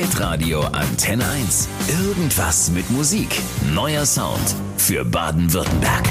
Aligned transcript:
Hitradio 0.00 0.62
Antenne 0.62 1.28
1. 1.28 1.68
Irgendwas 2.02 2.70
mit 2.70 2.88
Musik. 2.90 3.38
Neuer 3.74 4.06
Sound 4.06 4.56
für 4.78 5.04
Baden-Württemberg. 5.04 6.08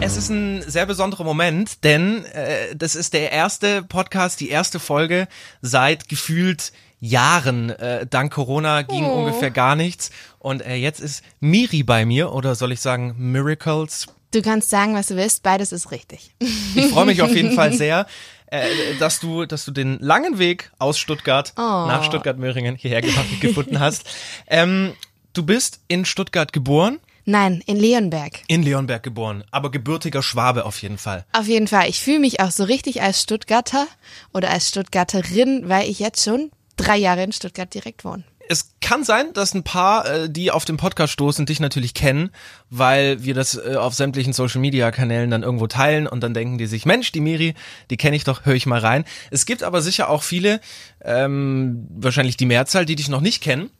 Es 0.00 0.16
ist 0.16 0.28
ein 0.28 0.64
sehr 0.66 0.86
besonderer 0.86 1.22
Moment, 1.22 1.84
denn 1.84 2.24
äh, 2.24 2.74
das 2.74 2.96
ist 2.96 3.12
der 3.12 3.30
erste 3.30 3.84
Podcast, 3.84 4.40
die 4.40 4.48
erste 4.48 4.80
Folge 4.80 5.28
seit 5.62 6.08
gefühlt 6.08 6.72
Jahren. 6.98 7.70
Äh, 7.70 8.08
dank 8.10 8.32
Corona 8.32 8.82
ging 8.82 9.04
Oh. 9.04 9.20
ungefähr 9.24 9.52
gar 9.52 9.76
nichts. 9.76 10.10
Und 10.40 10.62
äh, 10.66 10.74
jetzt 10.74 10.98
ist 10.98 11.22
Miri 11.38 11.84
bei 11.84 12.04
mir, 12.04 12.32
oder 12.32 12.56
soll 12.56 12.72
ich 12.72 12.80
sagen 12.80 13.14
Miracles? 13.18 14.06
Du 14.32 14.42
kannst 14.42 14.68
sagen, 14.68 14.94
was 14.96 15.06
du 15.06 15.14
willst, 15.14 15.44
beides 15.44 15.70
ist 15.70 15.92
richtig. 15.92 16.34
Ich 16.74 16.86
freue 16.92 17.06
mich 17.06 17.22
auf 17.22 17.32
jeden 17.32 17.52
Fall 17.52 17.72
sehr, 17.78 18.08
äh, 18.50 18.94
dass 18.98 19.20
du, 19.20 19.46
dass 19.46 19.64
du 19.64 19.70
den 19.70 19.98
langen 20.00 20.38
Weg 20.38 20.70
aus 20.78 20.98
Stuttgart 20.98 21.52
Oh. 21.56 21.60
nach 21.60 22.04
Stuttgart-Möhringen 22.04 22.76
hierher 22.76 23.00
ge- 23.02 23.12
gefunden 23.40 23.80
hast. 23.80 24.04
Ähm, 24.46 24.94
du 25.32 25.42
bist 25.44 25.80
in 25.88 26.04
Stuttgart 26.04 26.52
geboren, 26.52 26.98
Nein, 27.24 27.62
in 27.66 27.76
Leonberg. 27.76 28.40
in 28.46 28.62
Leonberg 28.62 29.02
geboren, 29.02 29.44
aber 29.50 29.70
gebürtiger 29.70 30.22
Schwabe 30.22 30.64
auf 30.64 30.80
jeden 30.80 30.96
Fall. 30.98 31.26
Auf 31.32 31.46
jeden 31.46 31.68
Fall. 31.68 31.88
Ich 31.88 32.00
fühle 32.00 32.20
mich 32.20 32.40
auch 32.40 32.50
so 32.50 32.64
richtig 32.64 33.02
als 33.02 33.22
Stuttgarter 33.22 33.86
oder 34.32 34.50
als 34.50 34.68
Stuttgarterin, 34.68 35.68
weil 35.68 35.88
ich 35.90 35.98
jetzt 35.98 36.24
schon 36.24 36.50
drei 36.76 36.96
Jahre 36.96 37.22
in 37.24 37.32
Stuttgart 37.32 37.72
direkt 37.74 38.04
wohne. 38.04 38.24
Es 38.50 38.72
kann 38.80 39.04
sein, 39.04 39.32
dass 39.34 39.54
ein 39.54 39.62
paar, 39.62 40.06
äh, 40.06 40.30
die 40.30 40.50
auf 40.50 40.64
den 40.64 40.78
Podcast 40.78 41.12
stoßen, 41.12 41.44
dich 41.44 41.60
natürlich 41.60 41.92
kennen, 41.92 42.30
weil 42.70 43.22
wir 43.22 43.34
das 43.34 43.56
äh, 43.56 43.76
auf 43.76 43.94
sämtlichen 43.94 44.32
Social 44.32 44.60
Media 44.60 44.90
Kanälen 44.90 45.30
dann 45.30 45.42
irgendwo 45.42 45.66
teilen 45.66 46.06
und 46.06 46.22
dann 46.22 46.32
denken 46.32 46.56
die 46.56 46.66
sich, 46.66 46.86
Mensch, 46.86 47.12
die 47.12 47.20
Miri, 47.20 47.54
die 47.90 47.96
kenne 47.96 48.16
ich 48.16 48.24
doch, 48.24 48.46
höre 48.46 48.54
ich 48.54 48.66
mal 48.66 48.80
rein. 48.80 49.04
Es 49.30 49.44
gibt 49.44 49.62
aber 49.62 49.82
sicher 49.82 50.08
auch 50.08 50.22
viele, 50.22 50.60
ähm, 51.04 51.86
wahrscheinlich 51.90 52.36
die 52.36 52.46
Mehrzahl, 52.46 52.86
die 52.86 52.96
dich 52.96 53.08
noch 53.08 53.20
nicht 53.20 53.42
kennen. 53.42 53.70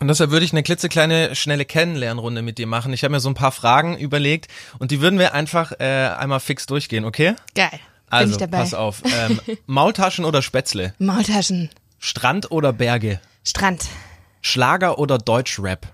Und 0.00 0.08
deshalb 0.08 0.30
würde 0.30 0.46
ich 0.46 0.52
eine 0.52 0.62
klitzekleine, 0.62 1.34
schnelle 1.34 1.66
Kennenlernrunde 1.66 2.40
mit 2.40 2.56
dir 2.56 2.66
machen. 2.66 2.92
Ich 2.94 3.04
habe 3.04 3.12
mir 3.12 3.20
so 3.20 3.28
ein 3.28 3.34
paar 3.34 3.52
Fragen 3.52 3.98
überlegt 3.98 4.48
und 4.78 4.90
die 4.90 5.00
würden 5.02 5.18
wir 5.18 5.34
einfach 5.34 5.72
äh, 5.78 5.84
einmal 5.84 6.40
fix 6.40 6.66
durchgehen, 6.66 7.04
okay? 7.04 7.34
Geil. 7.54 7.80
Also, 8.08 8.38
pass 8.48 8.74
auf. 8.74 9.02
Ähm, 9.04 9.40
Maultaschen 9.66 10.24
oder 10.24 10.42
Spätzle? 10.42 10.94
Maultaschen. 10.98 11.70
Strand 11.98 12.50
oder 12.50 12.72
Berge? 12.72 13.20
Strand. 13.44 13.88
Schlager 14.40 14.98
oder 14.98 15.18
Deutschrap? 15.18 15.92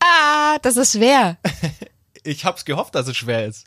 Ah, 0.00 0.58
das 0.62 0.76
ist 0.76 0.92
schwer. 0.92 1.38
Ich 2.24 2.44
hab's 2.44 2.64
gehofft, 2.64 2.94
dass 2.94 3.08
es 3.08 3.16
schwer 3.16 3.46
ist. 3.46 3.64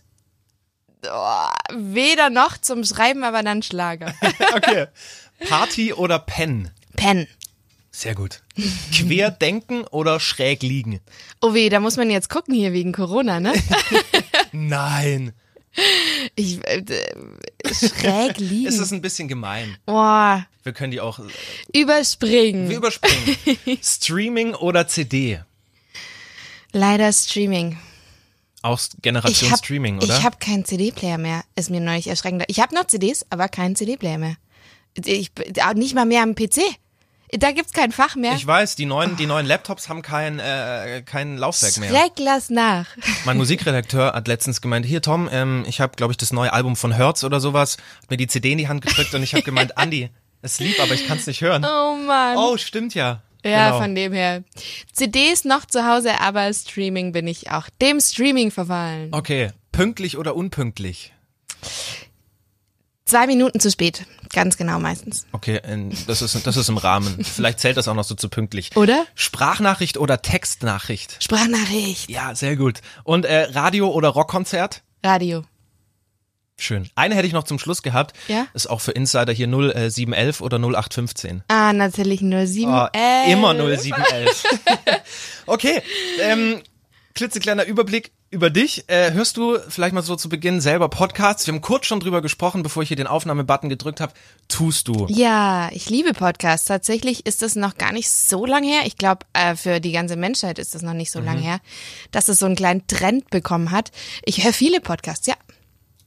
Oh, 1.05 1.47
weder 1.73 2.29
noch 2.29 2.57
zum 2.57 2.85
Schreiben, 2.85 3.25
aber 3.25 3.43
dann 3.43 3.61
Schlager. 3.61 4.13
Okay. 4.55 4.87
Party 5.49 5.91
oder 5.91 6.19
Pen? 6.19 6.71
Pen. 6.95 7.27
Sehr 7.91 8.15
gut. 8.15 8.43
Quer 8.93 9.31
denken 9.31 9.83
oder 9.87 10.21
schräg 10.21 10.63
liegen? 10.63 11.01
Oh 11.41 11.53
weh, 11.53 11.67
da 11.67 11.81
muss 11.81 11.97
man 11.97 12.09
jetzt 12.09 12.29
gucken 12.29 12.53
hier 12.53 12.71
wegen 12.71 12.93
Corona, 12.93 13.41
ne? 13.41 13.51
Nein. 14.53 15.33
Ich, 16.35 16.65
äh, 16.65 16.83
schräg 17.73 18.37
liegen. 18.37 18.67
Es 18.67 18.77
ist 18.79 18.91
ein 18.91 19.01
bisschen 19.01 19.27
gemein. 19.27 19.77
Boah, 19.85 20.45
Wir 20.63 20.73
können 20.73 20.91
die 20.91 21.01
auch. 21.01 21.19
überspringen. 21.73 22.69
Wir 22.69 22.77
überspringen. 22.77 23.79
Streaming 23.83 24.53
oder 24.55 24.87
CD? 24.87 25.41
Leider 26.71 27.11
Streaming. 27.11 27.77
Auch 28.61 28.79
Generation 29.01 29.51
hab, 29.51 29.59
Streaming, 29.59 29.97
oder? 29.97 30.17
Ich 30.17 30.23
habe 30.23 30.37
keinen 30.37 30.65
CD-Player 30.65 31.17
mehr. 31.17 31.43
Ist 31.55 31.69
mir 31.69 31.81
neulich 31.81 32.07
erschreckend. 32.07 32.43
Ich 32.47 32.59
habe 32.59 32.73
noch 32.73 32.87
CDs, 32.87 33.25
aber 33.29 33.47
keinen 33.47 33.75
CD-Player 33.75 34.17
mehr. 34.17 34.37
Ich, 35.05 35.31
auch 35.63 35.73
nicht 35.73 35.93
mal 35.93 36.05
mehr 36.05 36.23
am 36.23 36.35
PC. 36.35 36.61
Da 37.37 37.51
gibt's 37.51 37.73
kein 37.73 37.91
Fach 37.91 38.15
mehr. 38.15 38.33
Ich 38.33 38.45
weiß, 38.45 38.75
die 38.75 38.85
neuen, 38.85 39.15
die 39.17 39.25
neuen 39.25 39.45
Laptops 39.45 39.89
haben 39.89 40.01
kein, 40.01 40.39
äh, 40.39 41.01
kein 41.05 41.37
Laufwerk 41.37 41.77
mehr. 41.77 41.89
Schreck, 41.89 42.13
lass 42.17 42.49
nach. 42.49 42.85
Mein 43.25 43.37
Musikredakteur 43.37 44.13
hat 44.13 44.27
letztens 44.27 44.61
gemeint, 44.61 44.85
hier 44.85 45.01
Tom, 45.01 45.29
ähm, 45.31 45.65
ich 45.67 45.81
habe, 45.81 45.95
glaube 45.95 46.11
ich, 46.11 46.17
das 46.17 46.31
neue 46.31 46.53
Album 46.53 46.75
von 46.75 46.91
Hertz 46.91 47.23
oder 47.23 47.39
sowas, 47.39 47.77
hat 48.03 48.11
mir 48.11 48.17
die 48.17 48.27
CD 48.27 48.53
in 48.53 48.57
die 48.57 48.67
Hand 48.67 48.85
gedrückt 48.85 49.13
und 49.13 49.23
ich 49.23 49.33
habe 49.33 49.43
gemeint, 49.43 49.77
Andi, 49.77 50.09
es 50.41 50.59
lieb, 50.59 50.79
aber 50.79 50.93
ich 50.93 51.07
kann 51.07 51.17
es 51.17 51.27
nicht 51.27 51.41
hören. 51.41 51.65
Oh 51.65 51.95
Mann. 51.95 52.37
Oh, 52.37 52.57
stimmt 52.57 52.93
ja. 52.93 53.21
ja, 53.43 53.67
genau. 53.67 53.81
von 53.81 53.95
dem 53.95 54.13
her. 54.13 54.43
CDs 54.93 55.43
noch 55.43 55.65
zu 55.65 55.85
Hause, 55.85 56.19
aber 56.21 56.53
Streaming 56.53 57.11
bin 57.11 57.27
ich 57.27 57.51
auch 57.51 57.67
dem 57.81 57.99
Streaming 57.99 58.51
verfallen. 58.51 59.09
Okay, 59.11 59.51
pünktlich 59.71 60.17
oder 60.17 60.35
unpünktlich? 60.35 61.13
Zwei 63.05 63.27
Minuten 63.27 63.59
zu 63.59 63.69
spät. 63.69 64.03
Ganz 64.33 64.57
genau 64.57 64.79
meistens. 64.79 65.27
Okay, 65.31 65.61
das 66.07 66.23
ist 66.23 66.47
das 66.47 66.57
ist 66.57 66.69
im 66.69 66.77
Rahmen. 66.77 67.23
Vielleicht 67.23 67.59
zählt 67.59 67.77
das 67.77 67.87
auch 67.87 67.93
noch 67.93 68.03
so 68.03 68.15
zu 68.15 68.29
pünktlich. 68.29 68.75
Oder? 68.75 69.05
Sprachnachricht 69.13 69.97
oder 69.97 70.23
Textnachricht? 70.23 71.23
Sprachnachricht. 71.23 72.09
Ja, 72.09 72.33
sehr 72.33 72.55
gut. 72.55 72.81
Und 73.03 73.25
äh, 73.25 73.43
Radio 73.51 73.91
oder 73.91 74.09
Rockkonzert? 74.09 74.81
Radio. 75.03 75.43
Schön. 76.57 76.89
Eine 76.95 77.15
hätte 77.15 77.27
ich 77.27 77.33
noch 77.33 77.43
zum 77.43 77.59
Schluss 77.59 77.83
gehabt. 77.83 78.15
Ja? 78.27 78.47
Ist 78.53 78.67
auch 78.67 78.81
für 78.81 78.91
Insider 78.91 79.33
hier 79.33 79.47
0711 79.47 80.41
oder 80.41 80.57
0815. 80.57 81.43
Ah, 81.49 81.73
natürlich 81.73 82.21
nur 82.21 82.47
sieben. 82.47 82.73
Oh, 82.73 82.87
elf. 82.91 83.27
immer 83.27 83.53
0711. 83.53 84.43
okay, 85.45 85.81
ähm, 86.21 86.61
klitzekleiner 87.15 87.65
Überblick 87.65 88.11
über 88.29 88.49
dich. 88.49 88.83
Äh, 88.87 89.13
hörst 89.13 89.37
du 89.37 89.57
vielleicht 89.69 89.93
mal 89.93 90.01
so 90.01 90.15
zu 90.15 90.27
Beginn 90.27 90.59
selber 90.59 90.89
Podcasts? 90.89 91.47
Wir 91.47 91.53
haben 91.53 91.61
kurz 91.61 91.85
schon 91.85 92.01
drüber 92.01 92.21
gesprochen, 92.21 92.61
bevor 92.61 92.83
ich 92.83 92.89
hier 92.89 92.97
den 92.97 93.07
Aufnahmebutton 93.07 93.69
gedrückt 93.69 94.01
habe. 94.01 94.13
Tust 94.49 94.89
du? 94.89 95.07
Ja, 95.09 95.69
ich 95.71 95.89
liebe 95.89 96.13
Podcasts. 96.13 96.67
Tatsächlich 96.67 97.25
ist 97.25 97.41
das 97.41 97.55
noch 97.55 97.77
gar 97.77 97.93
nicht 97.93 98.09
so 98.09 98.45
lang 98.45 98.63
her. 98.63 98.81
Ich 98.85 98.97
glaube, 98.97 99.25
äh, 99.33 99.55
für 99.55 99.79
die 99.79 99.93
ganze 99.93 100.17
Menschheit 100.17 100.59
ist 100.59 100.75
das 100.75 100.81
noch 100.81 100.93
nicht 100.93 101.11
so 101.11 101.21
lang 101.21 101.37
her, 101.37 101.61
dass 102.11 102.27
es 102.27 102.39
so 102.39 102.45
einen 102.45 102.57
kleinen 102.57 102.85
Trend 102.87 103.29
bekommen 103.29 103.71
hat. 103.71 103.91
Ich 104.25 104.43
höre 104.43 104.53
viele 104.53 104.81
Podcasts, 104.81 105.25
ja. 105.25 105.35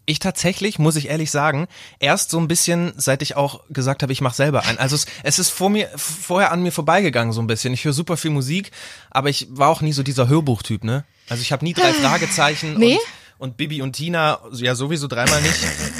Ich 0.08 0.20
tatsächlich, 0.20 0.78
muss 0.78 0.96
ich 0.96 1.10
ehrlich 1.10 1.30
sagen, 1.30 1.68
erst 1.98 2.30
so 2.30 2.38
ein 2.38 2.48
bisschen, 2.48 2.94
seit 2.96 3.20
ich 3.20 3.36
auch 3.36 3.64
gesagt 3.68 4.02
habe, 4.02 4.10
ich 4.10 4.22
mache 4.22 4.34
selber 4.34 4.64
einen. 4.64 4.78
Also 4.78 4.96
es, 4.96 5.04
es 5.22 5.38
ist 5.38 5.50
vor 5.50 5.68
mir, 5.68 5.90
vorher 5.96 6.50
an 6.50 6.62
mir 6.62 6.72
vorbeigegangen 6.72 7.34
so 7.34 7.42
ein 7.42 7.46
bisschen. 7.46 7.74
Ich 7.74 7.84
höre 7.84 7.92
super 7.92 8.16
viel 8.16 8.30
Musik, 8.30 8.70
aber 9.10 9.28
ich 9.28 9.48
war 9.50 9.68
auch 9.68 9.82
nie 9.82 9.92
so 9.92 10.02
dieser 10.02 10.26
Hörbuchtyp, 10.26 10.82
ne? 10.82 11.04
Also 11.28 11.42
ich 11.42 11.52
habe 11.52 11.62
nie 11.62 11.74
drei 11.74 11.92
Fragezeichen 12.02 12.78
Nee? 12.78 12.94
und, 13.36 13.50
und 13.50 13.56
Bibi 13.58 13.82
und 13.82 13.92
Tina, 13.92 14.40
ja 14.52 14.74
sowieso 14.74 15.08
dreimal 15.08 15.42
nicht, 15.42 15.58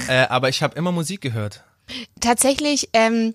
äh, 0.09 0.27
aber 0.29 0.49
ich 0.49 0.63
habe 0.63 0.75
immer 0.79 0.91
Musik 0.91 1.21
gehört. 1.21 1.65
Tatsächlich 2.19 2.89
ähm, 2.95 3.35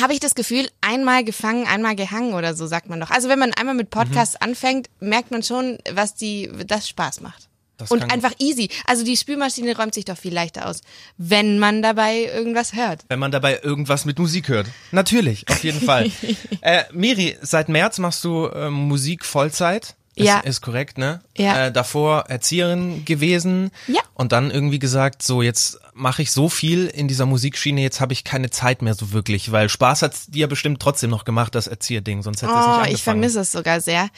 habe 0.00 0.14
ich 0.14 0.18
das 0.20 0.34
Gefühl, 0.34 0.68
einmal 0.80 1.22
gefangen, 1.22 1.64
einmal 1.68 1.94
gehangen 1.94 2.34
oder 2.34 2.54
so 2.54 2.66
sagt 2.66 2.88
man 2.88 2.98
doch. 2.98 3.10
Also 3.10 3.28
wenn 3.28 3.38
man 3.38 3.52
einmal 3.52 3.76
mit 3.76 3.90
Podcasts 3.90 4.34
anfängt, 4.34 4.90
merkt 4.98 5.30
man 5.30 5.44
schon, 5.44 5.78
was 5.92 6.16
die, 6.16 6.50
das 6.66 6.88
Spaß 6.88 7.20
macht. 7.20 7.47
Das 7.78 7.92
Und 7.92 8.12
einfach 8.12 8.32
easy. 8.38 8.68
Also 8.86 9.04
die 9.04 9.16
Spülmaschine 9.16 9.76
räumt 9.76 9.94
sich 9.94 10.04
doch 10.04 10.18
viel 10.18 10.34
leichter 10.34 10.68
aus, 10.68 10.80
wenn 11.16 11.60
man 11.60 11.80
dabei 11.80 12.24
irgendwas 12.24 12.74
hört. 12.74 13.04
Wenn 13.08 13.20
man 13.20 13.30
dabei 13.30 13.60
irgendwas 13.62 14.04
mit 14.04 14.18
Musik 14.18 14.48
hört. 14.48 14.66
Natürlich, 14.90 15.48
auf 15.48 15.62
jeden 15.62 15.80
Fall. 15.80 16.10
äh, 16.60 16.84
Miri, 16.92 17.38
seit 17.40 17.68
März 17.68 17.98
machst 17.98 18.24
du 18.24 18.46
äh, 18.46 18.68
Musik 18.68 19.24
Vollzeit. 19.24 19.94
Ja. 20.24 20.40
Ist 20.40 20.60
korrekt, 20.60 20.98
ne? 20.98 21.20
Ja. 21.36 21.66
Äh, 21.66 21.72
davor 21.72 22.24
Erzieherin 22.28 23.04
gewesen. 23.04 23.70
Ja. 23.86 24.00
Und 24.14 24.32
dann 24.32 24.50
irgendwie 24.50 24.78
gesagt, 24.78 25.22
so 25.22 25.42
jetzt 25.42 25.78
mache 25.94 26.22
ich 26.22 26.30
so 26.32 26.48
viel 26.48 26.86
in 26.86 27.08
dieser 27.08 27.26
Musikschiene, 27.26 27.80
jetzt 27.80 28.00
habe 28.00 28.12
ich 28.12 28.24
keine 28.24 28.50
Zeit 28.50 28.82
mehr 28.82 28.94
so 28.94 29.12
wirklich, 29.12 29.50
weil 29.52 29.68
Spaß 29.68 30.02
hat's 30.02 30.26
dir 30.26 30.46
bestimmt 30.48 30.80
trotzdem 30.80 31.10
noch 31.10 31.24
gemacht, 31.24 31.54
das 31.54 31.66
Erzieherding, 31.66 32.22
sonst 32.22 32.42
hättest 32.42 32.54
du 32.56 32.60
es 32.60 32.66
nicht 32.66 32.68
Oh, 32.68 32.72
angefangen. 32.78 32.94
ich 32.96 33.02
vermisse 33.02 33.40
es 33.40 33.52
sogar 33.52 33.80
sehr. 33.80 34.08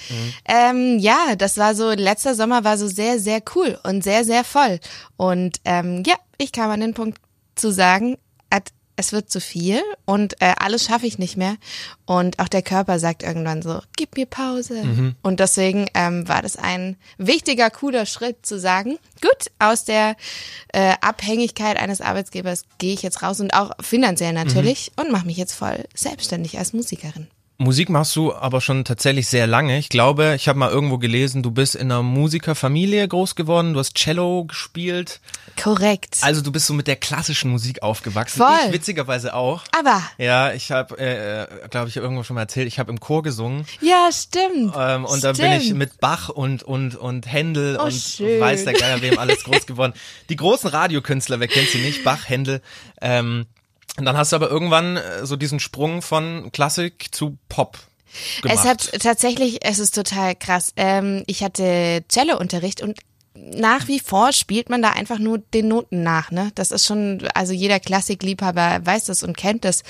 Ähm, 0.46 0.98
ja, 0.98 1.36
das 1.36 1.56
war 1.58 1.74
so, 1.74 1.90
letzter 1.90 2.34
Sommer 2.34 2.64
war 2.64 2.76
so 2.78 2.86
sehr, 2.86 3.18
sehr 3.18 3.40
cool 3.54 3.78
und 3.82 4.02
sehr, 4.04 4.24
sehr 4.24 4.44
voll. 4.44 4.80
Und 5.16 5.58
ähm, 5.64 6.02
ja, 6.06 6.14
ich 6.38 6.52
kam 6.52 6.70
an 6.70 6.80
den 6.80 6.94
Punkt 6.94 7.18
zu 7.54 7.70
sagen, 7.72 8.16
es 9.00 9.12
wird 9.12 9.30
zu 9.30 9.40
viel 9.40 9.80
und 10.04 10.40
äh, 10.40 10.54
alles 10.58 10.84
schaffe 10.84 11.06
ich 11.06 11.18
nicht 11.18 11.36
mehr. 11.36 11.56
Und 12.04 12.38
auch 12.38 12.48
der 12.48 12.62
Körper 12.62 12.98
sagt 12.98 13.22
irgendwann 13.22 13.62
so, 13.62 13.80
gib 13.96 14.16
mir 14.16 14.26
Pause. 14.26 14.82
Und 15.22 15.40
deswegen 15.40 15.86
ähm, 15.94 16.28
war 16.28 16.42
das 16.42 16.56
ein 16.56 16.96
wichtiger, 17.16 17.70
cooler 17.70 18.06
Schritt 18.06 18.44
zu 18.44 18.60
sagen, 18.60 18.98
gut, 19.22 19.50
aus 19.58 19.84
der 19.84 20.16
äh, 20.72 20.94
Abhängigkeit 21.00 21.78
eines 21.78 22.00
Arbeitgebers 22.00 22.64
gehe 22.78 22.92
ich 22.92 23.02
jetzt 23.02 23.22
raus 23.22 23.40
und 23.40 23.54
auch 23.54 23.72
finanziell 23.80 24.34
natürlich 24.34 24.92
und 24.96 25.10
mache 25.10 25.26
mich 25.26 25.38
jetzt 25.38 25.54
voll 25.54 25.84
selbstständig 25.94 26.58
als 26.58 26.72
Musikerin. 26.72 27.26
Musik 27.62 27.90
machst 27.90 28.16
du 28.16 28.34
aber 28.34 28.62
schon 28.62 28.86
tatsächlich 28.86 29.26
sehr 29.28 29.46
lange. 29.46 29.76
Ich 29.78 29.90
glaube, 29.90 30.32
ich 30.34 30.48
habe 30.48 30.58
mal 30.58 30.70
irgendwo 30.70 30.96
gelesen, 30.96 31.42
du 31.42 31.50
bist 31.50 31.74
in 31.74 31.92
einer 31.92 32.02
Musikerfamilie 32.02 33.06
groß 33.06 33.34
geworden, 33.34 33.74
du 33.74 33.80
hast 33.80 33.94
Cello 33.96 34.46
gespielt. 34.46 35.20
Korrekt. 35.62 36.16
Also 36.22 36.40
du 36.40 36.52
bist 36.52 36.66
so 36.66 36.72
mit 36.72 36.86
der 36.86 36.96
klassischen 36.96 37.50
Musik 37.50 37.82
aufgewachsen. 37.82 38.38
Voll. 38.38 38.56
Ich 38.68 38.72
witzigerweise 38.72 39.34
auch. 39.34 39.64
Aber, 39.78 40.02
Ja, 40.16 40.54
ich 40.54 40.70
habe, 40.72 40.96
äh, 40.98 41.68
glaube 41.68 41.90
ich, 41.90 41.96
irgendwo 41.98 42.22
schon 42.22 42.36
mal 42.36 42.40
erzählt, 42.42 42.66
ich 42.66 42.78
habe 42.78 42.90
im 42.90 42.98
Chor 42.98 43.22
gesungen 43.22 43.66
ja, 43.82 44.08
stimmt. 44.10 44.72
ähm, 44.78 45.04
und 45.04 45.22
da 45.22 45.32
bin 45.32 45.52
ich 45.52 45.74
mit 45.74 46.00
Bach 46.00 46.30
und 46.30 46.62
und 46.62 46.96
und 46.96 47.30
Händel 47.30 47.76
Oh, 47.78 47.84
und 47.84 47.92
schön. 47.92 48.40
weiß 48.40 48.64
der 48.64 48.72
Geier 48.72 49.02
wem 49.02 49.18
alles 49.18 49.44
groß 49.44 49.66
geworden. 49.66 49.92
Die 50.30 50.36
großen 50.36 50.70
Radiokünstler, 50.70 51.40
wer 51.40 51.48
kennt 51.48 51.68
sie 51.68 51.82
nicht? 51.82 52.04
Bach, 52.04 52.26
Händel. 52.26 52.62
Ähm, 53.02 53.44
Und 54.00 54.06
dann 54.06 54.16
hast 54.16 54.32
du 54.32 54.36
aber 54.36 54.50
irgendwann 54.50 54.96
äh, 54.96 55.26
so 55.26 55.36
diesen 55.36 55.60
Sprung 55.60 56.00
von 56.00 56.50
Klassik 56.52 57.08
zu 57.14 57.36
Pop 57.50 57.78
gemacht. 58.40 58.58
Es 58.58 58.64
hat 58.64 59.02
tatsächlich, 59.02 59.64
es 59.64 59.78
ist 59.78 59.94
total 59.94 60.34
krass. 60.34 60.72
Ähm, 60.76 61.22
ich 61.26 61.44
hatte 61.44 62.02
Cello-Unterricht 62.08 62.80
und 62.80 62.98
nach 63.34 63.88
wie 63.88 64.00
vor 64.00 64.32
spielt 64.32 64.70
man 64.70 64.80
da 64.80 64.90
einfach 64.92 65.18
nur 65.18 65.38
den 65.38 65.68
Noten 65.68 66.02
nach, 66.02 66.30
ne? 66.30 66.50
Das 66.54 66.70
ist 66.70 66.86
schon, 66.86 67.28
also 67.34 67.52
jeder 67.52 67.78
Klassikliebhaber 67.78 68.80
weiß 68.84 69.04
das 69.04 69.22
und 69.22 69.36
kennt 69.36 69.64
das 69.64 69.82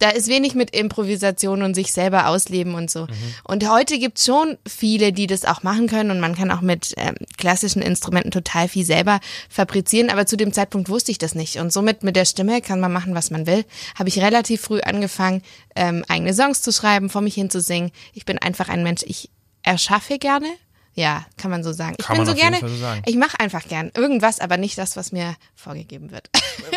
da 0.00 0.08
ist 0.08 0.28
wenig 0.28 0.54
mit 0.54 0.74
Improvisation 0.74 1.62
und 1.62 1.74
sich 1.74 1.92
selber 1.92 2.26
ausleben 2.26 2.74
und 2.74 2.90
so. 2.90 3.02
Mhm. 3.02 3.34
Und 3.44 3.70
heute 3.70 3.98
gibt's 3.98 4.24
schon 4.24 4.56
viele, 4.66 5.12
die 5.12 5.26
das 5.26 5.44
auch 5.44 5.62
machen 5.62 5.86
können 5.86 6.10
und 6.10 6.20
man 6.20 6.34
kann 6.34 6.50
auch 6.50 6.62
mit 6.62 6.94
ähm, 6.96 7.14
klassischen 7.36 7.82
Instrumenten 7.82 8.30
total 8.30 8.66
viel 8.66 8.84
selber 8.84 9.20
fabrizieren, 9.48 10.10
aber 10.10 10.26
zu 10.26 10.36
dem 10.36 10.52
Zeitpunkt 10.52 10.88
wusste 10.88 11.12
ich 11.12 11.18
das 11.18 11.34
nicht. 11.34 11.58
Und 11.58 11.72
somit 11.72 12.02
mit 12.02 12.16
der 12.16 12.24
Stimme 12.24 12.62
kann 12.62 12.80
man 12.80 12.92
machen, 12.92 13.14
was 13.14 13.30
man 13.30 13.46
will. 13.46 13.64
Habe 13.94 14.08
ich 14.08 14.18
relativ 14.18 14.62
früh 14.62 14.80
angefangen, 14.80 15.42
ähm, 15.76 16.04
eigene 16.08 16.34
Songs 16.34 16.62
zu 16.62 16.72
schreiben, 16.72 17.10
vor 17.10 17.20
mich 17.20 17.34
hin 17.34 17.50
zu 17.50 17.60
singen. 17.60 17.92
Ich 18.14 18.24
bin 18.24 18.38
einfach 18.38 18.68
ein 18.68 18.82
Mensch, 18.82 19.02
ich 19.04 19.30
erschaffe 19.62 20.18
gerne, 20.18 20.48
ja, 20.94 21.24
kann 21.36 21.50
man 21.50 21.62
so 21.62 21.72
sagen. 21.72 21.94
Ich 21.98 22.06
Kann 22.06 22.16
bin 22.16 22.26
man 22.26 22.36
so 22.36 22.40
gerne, 22.40 22.58
so 22.60 22.86
ich 23.06 23.16
mache 23.16 23.38
einfach 23.38 23.66
gern 23.66 23.90
irgendwas, 23.94 24.40
aber 24.40 24.56
nicht 24.56 24.76
das, 24.76 24.96
was 24.96 25.12
mir 25.12 25.36
vorgegeben 25.54 26.10
wird. 26.10 26.28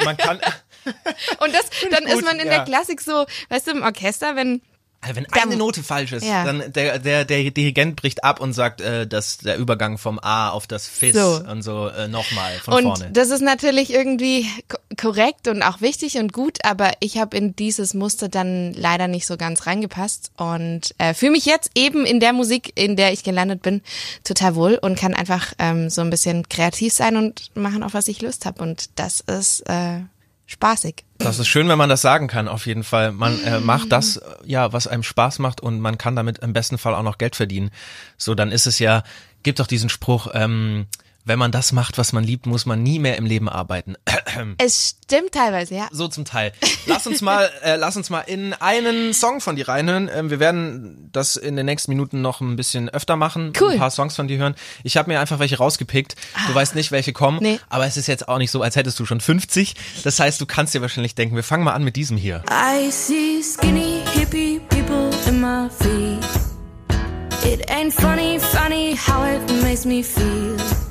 Man 0.05 0.17
kann, 0.17 0.39
Und 1.39 1.53
das, 1.53 1.69
dann 1.91 2.03
ist 2.03 2.23
man 2.23 2.39
in 2.39 2.47
ja. 2.47 2.57
der 2.57 2.65
Klassik 2.65 3.01
so, 3.01 3.25
weißt 3.49 3.67
du, 3.67 3.71
im 3.71 3.83
Orchester, 3.83 4.35
wenn 4.35 4.61
Also 5.03 5.15
wenn 5.17 5.25
eine 5.27 5.55
Note 5.57 5.83
falsch 5.83 6.13
ist, 6.13 6.25
Ja. 6.25 6.45
dann 6.45 6.71
der, 6.73 6.97
der, 6.99 7.25
der 7.25 7.51
Dirigent 7.51 7.95
bricht 7.95 8.23
ab 8.23 8.39
und 8.39 8.53
sagt, 8.53 8.81
äh, 8.81 9.05
dass 9.05 9.37
der 9.39 9.57
Übergang 9.57 9.97
vom 9.97 10.17
A 10.19 10.49
auf 10.49 10.65
das 10.65 10.87
Fis 10.87 11.13
So. 11.15 11.41
und 11.49 11.61
so 11.61 11.87
äh, 11.89 12.07
nochmal 12.07 12.53
von 12.63 12.73
Und 12.73 12.83
vorne. 12.83 13.11
das 13.11 13.29
ist 13.29 13.41
natürlich 13.41 13.93
irgendwie 13.93 14.47
ko- 14.69 14.77
korrekt 14.99 15.47
und 15.47 15.61
auch 15.61 15.81
wichtig 15.81 16.17
und 16.17 16.31
gut, 16.33 16.59
aber 16.63 16.91
ich 17.01 17.17
habe 17.17 17.35
in 17.35 17.55
dieses 17.55 17.93
Muster 17.93 18.29
dann 18.29 18.73
leider 18.73 19.07
nicht 19.07 19.27
so 19.27 19.35
ganz 19.37 19.67
reingepasst 19.67 20.31
und 20.37 20.95
äh, 20.97 21.13
fühle 21.13 21.33
mich 21.33 21.45
jetzt 21.45 21.71
eben 21.75 22.05
in 22.05 22.19
der 22.19 22.31
Musik, 22.33 22.71
in 22.75 22.95
der 22.95 23.11
ich 23.11 23.23
gelandet 23.23 23.61
bin, 23.61 23.81
total 24.23 24.55
wohl 24.55 24.75
und 24.81 24.97
kann 24.97 25.13
einfach 25.13 25.53
ähm, 25.59 25.89
so 25.89 26.01
ein 26.01 26.09
bisschen 26.09 26.47
kreativ 26.47 26.93
sein 26.93 27.17
und 27.17 27.51
machen, 27.55 27.83
auf 27.83 27.93
was 27.93 28.07
ich 28.07 28.21
Lust 28.21 28.45
habe. 28.45 28.61
Und 28.63 28.89
das 28.99 29.19
ist 29.19 29.61
äh, 29.69 29.99
spaßig. 30.53 31.03
Das 31.17 31.39
ist 31.39 31.47
schön, 31.47 31.67
wenn 31.67 31.77
man 31.77 31.89
das 31.89 32.01
sagen 32.01 32.27
kann, 32.27 32.47
auf 32.47 32.65
jeden 32.65 32.83
Fall. 32.83 33.11
Man 33.11 33.43
äh, 33.43 33.59
macht 33.59 33.91
das, 33.91 34.17
äh, 34.17 34.21
ja, 34.45 34.73
was 34.73 34.87
einem 34.87 35.03
Spaß 35.03 35.39
macht 35.39 35.61
und 35.61 35.79
man 35.79 35.97
kann 35.97 36.15
damit 36.15 36.39
im 36.39 36.53
besten 36.53 36.77
Fall 36.77 36.95
auch 36.95 37.03
noch 37.03 37.17
Geld 37.17 37.35
verdienen. 37.35 37.71
So, 38.17 38.35
dann 38.35 38.51
ist 38.51 38.65
es 38.65 38.79
ja, 38.79 39.03
gibt 39.43 39.59
doch 39.59 39.67
diesen 39.67 39.89
Spruch, 39.89 40.27
ähm, 40.33 40.87
wenn 41.25 41.39
man 41.39 41.51
das 41.51 41.71
macht, 41.71 41.97
was 41.97 42.13
man 42.13 42.23
liebt, 42.23 42.45
muss 42.45 42.65
man 42.65 42.83
nie 42.83 42.99
mehr 42.99 43.17
im 43.17 43.25
Leben 43.25 43.49
arbeiten. 43.49 43.95
Es 44.57 44.95
stimmt 45.03 45.33
teilweise, 45.33 45.75
ja. 45.75 45.87
So 45.91 46.07
zum 46.07 46.25
Teil. 46.25 46.53
Lass 46.87 47.05
uns 47.05 47.21
mal, 47.21 47.49
äh, 47.63 47.75
lass 47.75 47.95
uns 47.95 48.09
mal 48.09 48.21
in 48.21 48.53
einen 48.53 49.13
Song 49.13 49.41
von 49.41 49.55
dir 49.55 49.67
reinhören. 49.67 50.09
Ähm, 50.13 50.31
wir 50.31 50.39
werden 50.39 51.09
das 51.11 51.35
in 51.35 51.55
den 51.55 51.67
nächsten 51.67 51.91
Minuten 51.91 52.21
noch 52.21 52.41
ein 52.41 52.55
bisschen 52.55 52.89
öfter 52.89 53.15
machen. 53.15 53.53
Cool. 53.59 53.73
Ein 53.73 53.79
paar 53.79 53.91
Songs 53.91 54.15
von 54.15 54.27
dir 54.27 54.37
hören. 54.39 54.55
Ich 54.83 54.97
habe 54.97 55.11
mir 55.11 55.19
einfach 55.19 55.39
welche 55.39 55.57
rausgepickt. 55.57 56.15
Du 56.47 56.55
weißt 56.55 56.73
nicht, 56.75 56.91
welche 56.91 57.13
kommen. 57.13 57.39
Nee. 57.41 57.59
Aber 57.69 57.85
es 57.85 57.95
ist 57.97 58.07
jetzt 58.07 58.27
auch 58.27 58.39
nicht 58.39 58.51
so, 58.51 58.61
als 58.61 58.75
hättest 58.75 58.99
du 58.99 59.05
schon 59.05 59.21
50. 59.21 59.75
Das 60.03 60.19
heißt, 60.19 60.41
du 60.41 60.45
kannst 60.45 60.73
dir 60.73 60.81
wahrscheinlich 60.81 61.15
denken, 61.15 61.35
wir 61.35 61.43
fangen 61.43 61.63
mal 61.63 61.73
an 61.73 61.83
mit 61.83 61.95
diesem 61.95 62.17
hier. 62.17 62.43
I 62.49 62.89
see 62.89 63.43
skinny 63.43 64.01
hippie 64.15 64.59
people 64.69 65.11
in 65.27 65.39
my 65.39 65.69
feet. 65.69 66.23
It 67.45 67.69
ain't 67.69 67.93
funny, 67.93 68.39
funny 68.39 68.95
how 68.95 69.25
it 69.25 69.61
makes 69.61 69.85
me 69.85 70.01
feel. 70.01 70.82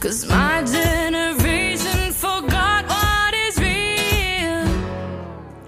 Cause 0.00 0.24
my 0.28 0.62
generation 0.62 2.12
forgot 2.12 2.86
what 2.86 3.34
is 3.34 3.58
real. 3.58 4.64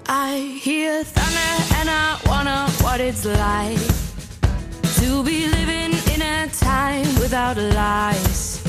I 0.06 0.56
hear 0.62 1.02
thunder 1.02 1.74
and 1.78 1.90
I 1.90 2.16
wanna 2.26 2.70
what 2.80 3.00
it's 3.00 3.24
like 3.24 3.80
to 4.98 5.24
be 5.24 5.48
living 5.48 5.92
in 6.14 6.22
a 6.22 6.46
time 6.46 7.06
without 7.18 7.56
lies. 7.56 8.62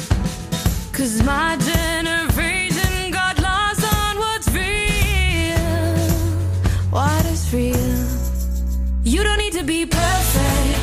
Cause 0.94 1.22
my 1.22 1.56
generation 1.58 3.12
got 3.12 3.40
lost 3.40 3.84
on 3.84 4.18
what's 4.18 4.50
real. 4.50 5.60
What 6.90 7.24
is 7.28 7.54
real? 7.54 8.08
You 9.04 9.24
don't 9.24 9.38
need 9.38 9.54
to 9.54 9.64
be 9.64 9.86
perfect. 9.86 10.81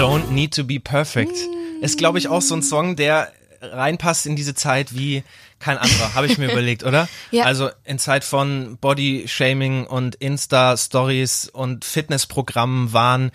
Don't 0.00 0.30
Need 0.30 0.54
to 0.54 0.64
Be 0.64 0.80
Perfect. 0.80 1.36
Ist, 1.82 1.98
glaube 1.98 2.16
ich, 2.16 2.26
auch 2.26 2.40
so 2.40 2.56
ein 2.56 2.62
Song, 2.62 2.96
der 2.96 3.30
reinpasst 3.60 4.24
in 4.24 4.34
diese 4.34 4.54
Zeit 4.54 4.96
wie 4.96 5.24
kein 5.58 5.76
anderer, 5.76 6.14
habe 6.14 6.26
ich 6.26 6.38
mir 6.38 6.50
überlegt, 6.52 6.84
oder? 6.84 7.06
Ja. 7.30 7.44
Also 7.44 7.68
in 7.84 7.98
Zeit 7.98 8.24
von 8.24 8.78
Body-Shaming 8.80 9.86
und 9.86 10.14
Insta-Stories 10.14 11.50
und 11.52 11.84
Fitnessprogrammen 11.84 12.94
waren, 12.94 13.30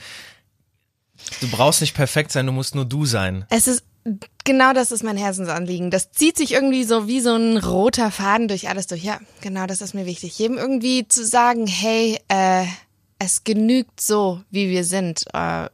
du 1.39 1.47
brauchst 1.49 1.81
nicht 1.81 1.93
perfekt 1.93 2.31
sein, 2.31 2.47
du 2.47 2.51
musst 2.51 2.73
nur 2.73 2.85
du 2.85 3.05
sein. 3.05 3.45
Es 3.51 3.67
ist 3.67 3.83
genau 4.43 4.73
das 4.73 4.91
ist 4.91 5.03
mein 5.03 5.17
Herzensanliegen. 5.17 5.91
Das 5.91 6.13
zieht 6.13 6.35
sich 6.35 6.53
irgendwie 6.53 6.83
so 6.83 7.07
wie 7.07 7.21
so 7.21 7.35
ein 7.35 7.57
roter 7.57 8.09
Faden 8.09 8.47
durch 8.47 8.69
alles 8.69 8.87
durch. 8.87 9.03
Ja, 9.03 9.19
genau, 9.41 9.67
das 9.67 9.81
ist 9.81 9.93
mir 9.93 10.07
wichtig. 10.07 10.39
Jedem 10.39 10.57
irgendwie 10.57 11.07
zu 11.07 11.27
sagen, 11.27 11.67
hey, 11.67 12.19
äh, 12.27 12.65
es 13.17 13.43
genügt 13.43 14.01
so, 14.01 14.41
wie 14.51 14.69
wir 14.69 14.83
sind. 14.83 15.25
Äh, 15.33 15.69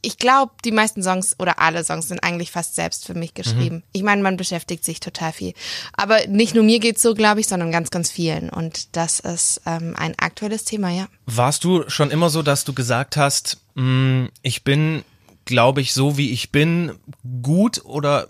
ich 0.00 0.16
glaube, 0.16 0.52
die 0.64 0.72
meisten 0.72 1.02
Songs 1.02 1.36
oder 1.38 1.58
alle 1.60 1.84
Songs 1.84 2.08
sind 2.08 2.22
eigentlich 2.22 2.50
fast 2.50 2.74
selbst 2.74 3.06
für 3.06 3.14
mich 3.14 3.34
geschrieben. 3.34 3.82
Ich 3.92 4.02
meine, 4.02 4.22
man 4.22 4.36
beschäftigt 4.38 4.84
sich 4.84 4.98
total 4.98 5.32
viel. 5.32 5.52
Aber 5.92 6.26
nicht 6.26 6.54
nur 6.54 6.64
mir 6.64 6.78
geht's 6.78 7.02
so, 7.02 7.14
glaube 7.14 7.40
ich, 7.40 7.48
sondern 7.48 7.70
ganz, 7.70 7.90
ganz 7.90 8.10
vielen. 8.10 8.48
Und 8.48 8.96
das 8.96 9.20
ist 9.20 9.60
ähm, 9.66 9.94
ein 9.96 10.18
aktuelles 10.18 10.64
Thema, 10.64 10.90
ja. 10.90 11.06
Warst 11.26 11.64
du 11.64 11.88
schon 11.88 12.10
immer 12.10 12.30
so, 12.30 12.42
dass 12.42 12.64
du 12.64 12.72
gesagt 12.72 13.16
hast, 13.16 13.58
mh, 13.74 14.28
ich 14.42 14.64
bin, 14.64 15.04
glaube 15.44 15.82
ich, 15.82 15.92
so 15.92 16.16
wie 16.16 16.30
ich 16.30 16.50
bin, 16.50 16.98
gut 17.42 17.84
oder 17.84 18.28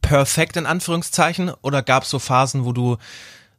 perfekt 0.00 0.56
in 0.56 0.64
Anführungszeichen? 0.64 1.52
Oder 1.60 1.82
gab 1.82 2.04
es 2.04 2.10
so 2.10 2.18
Phasen, 2.18 2.64
wo 2.64 2.72
du 2.72 2.96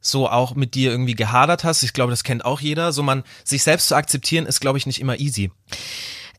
so 0.03 0.29
auch 0.29 0.53
mit 0.53 0.75
dir 0.75 0.91
irgendwie 0.91 1.15
gehadert 1.15 1.63
hast? 1.63 1.81
Ich 1.81 1.94
glaube, 1.94 2.11
das 2.11 2.23
kennt 2.23 2.45
auch 2.45 2.61
jeder. 2.61 2.91
So 2.91 3.01
man 3.01 3.23
sich 3.44 3.63
selbst 3.63 3.88
zu 3.88 3.95
akzeptieren, 3.95 4.45
ist, 4.45 4.59
glaube 4.59 4.77
ich, 4.77 4.85
nicht 4.85 5.01
immer 5.01 5.19
easy. 5.19 5.50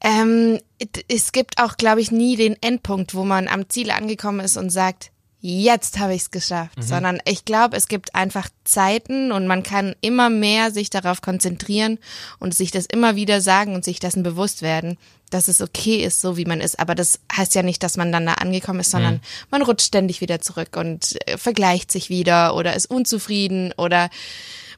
Ähm, 0.00 0.60
es 1.08 1.32
gibt 1.32 1.58
auch, 1.58 1.76
glaube 1.76 2.00
ich, 2.00 2.12
nie 2.12 2.36
den 2.36 2.56
Endpunkt, 2.62 3.14
wo 3.14 3.24
man 3.24 3.48
am 3.48 3.68
Ziel 3.68 3.90
angekommen 3.90 4.40
ist 4.40 4.56
und 4.56 4.70
sagt, 4.70 5.10
jetzt 5.46 5.98
habe 5.98 6.14
ich 6.14 6.22
es 6.22 6.30
geschafft, 6.30 6.82
sondern 6.82 7.20
ich 7.26 7.44
glaube, 7.44 7.76
es 7.76 7.86
gibt 7.86 8.14
einfach 8.14 8.48
Zeiten 8.64 9.30
und 9.30 9.46
man 9.46 9.62
kann 9.62 9.94
immer 10.00 10.30
mehr 10.30 10.70
sich 10.70 10.88
darauf 10.88 11.20
konzentrieren 11.20 11.98
und 12.38 12.54
sich 12.54 12.70
das 12.70 12.86
immer 12.86 13.14
wieder 13.14 13.42
sagen 13.42 13.74
und 13.74 13.84
sich 13.84 14.00
dessen 14.00 14.22
bewusst 14.22 14.62
werden, 14.62 14.96
dass 15.34 15.48
es 15.48 15.60
okay 15.60 15.96
ist, 15.96 16.20
so 16.20 16.36
wie 16.36 16.44
man 16.44 16.60
ist. 16.60 16.78
Aber 16.78 16.94
das 16.94 17.18
heißt 17.36 17.54
ja 17.54 17.62
nicht, 17.62 17.82
dass 17.82 17.96
man 17.96 18.12
dann 18.12 18.26
da 18.26 18.34
angekommen 18.34 18.80
ist, 18.80 18.92
sondern 18.92 19.20
man 19.50 19.62
rutscht 19.62 19.88
ständig 19.88 20.20
wieder 20.20 20.40
zurück 20.40 20.76
und 20.76 21.16
äh, 21.26 21.36
vergleicht 21.36 21.90
sich 21.90 22.08
wieder 22.08 22.54
oder 22.54 22.74
ist 22.74 22.86
unzufrieden 22.86 23.72
oder 23.76 24.10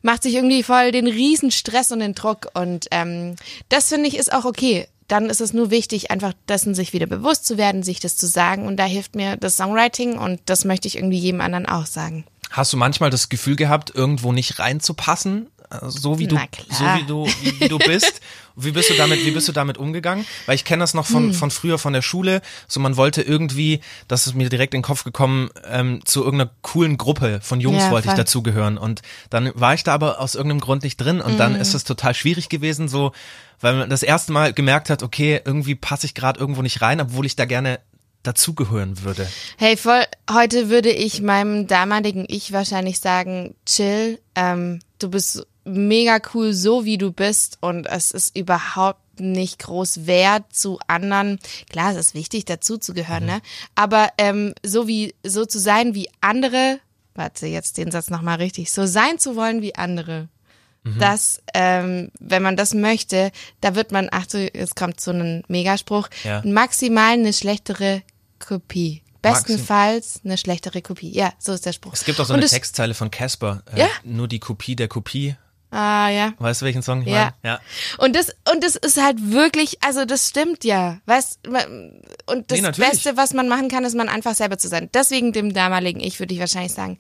macht 0.03 0.23
sich 0.23 0.35
irgendwie 0.35 0.63
voll 0.63 0.93
den 0.93 1.07
riesen 1.07 1.51
Stress 1.51 1.93
und 1.93 2.01
den 2.01 2.15
Druck 2.15 2.49
und 2.55 2.87
ähm, 2.91 3.37
das 3.69 3.91
finde 3.91 4.09
ich 4.09 4.17
ist 4.17 4.33
auch 4.33 4.45
okay. 4.45 4.89
Dann 5.09 5.31
ist 5.31 5.41
es 5.41 5.53
nur 5.53 5.71
wichtig, 5.71 6.11
einfach 6.11 6.33
dessen 6.49 6.75
sich 6.75 6.93
wieder 6.93 7.07
bewusst 7.07 7.47
zu 7.47 7.57
werden, 7.57 7.85
sich 7.85 8.01
das 8.01 8.17
zu 8.17 8.27
sagen 8.27 8.67
und 8.67 8.77
da 8.77 8.85
hilft 8.85 9.15
mir 9.15 9.37
das 9.37 9.57
Songwriting 9.57 10.19
und 10.19 10.41
das 10.47 10.65
möchte 10.65 10.89
ich 10.89 10.97
irgendwie 10.97 11.19
jedem 11.19 11.41
anderen 11.41 11.67
auch 11.67 11.87
sagen. 11.87 12.25
Hast 12.51 12.73
du 12.73 12.77
manchmal 12.77 13.11
das 13.11 13.29
Gefühl 13.29 13.57
gehabt, 13.57 13.95
irgendwo 13.95 14.33
nicht 14.33 14.59
reinzupassen? 14.59 15.49
So 15.89 16.19
wie 16.19 16.27
du, 16.27 16.37
so 16.71 16.85
wie 16.85 17.03
du, 17.05 17.27
wie, 17.43 17.61
wie 17.61 17.69
du 17.69 17.79
bist. 17.79 18.21
Wie 18.59 18.71
bist 18.73 18.89
du 18.89 18.95
damit, 18.95 19.23
wie 19.23 19.33
bist 19.33 19.47
du 19.49 19.53
damit 19.53 19.77
umgegangen? 19.77 20.25
Weil 20.47 20.55
ich 20.55 20.65
kenne 20.65 20.81
das 20.81 20.95
noch 20.95 21.05
Hm. 21.09 21.13
von, 21.13 21.33
von 21.35 21.51
früher, 21.51 21.79
von 21.79 21.93
der 21.93 22.01
Schule. 22.01 22.41
So 22.67 22.81
man 22.81 22.97
wollte 22.97 23.21
irgendwie, 23.21 23.81
das 24.09 24.27
ist 24.27 24.35
mir 24.35 24.49
direkt 24.49 24.73
in 24.73 24.79
den 24.79 24.83
Kopf 24.83 25.05
gekommen, 25.05 25.51
ähm, 25.71 26.01
zu 26.07 26.25
irgendeiner 26.25 26.51
coolen 26.63 26.97
Gruppe 26.97 27.41
von 27.43 27.61
Jungs 27.61 27.83
Ja, 27.85 27.91
wollte 27.91 28.09
ich 28.09 28.15
dazugehören. 28.15 28.79
Und 28.79 29.03
dann 29.29 29.53
war 29.55 29.75
ich 29.75 29.85
da 29.85 29.93
aber 29.93 30.21
aus 30.21 30.35
irgendeinem 30.37 30.61
Grund 30.61 30.85
nicht 30.85 30.97
drin. 30.97 31.21
Und 31.21 31.33
Hm. 31.33 31.37
dann 31.37 31.55
ist 31.55 31.75
es 31.75 31.85
total 31.85 32.15
schwierig 32.15 32.49
gewesen, 32.49 32.89
so, 32.89 33.13
weil 33.61 33.75
man 33.77 33.91
das 33.91 34.03
erste 34.03 34.33
Mal 34.33 34.55
gemerkt 34.55 34.89
hat, 34.89 35.03
okay, 35.03 35.39
irgendwie 35.45 35.75
passe 35.75 36.07
ich 36.07 36.15
gerade 36.15 36.41
irgendwo 36.41 36.63
nicht 36.63 36.81
rein, 36.81 36.99
obwohl 36.99 37.27
ich 37.27 37.37
da 37.37 37.45
gerne 37.45 37.79
dazugehören 38.23 39.03
würde. 39.03 39.29
Hey, 39.59 39.77
voll, 39.77 40.03
heute 40.33 40.71
würde 40.71 40.91
ich 40.91 41.21
meinem 41.21 41.67
damaligen 41.67 42.25
Ich 42.27 42.53
wahrscheinlich 42.53 43.01
sagen, 43.01 43.55
chill, 43.67 44.19
ähm, 44.35 44.81
du 44.99 45.11
bist 45.11 45.47
mega 45.67 46.19
cool 46.35 46.53
so 46.53 46.85
wie 46.85 46.97
du 46.99 47.13
bist 47.13 47.59
und 47.61 47.87
es 47.87 48.11
ist 48.13 48.37
überhaupt 48.37 49.01
nicht 49.21 49.59
groß 49.61 50.07
wert 50.07 50.45
zu 50.53 50.79
anderen. 50.87 51.39
Klar, 51.71 51.93
es 51.93 51.97
ist 51.99 52.15
wichtig, 52.15 52.45
dazu 52.45 52.79
zu 52.79 52.95
gehören, 52.95 53.25
ne? 53.27 53.41
Aber 53.75 54.11
ähm, 54.19 54.55
so 54.65 54.87
wie 54.89 55.15
so 55.25 55.45
zu 55.47 55.59
sein 55.59 55.95
wie 55.95 56.09
andere, 56.21 56.79
warte, 57.15 57.47
jetzt 57.47 57.79
den 57.79 57.91
Satz 57.91 58.11
nochmal 58.11 58.37
richtig, 58.37 58.71
so 58.71 58.87
sein 58.87 59.19
zu 59.19 59.37
wollen 59.37 59.63
wie 59.63 59.75
andere. 59.75 60.29
dass, 61.01 61.41
ähm, 61.53 62.13
wenn 62.21 62.45
man 62.45 62.57
das 62.57 62.73
möchte, 62.73 63.33
da 63.61 63.75
wird 63.75 63.91
man, 63.91 64.09
ach 64.13 64.27
so, 64.29 64.39
jetzt 64.39 64.77
kommt 64.77 65.01
so 65.01 65.11
ein 65.11 65.43
Megaspruch, 65.49 66.09
Ja. 66.23 66.43
maximal 66.45 67.15
eine 67.15 67.33
schlechtere 67.33 68.03
Kopie. 68.39 69.03
Bestenfalls 69.21 70.21
eine 70.25 70.39
schlechtere 70.39 70.83
Kopie. 70.83 71.11
Ja, 71.11 71.33
so 71.41 71.53
ist 71.53 71.67
der 71.67 71.73
Spruch. 71.73 71.95
Es 71.95 72.05
gibt 72.05 72.21
auch 72.21 72.27
so 72.27 72.35
Und 72.35 72.39
eine 72.41 72.49
Textzeile 72.49 72.95
von 72.95 73.11
Casper. 73.11 73.65
Äh, 73.75 73.81
Ja. 73.81 73.89
Nur 74.05 74.29
die 74.29 74.39
Kopie 74.39 74.77
der 74.77 74.87
Kopie. 74.87 75.35
Ah, 75.71 76.09
ja. 76.11 76.33
Weißt 76.39 76.63
du, 76.63 76.67
welchen 76.67 76.83
Song 76.83 77.03
ich 77.03 77.09
Ja. 77.09 77.35
meine? 77.43 77.55
Ja. 77.55 77.61
Und 77.99 78.15
das, 78.17 78.29
und 78.53 78.63
das 78.63 78.77
ist 78.77 79.03
halt 79.03 79.33
wirklich, 79.33 79.83
also 79.83 80.05
das 80.05 80.29
stimmt 80.29 80.65
ja. 80.65 80.99
Weißt, 81.07 81.41
und 82.27 82.51
das 82.51 82.61
Nee. 82.61 82.71
Beste, 82.77 83.17
was 83.17 83.35
man 83.35 83.49
machen 83.49 83.69
kann, 83.69 83.85
ist 83.85 83.97
man 83.97 84.09
einfach 84.09 84.35
selber 84.35 84.59
zu 84.59 84.69
sein. 84.69 84.89
Deswegen 84.95 85.33
dem 85.33 85.53
damaligen 85.53 86.01
Ich 86.01 86.19
würde 86.21 86.35
ich 86.35 86.41
wahrscheinlich 86.41 86.73
sagen, 86.73 86.99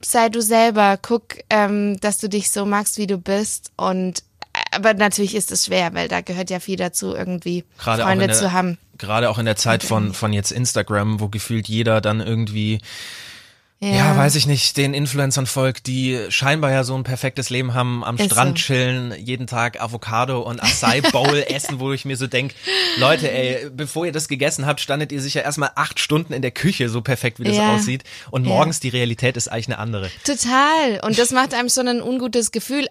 sei 0.00 0.28
du 0.28 0.40
selber, 0.40 0.98
guck, 1.00 1.36
ähm, 1.50 1.98
dass 2.00 2.18
du 2.18 2.28
dich 2.28 2.50
so 2.50 2.64
magst, 2.66 2.98
wie 2.98 3.06
du 3.06 3.18
bist 3.18 3.72
und 3.76 4.22
aber 4.70 4.94
natürlich 4.94 5.34
ist 5.34 5.52
es 5.52 5.66
schwer, 5.66 5.92
weil 5.92 6.08
da 6.08 6.22
gehört 6.22 6.48
ja 6.48 6.60
viel 6.60 6.76
dazu, 6.76 7.14
irgendwie 7.14 7.64
Gerade 7.78 8.02
Freunde 8.04 8.26
der, 8.26 8.36
zu 8.36 8.52
haben. 8.52 8.78
Gerade 8.96 9.28
auch 9.28 9.36
in 9.38 9.44
der 9.44 9.56
Zeit 9.56 9.82
von, 9.84 10.14
von 10.14 10.32
jetzt 10.32 10.50
Instagram, 10.50 11.20
wo 11.20 11.28
gefühlt 11.28 11.68
jeder 11.68 12.00
dann 12.00 12.20
irgendwie, 12.20 12.80
ja. 13.80 14.16
weiß 14.16 14.34
ich 14.36 14.46
nicht, 14.46 14.76
den 14.76 14.94
Influencern 14.94 15.46
folgt, 15.46 15.86
die 15.86 16.18
scheinbar 16.30 16.70
ja 16.72 16.82
so 16.84 16.94
ein 16.96 17.04
perfektes 17.04 17.50
Leben 17.50 17.74
haben, 17.74 18.04
am 18.04 18.16
Ist 18.16 18.26
Strand 18.26 18.58
so. 18.58 18.64
chillen, 18.64 19.14
jeden 19.18 19.46
Tag 19.46 19.80
Avocado 19.80 20.40
und 20.40 20.62
Acai 20.62 21.00
Bowl 21.02 21.44
essen, 21.48 21.78
wo 21.78 21.92
ich 21.92 22.04
mir 22.04 22.16
so 22.16 22.26
denk, 22.26 22.54
Leute, 22.98 23.30
ey, 23.30 23.68
bevor 23.70 24.06
ihr 24.06 24.12
das 24.12 24.28
gegessen 24.28 24.64
habt, 24.66 24.80
standet 24.80 25.12
ihr 25.12 25.20
sicher 25.20 25.42
erstmal 25.42 25.70
acht 25.74 26.00
Stunden 26.00 26.32
in 26.32 26.42
der 26.42 26.50
Küche, 26.52 26.88
so 26.88 27.02
perfekt 27.02 27.38
wie 27.38 27.44
das 27.44 27.56
Ja. 27.56 27.74
aussieht. 27.74 28.04
Und 28.30 28.44
Ja. 28.44 28.48
morgens 28.50 28.80
die 28.80 28.88
Realität 28.88 29.36
ist 29.36 29.48
eigentlich 29.48 29.68
eine 29.68 29.78
andere. 29.78 30.10
Total. 30.24 31.00
Und 31.04 31.18
das 31.18 31.30
macht 31.32 31.52
einem 31.54 31.68
schon 31.68 31.88
ein 31.88 32.00
ungutes 32.02 32.52
Gefühl. 32.52 32.86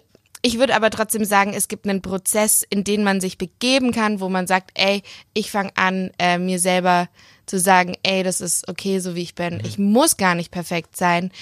Ich 0.46 0.60
würde 0.60 0.76
aber 0.76 0.90
trotzdem 0.90 1.24
sagen, 1.24 1.54
es 1.54 1.66
gibt 1.66 1.88
einen 1.88 2.02
Prozess, 2.02 2.62
in 2.70 2.84
den 2.84 3.02
man 3.02 3.20
sich 3.20 3.36
begeben 3.36 3.90
kann, 3.90 4.20
wo 4.20 4.28
man 4.28 4.46
sagt, 4.46 4.70
ey, 4.74 5.02
ich 5.34 5.50
fange 5.50 5.72
an, 5.74 6.12
äh, 6.20 6.38
mir 6.38 6.60
selber 6.60 7.08
zu 7.46 7.58
sagen, 7.58 7.96
ey, 8.04 8.22
das 8.22 8.40
ist 8.40 8.68
okay, 8.68 9.00
so 9.00 9.16
wie 9.16 9.22
ich 9.22 9.34
bin. 9.34 9.60
Ich 9.64 9.76
muss 9.76 10.16
gar 10.16 10.36
nicht 10.36 10.52
perfekt 10.52 10.96
sein. 10.96 11.32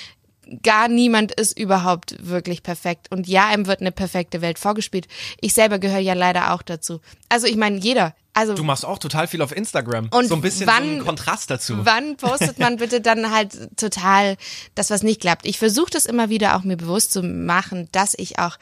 Gar 0.62 0.88
niemand 0.88 1.32
ist 1.32 1.58
überhaupt 1.58 2.16
wirklich 2.26 2.62
perfekt. 2.62 3.12
Und 3.12 3.28
ja, 3.28 3.46
einem 3.48 3.66
wird 3.66 3.82
eine 3.82 3.92
perfekte 3.92 4.40
Welt 4.40 4.58
vorgespielt. 4.58 5.06
Ich 5.38 5.52
selber 5.52 5.78
gehöre 5.78 5.98
ja 5.98 6.14
leider 6.14 6.54
auch 6.54 6.62
dazu. 6.62 7.02
Also 7.28 7.46
ich 7.46 7.56
meine, 7.56 7.76
jeder. 7.76 8.14
Also 8.34 8.54
Du 8.54 8.64
machst 8.64 8.84
auch 8.84 8.98
total 8.98 9.28
viel 9.28 9.40
auf 9.42 9.56
Instagram. 9.56 10.08
Und 10.10 10.26
so 10.28 10.34
ein 10.34 10.40
bisschen 10.40 10.66
wann- 10.66 10.98
so 10.98 11.04
Kontrast 11.04 11.50
dazu. 11.50 11.74
Wann 11.86 12.16
postet 12.16 12.58
man 12.58 12.76
bitte 12.78 13.00
dann 13.00 13.30
halt 13.30 13.76
total 13.76 14.36
das, 14.74 14.90
was 14.90 15.02
nicht 15.04 15.20
klappt? 15.20 15.46
Ich 15.46 15.58
versuche 15.58 15.90
das 15.90 16.04
immer 16.04 16.28
wieder 16.30 16.56
auch 16.56 16.64
mir 16.64 16.76
bewusst 16.76 17.12
zu 17.12 17.22
machen, 17.22 17.88
dass 17.92 18.14
ich 18.18 18.38
auch 18.40 18.58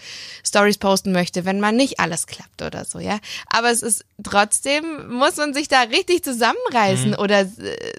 Stories 0.46 0.76
posten 0.78 1.12
möchte, 1.12 1.44
wenn 1.46 1.58
man 1.58 1.74
nicht 1.74 2.00
alles 2.00 2.26
klappt 2.26 2.60
oder 2.62 2.84
so, 2.84 2.98
ja. 2.98 3.18
Aber 3.48 3.70
es 3.70 3.82
ist 3.82 4.04
trotzdem, 4.22 4.84
muss 5.10 5.36
man 5.36 5.54
sich 5.54 5.68
da 5.68 5.80
richtig 5.82 6.22
zusammenreißen 6.22 7.14
oder 7.14 7.40
äh, 7.40 7.48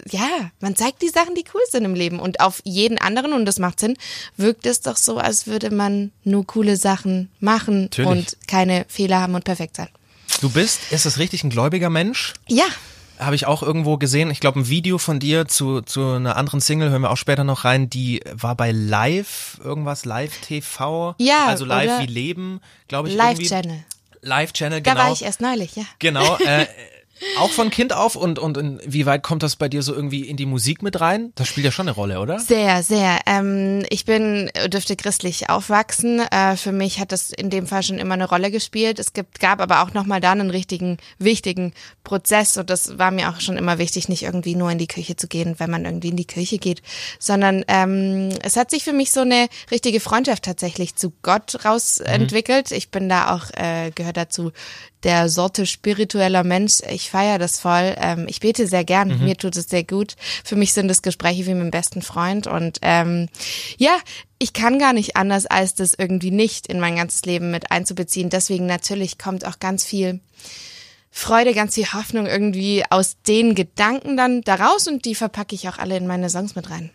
ja, 0.10 0.28
man 0.60 0.76
zeigt 0.76 1.02
die 1.02 1.10
Sachen, 1.10 1.36
die 1.36 1.44
cool 1.54 1.62
sind 1.72 1.86
im 1.86 1.96
Leben 1.96 2.20
und 2.20 2.40
auf 2.40 2.62
jeden 2.66 2.98
anderen, 3.00 3.34
und 3.34 3.46
das 3.46 3.58
macht 3.60 3.80
Sinn, 3.80 3.98
wirkt 4.38 4.66
es 4.68 4.82
doch 4.82 4.98
so, 4.98 5.18
als 5.18 5.48
würde 5.48 5.72
man 5.72 6.12
nur 6.24 6.46
coole 6.46 6.78
Sachen 6.78 7.30
machen 7.40 7.84
Natürlich. 7.84 8.10
und 8.12 8.38
keine 8.48 8.86
Fehler 8.88 9.22
haben 9.22 9.34
und 9.36 9.44
perfekt 9.44 9.76
sein. 9.78 9.90
Du 10.44 10.50
bist, 10.50 10.92
ist 10.92 11.06
das 11.06 11.20
richtig, 11.20 11.46
ein 11.46 11.50
gläubiger 11.50 11.90
Mensch? 11.90 12.34
Ja, 12.50 12.66
Habe 13.18 13.34
ich 13.34 13.46
auch 13.46 13.64
irgendwo 13.64 13.98
gesehen. 13.98 14.30
Ich 14.30 14.42
glaube, 14.42 14.60
ein 14.60 14.68
Video 14.68 14.98
von 14.98 15.22
dir 15.22 15.48
zu, 15.48 15.80
zu 15.80 16.06
einer 16.16 16.36
anderen 16.36 16.60
Single, 16.60 16.90
hören 16.90 17.02
wir 17.04 17.12
auch 17.12 17.18
später 17.18 17.46
noch 17.46 17.64
rein, 17.64 17.90
die 17.90 18.22
war 18.34 18.54
bei 18.56 18.72
Live, 18.74 19.58
irgendwas, 19.64 20.04
Live 20.04 20.42
TV. 20.42 21.16
Ja, 21.18 21.46
Also 21.46 21.64
Live 21.64 22.02
wie 22.02 22.08
Leben, 22.08 22.60
glaube 22.90 23.08
ich. 23.08 23.16
irgendwie. 23.16 23.44
Live-Channel. 23.44 23.86
Live 24.22 24.52
Channel, 24.52 24.82
Da 24.82 24.92
genau. 24.92 25.06
war 25.06 25.14
ich 25.14 25.24
erst 25.24 25.40
neulich, 25.40 25.78
ja. 25.78 25.86
Genau. 26.00 26.36
Äh, 26.40 26.66
auch 27.40 27.52
von 27.52 27.70
Kind 27.70 27.94
auf 27.94 28.16
und, 28.16 28.40
und 28.40 28.58
inwieweit 28.58 29.24
kommt 29.24 29.44
das 29.44 29.56
bei 29.56 29.70
dir 29.70 29.82
so 29.82 29.94
irgendwie 29.94 30.28
in 30.28 30.38
die 30.38 30.46
Musik 30.46 30.82
mit 30.82 31.00
rein? 31.02 31.32
Das 31.36 31.48
spielt 31.48 31.66
ja 31.66 31.72
schon 31.72 31.88
eine 31.88 31.96
Rolle, 31.96 32.20
oder? 32.20 32.40
Sehr, 32.40 32.84
sehr. 32.84 33.20
Ähm, 33.26 33.86
ich 33.90 34.06
bin, 34.06 34.50
dürfte 34.68 34.96
christlich 34.96 35.50
aufwachsen. 35.50 36.20
Äh, 36.20 36.56
für 36.58 36.72
mich 36.72 37.00
hat 37.00 37.12
das 37.12 37.32
in 37.32 37.50
dem 37.50 37.68
Fall 37.68 37.84
schon 37.84 38.00
immer 38.00 38.14
eine 38.14 38.30
Rolle 38.30 38.52
gespielt. 38.52 39.00
Es 39.00 39.14
gibt, 39.14 39.40
gab 39.40 39.62
aber 39.62 39.84
auch 39.84 39.94
nochmal 39.94 40.22
da 40.22 40.32
einen 40.32 40.50
richtigen, 40.50 40.98
wichtigen 41.20 41.74
Prozess. 42.04 42.58
Und 42.58 42.70
das 42.70 42.98
war 42.98 43.12
mir 43.12 43.30
auch 43.30 43.40
schon 43.42 43.58
immer 43.58 43.78
wichtig, 43.78 44.10
nicht 44.10 44.24
irgendwie 44.24 44.56
nur 44.56 44.72
in 44.72 44.78
die 44.78 44.88
Küche 44.88 45.16
zu 45.16 45.28
gehen, 45.28 45.56
wenn 45.58 45.70
man 45.70 45.86
irgendwie 45.86 46.10
in 46.10 46.18
die 46.18 46.28
Küche 46.28 46.58
geht, 46.58 46.82
sondern 47.20 47.64
ähm, 47.68 48.30
es 48.44 48.56
hat 48.56 48.72
sich 48.72 48.84
für 48.84 48.94
mich 48.94 49.12
so 49.12 49.22
eine 49.22 49.48
richtige 49.72 50.00
Freundschaft 50.00 50.44
tatsächlich 50.44 50.96
zu 50.96 51.14
Gott 51.22 51.66
raus 51.66 52.00
entwickelt. 52.00 52.72
Ich 52.72 52.90
bin 52.90 53.10
da 53.10 53.36
auch, 53.36 53.50
äh, 53.56 53.92
gehört 53.92 54.18
dazu 54.18 54.52
der 55.04 55.30
Sorte 55.30 55.66
spiritueller 55.66 56.44
Mensch. 56.44 56.80
Ich 56.90 57.10
feiere 57.14 57.38
das 57.38 57.60
voll. 57.60 57.94
Ähm, 57.98 58.26
ich 58.28 58.40
bete 58.40 58.66
sehr 58.66 58.84
gern. 58.84 59.24
Mir 59.24 59.38
tut 59.38 59.56
es 59.56 59.70
sehr 59.70 59.84
gut. 59.84 60.16
Für 60.44 60.56
mich 60.56 60.74
sind 60.74 60.90
es 60.90 61.04
Gespräche 61.04 61.46
wie 61.46 61.54
mit 61.54 61.62
dem 61.62 61.70
besten 61.70 62.02
Freund. 62.02 62.48
Und 62.48 62.80
ähm, 62.82 63.30
ja, 63.78 63.96
ich 64.40 64.54
kann 64.54 64.80
gar 64.80 64.94
nicht 64.94 65.16
anders, 65.16 65.46
als 65.46 65.76
das 65.76 65.94
irgendwie 65.96 66.32
nicht 66.32 66.66
in 66.66 66.80
mein 66.80 66.96
ganzes 66.96 67.24
Leben 67.24 67.52
mit 67.52 67.70
einzubeziehen. 67.70 68.32
Deswegen 68.32 68.66
natürlich 68.66 69.20
kommt 69.20 69.46
auch 69.46 69.60
ganz 69.60 69.86
viel 69.86 70.22
Freude, 71.12 71.54
ganz 71.54 71.76
viel 71.76 71.94
Hoffnung 71.94 72.26
irgendwie 72.26 72.84
aus 72.90 73.18
den 73.28 73.54
Gedanken 73.54 74.18
dann 74.18 74.42
daraus 74.42 74.88
und 74.88 75.06
die 75.06 75.14
verpacke 75.14 75.54
ich 75.54 75.70
auch 75.70 75.78
alle 75.78 75.96
in 75.96 76.08
meine 76.08 76.32
Songs 76.32 76.56
mit 76.56 76.72
rein. 76.72 76.90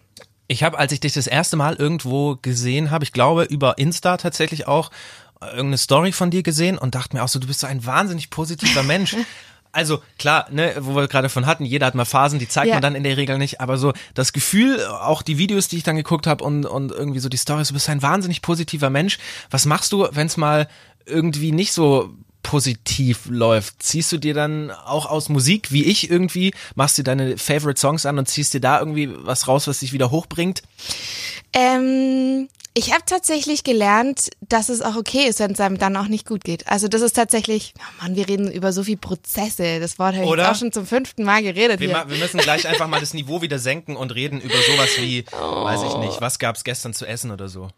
Ich 0.49 0.65
habe, 0.65 0.79
als 0.79 0.91
ich 0.91 0.99
dich 0.99 1.13
das 1.13 1.29
erste 1.29 1.55
Mal 1.57 1.77
irgendwo 1.77 2.35
gesehen 2.43 2.91
habe, 2.91 3.05
ich 3.05 3.13
glaube 3.13 3.45
über 3.45 3.79
Insta 3.79 4.17
tatsächlich 4.17 4.67
auch, 4.67 4.91
äh, 5.41 5.47
irgendeine 5.47 5.79
Story 5.79 6.11
von 6.11 6.33
dir 6.33 6.43
gesehen 6.43 6.77
und 6.77 6.97
dachte 6.97 7.15
mir 7.17 7.23
auch 7.23 7.29
so, 7.29 7.39
du 7.39 7.47
bist 7.47 7.61
so 7.61 7.69
ein 7.69 7.87
wahnsinnig 7.87 8.31
positiver 8.31 8.83
Mensch. 8.83 9.15
Also 9.73 10.03
klar, 10.19 10.47
ne, 10.51 10.75
wo 10.81 10.95
wir 10.97 11.09
gerade 11.09 11.29
von 11.29 11.47
hatten, 11.47 11.65
jeder 11.65 11.87
hat 11.87 11.95
mal 11.95 12.05
Phasen, 12.05 12.39
die 12.39 12.49
zeigt 12.49 12.69
Ja. 12.69 12.75
man 12.77 12.83
dann 12.83 12.95
in 12.95 13.05
der 13.05 13.17
Regel 13.17 13.39
nicht, 13.39 13.61
aber 13.61 13.77
so 13.79 13.93
das 14.15 14.33
Gefühl, 14.33 14.85
auch 14.87 15.23
die 15.23 15.39
Videos, 15.39 15.69
die 15.69 15.77
ich 15.77 15.83
dann 15.83 15.97
geguckt 15.97 16.27
habe 16.27 16.43
und, 16.45 16.65
und 16.67 16.91
irgendwie 16.93 17.21
so 17.21 17.29
die 17.29 17.39
Stories, 17.39 17.69
du 17.69 17.75
bist 17.75 17.89
ein 17.89 18.03
wahnsinnig 18.03 18.43
positiver 18.43 18.91
Mensch. 18.91 19.19
Was 19.51 19.67
machst 19.67 19.93
du, 19.93 20.09
wenn 20.13 20.27
es 20.27 20.37
mal 20.37 20.69
irgendwie 21.07 21.53
nicht 21.53 21.73
so 21.73 22.11
positiv 22.43 23.27
läuft? 23.29 23.83
Ziehst 23.83 24.11
du 24.13 24.17
dir 24.19 24.33
dann 24.33 24.71
auch 24.71 25.07
aus 25.07 25.29
Musik, 25.29 25.71
wie 25.71 25.85
ich 25.85 26.11
irgendwie, 26.11 26.55
machst 26.75 26.97
dir 26.97 27.05
deine 27.05 27.37
Favorite 27.37 27.79
Songs 27.79 28.07
an 28.07 28.19
und 28.19 28.27
ziehst 28.27 28.55
dir 28.55 28.61
da 28.61 28.79
irgendwie 28.79 29.11
was 29.13 29.49
raus, 29.49 29.67
was 29.67 29.81
dich 29.81 29.93
wieder 29.93 30.11
hochbringt? 30.11 30.63
Ähm, 31.53 32.49
ich 32.79 32.93
habe 32.93 33.03
tatsächlich 33.05 33.65
gelernt, 33.65 34.31
dass 34.41 34.69
es 34.69 34.83
auch 34.83 34.95
okay 34.95 35.27
ist, 35.27 35.41
wenn 35.41 35.51
es 35.51 35.59
einem 35.61 35.79
dann 35.79 35.97
auch 35.97 36.07
nicht 36.07 36.27
gut 36.27 36.45
geht. 36.45 36.69
Also 36.69 36.87
das 36.87 37.03
ist 37.03 37.15
tatsächlich, 37.17 37.75
oh 37.79 38.03
Mann, 38.03 38.15
wir 38.15 38.29
reden 38.29 38.49
über 38.53 38.73
so 38.73 38.85
viel 38.85 38.97
Prozesse. 38.97 39.81
Das 39.81 39.99
Wort 39.99 40.15
habe 40.15 40.25
ich 40.25 40.31
auch 40.47 40.55
schon 40.55 40.71
zum 40.71 40.87
fünften 40.87 41.25
Mal 41.25 41.43
geredet 41.43 41.81
Wir, 41.81 41.89
ma- 41.91 42.09
wir 42.09 42.17
müssen 42.19 42.39
gleich 42.39 42.69
einfach 42.69 42.87
mal 42.87 43.01
das 43.01 43.15
Niveau 43.15 43.43
wieder 43.43 43.59
senken 43.59 43.97
und 43.97 44.15
reden 44.15 44.41
über 44.41 44.55
sowas 44.55 44.91
wie, 44.99 45.25
weiß 45.33 45.81
ich 45.89 45.97
nicht, 45.99 46.21
was 46.21 46.39
gab's 46.39 46.63
gestern 46.63 46.95
zu 46.95 47.05
essen 47.05 47.33
oder 47.33 47.49
so. 47.49 47.69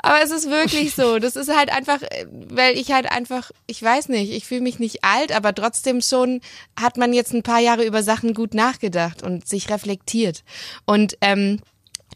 Aber 0.00 0.18
es 0.22 0.30
ist 0.30 0.50
wirklich 0.50 0.94
so. 0.94 1.18
Das 1.18 1.34
ist 1.34 1.48
halt 1.56 1.70
einfach, 1.72 2.02
äh, 2.02 2.26
weil 2.30 2.76
ich 2.76 2.92
halt 2.92 3.10
einfach, 3.10 3.50
ich 3.66 3.82
weiß 3.82 4.10
nicht, 4.10 4.30
ich 4.32 4.44
fühle 4.44 4.60
mich 4.60 4.78
nicht 4.78 5.02
alt, 5.02 5.32
aber 5.32 5.54
trotzdem 5.54 6.02
schon 6.02 6.42
hat 6.78 6.98
man 6.98 7.14
jetzt 7.14 7.32
ein 7.32 7.42
paar 7.42 7.60
Jahre 7.60 7.84
über 7.84 8.02
Sachen 8.02 8.34
gut 8.34 8.52
nachgedacht 8.52 9.22
und 9.22 9.48
sich 9.48 9.70
reflektiert. 9.70 10.44
Und 10.84 11.16
ähm, 11.22 11.60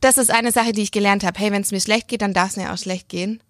das 0.01 0.19
ist 0.19 0.31
eine 0.31 0.53
Sache, 0.53 0.73
die 0.73 0.83
ich 0.83 0.93
gelernt 0.93 1.25
habe. 1.25 1.39
Hey, 1.39 1.53
wenn 1.53 1.63
es 1.63 1.73
mir 1.73 1.81
schlecht 1.81 2.09
geht, 2.09 2.23
dann 2.23 2.33
darf 2.33 2.51
es 2.51 2.57
mir 2.57 2.73
auch 2.73 2.79
schlecht 2.79 3.09
gehen. 3.09 3.43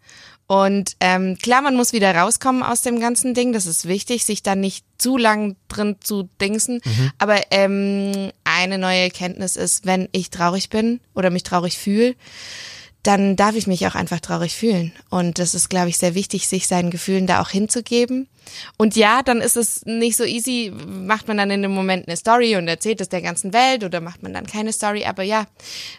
Und 0.46 0.96
ähm, 0.98 1.38
klar, 1.40 1.62
man 1.62 1.76
muss 1.76 1.92
wieder 1.92 2.12
rauskommen 2.12 2.64
aus 2.64 2.82
dem 2.82 2.98
ganzen 2.98 3.34
Ding. 3.34 3.52
Das 3.52 3.66
ist 3.66 3.86
wichtig, 3.86 4.24
sich 4.24 4.42
da 4.42 4.56
nicht 4.56 4.84
zu 4.98 5.16
lang 5.16 5.54
drin 5.68 5.94
zu 6.00 6.28
dingsen. 6.40 6.80
Aber 7.18 7.40
ähm, 7.52 8.32
eine 8.42 8.78
neue 8.78 8.98
Erkenntnis 8.98 9.54
ist, 9.54 9.86
wenn 9.86 10.08
ich 10.10 10.30
traurig 10.30 10.68
bin 10.68 10.98
oder 11.14 11.30
mich 11.30 11.44
traurig 11.44 11.78
fühle, 11.78 12.16
dann 13.02 13.34
darf 13.36 13.54
ich 13.56 13.66
mich 13.66 13.86
auch 13.86 13.94
einfach 13.94 14.20
traurig 14.20 14.54
fühlen. 14.54 14.92
Und 15.08 15.38
das 15.38 15.54
ist, 15.54 15.70
glaube 15.70 15.88
ich, 15.88 15.96
sehr 15.96 16.14
wichtig, 16.14 16.46
sich 16.48 16.66
seinen 16.66 16.90
Gefühlen 16.90 17.26
da 17.26 17.40
auch 17.40 17.48
hinzugeben. 17.48 18.28
Und 18.76 18.96
ja, 18.96 19.22
dann 19.22 19.40
ist 19.40 19.56
es 19.56 19.86
nicht 19.86 20.16
so 20.16 20.24
easy, 20.24 20.72
macht 20.86 21.28
man 21.28 21.36
dann 21.38 21.50
in 21.50 21.62
dem 21.62 21.70
Moment 21.70 22.08
eine 22.08 22.16
Story 22.16 22.56
und 22.56 22.68
erzählt 22.68 23.00
es 23.00 23.08
der 23.08 23.22
ganzen 23.22 23.52
Welt 23.52 23.84
oder 23.84 24.00
macht 24.00 24.22
man 24.22 24.34
dann 24.34 24.46
keine 24.46 24.72
Story. 24.72 25.04
Aber 25.04 25.22
ja, 25.22 25.46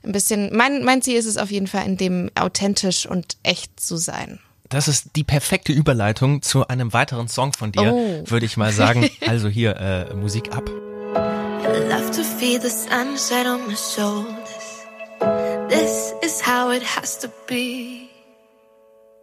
ein 0.03 0.11
bisschen, 0.11 0.55
mein, 0.55 0.83
mein 0.83 1.01
Ziel 1.01 1.15
ist 1.17 1.25
es 1.25 1.37
auf 1.37 1.49
jeden 1.49 1.67
Fall, 1.67 1.85
in 1.85 1.97
dem 1.97 2.29
authentisch 2.35 3.05
und 3.05 3.37
echt 3.43 3.79
zu 3.79 3.97
sein. 3.97 4.39
Das 4.69 4.87
ist 4.87 5.15
die 5.15 5.23
perfekte 5.23 5.73
Überleitung 5.73 6.41
zu 6.41 6.67
einem 6.67 6.93
weiteren 6.93 7.27
Song 7.27 7.51
von 7.53 7.71
dir, 7.71 7.93
Oh. 7.93 8.23
würde 8.25 8.45
ich 8.45 8.57
mal 8.57 8.71
sagen. 8.71 9.09
Also 9.27 9.47
hier, 9.49 9.75
äh, 9.77 10.13
Musik 10.13 10.53
ab. 10.55 10.69
I 10.69 11.89
love 11.89 12.11
to 12.11 12.23
feel 12.23 12.59
the 12.61 12.69
sunset 12.69 13.45
on 13.45 13.67
my 13.67 13.75
shoulders. 13.75 14.40
This 15.71 16.13
is 16.21 16.41
how 16.41 16.71
it 16.71 16.83
has 16.83 17.15
to 17.19 17.31
be. 17.47 18.11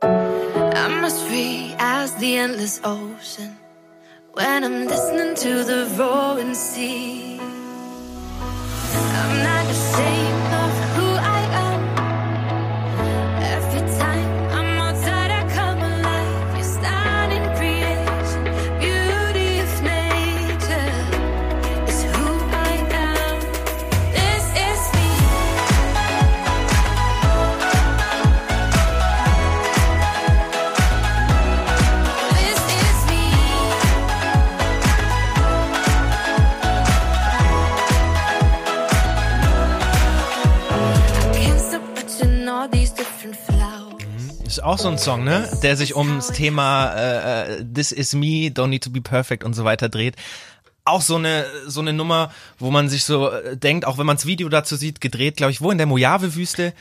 I'm 0.00 1.04
as 1.04 1.22
free 1.28 1.74
as 1.78 2.14
the 2.14 2.38
endless 2.38 2.80
ocean 2.82 3.54
when 4.32 4.64
I'm 4.64 4.86
listening 4.86 5.34
to 5.44 5.62
the 5.62 5.84
roaring 5.98 6.54
sea. 6.54 7.38
Auch 44.68 44.78
so 44.78 44.88
ein 44.88 44.98
Song, 44.98 45.24
ne? 45.24 45.48
Der 45.62 45.76
sich 45.76 45.96
ums 45.96 46.28
Thema 46.28 46.92
äh, 46.94 47.54
äh, 47.60 47.64
This 47.64 47.90
is 47.92 48.12
me, 48.14 48.48
don't 48.50 48.68
need 48.68 48.84
to 48.84 48.90
be 48.90 49.00
perfect 49.00 49.42
und 49.44 49.54
so 49.54 49.64
weiter 49.64 49.88
dreht. 49.88 50.14
Auch 50.84 51.02
so 51.02 51.16
eine 51.16 51.46
so 51.66 51.80
eine 51.80 51.92
Nummer, 51.92 52.30
wo 52.58 52.70
man 52.70 52.88
sich 52.88 53.04
so 53.04 53.30
äh, 53.30 53.56
denkt, 53.56 53.86
auch 53.86 53.98
wenn 53.98 54.06
man 54.06 54.16
das 54.16 54.26
Video 54.26 54.48
dazu 54.48 54.76
sieht, 54.76 55.00
gedreht, 55.00 55.36
glaube 55.36 55.52
ich, 55.52 55.60
wo 55.60 55.70
in 55.70 55.78
der 55.78 55.86
Mojave-Wüste. 55.86 56.72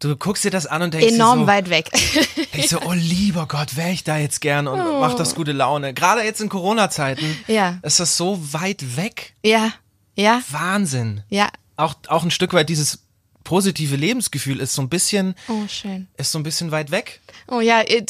Du 0.00 0.16
guckst 0.16 0.44
dir 0.44 0.50
das 0.50 0.66
an 0.66 0.82
und 0.82 0.92
denkst 0.94 1.14
Enorm 1.14 1.40
dir 1.40 1.44
so, 1.44 1.46
weit 1.48 1.70
weg. 1.70 1.90
ich 2.52 2.68
so, 2.68 2.80
oh 2.84 2.92
lieber 2.92 3.46
Gott, 3.46 3.76
wäre 3.76 3.90
ich 3.90 4.02
da 4.04 4.16
jetzt 4.18 4.40
gern 4.40 4.66
und 4.66 4.80
Oh. 4.80 5.00
macht 5.00 5.18
das 5.20 5.34
gute 5.36 5.52
Laune. 5.52 5.94
Gerade 5.94 6.22
jetzt 6.22 6.40
in 6.40 6.48
Corona-Zeiten 6.48 7.24
Ja. 7.46 7.78
ist 7.82 8.00
das 8.00 8.16
so 8.16 8.38
weit 8.52 8.96
weg. 8.96 9.34
ja, 9.44 9.72
ja, 10.16 10.40
Wahnsinn. 10.50 11.22
ja. 11.28 11.48
Auch 11.76 11.94
auch 12.08 12.22
ein 12.22 12.30
Stück 12.30 12.52
weit 12.52 12.68
dieses 12.68 13.00
positive 13.44 13.96
Lebensgefühl 13.96 14.58
ist 14.60 14.74
so 14.74 14.80
ein 14.82 14.88
bisschen 14.88 15.34
Oh, 15.48 15.66
schön. 15.68 16.08
ist 16.16 16.32
so 16.32 16.38
ein 16.38 16.44
bisschen 16.44 16.70
weit 16.70 16.90
weg. 16.90 17.20
Oh 17.48 17.60
ja, 17.60 17.82
äh, 17.82 18.04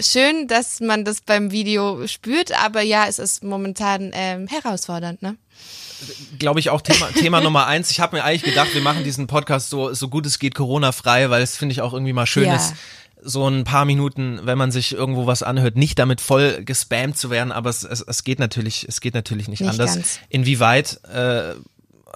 schön, 0.00 0.46
dass 0.46 0.80
man 0.80 1.04
das 1.04 1.20
beim 1.20 1.50
Video 1.50 2.06
spürt, 2.06 2.52
aber 2.62 2.82
ja, 2.82 3.06
es 3.08 3.18
ist 3.18 3.42
momentan 3.42 4.10
ähm, 4.14 4.46
herausfordernd, 4.46 5.22
ne? 5.22 5.36
glaube 6.38 6.60
ich, 6.60 6.70
auch 6.70 6.80
Thema, 6.82 7.06
Thema 7.12 7.40
Nummer 7.40 7.66
eins. 7.66 7.90
Ich 7.90 8.00
habe 8.00 8.16
mir 8.16 8.24
eigentlich 8.24 8.42
gedacht, 8.42 8.74
wir 8.74 8.82
machen 8.82 9.04
diesen 9.04 9.26
Podcast 9.26 9.70
so, 9.70 9.94
so 9.94 10.08
gut 10.08 10.26
es 10.26 10.38
geht 10.38 10.54
Corona-frei, 10.54 11.30
weil 11.30 11.42
es 11.42 11.56
finde 11.56 11.72
ich 11.72 11.80
auch 11.80 11.92
irgendwie 11.92 12.12
mal 12.12 12.26
schön 12.26 12.44
Ja. 12.44 12.56
ist, 12.56 12.74
so 13.22 13.48
ein 13.48 13.64
paar 13.64 13.86
Minuten, 13.86 14.40
wenn 14.42 14.58
man 14.58 14.70
sich 14.70 14.92
irgendwo 14.92 15.26
was 15.26 15.42
anhört, 15.42 15.76
nicht 15.76 15.98
damit 15.98 16.20
voll 16.20 16.62
gespammt 16.64 17.16
zu 17.16 17.30
werden, 17.30 17.52
aber 17.52 17.70
es, 17.70 17.82
es, 17.82 18.02
es 18.02 18.22
geht 18.22 18.38
natürlich, 18.38 18.86
es 18.86 19.00
geht 19.00 19.14
natürlich 19.14 19.48
nicht, 19.48 19.60
Nicht 19.60 19.70
anders. 19.70 19.94
ganz. 19.94 20.18
Inwieweit, 20.28 21.00
äh, 21.04 21.54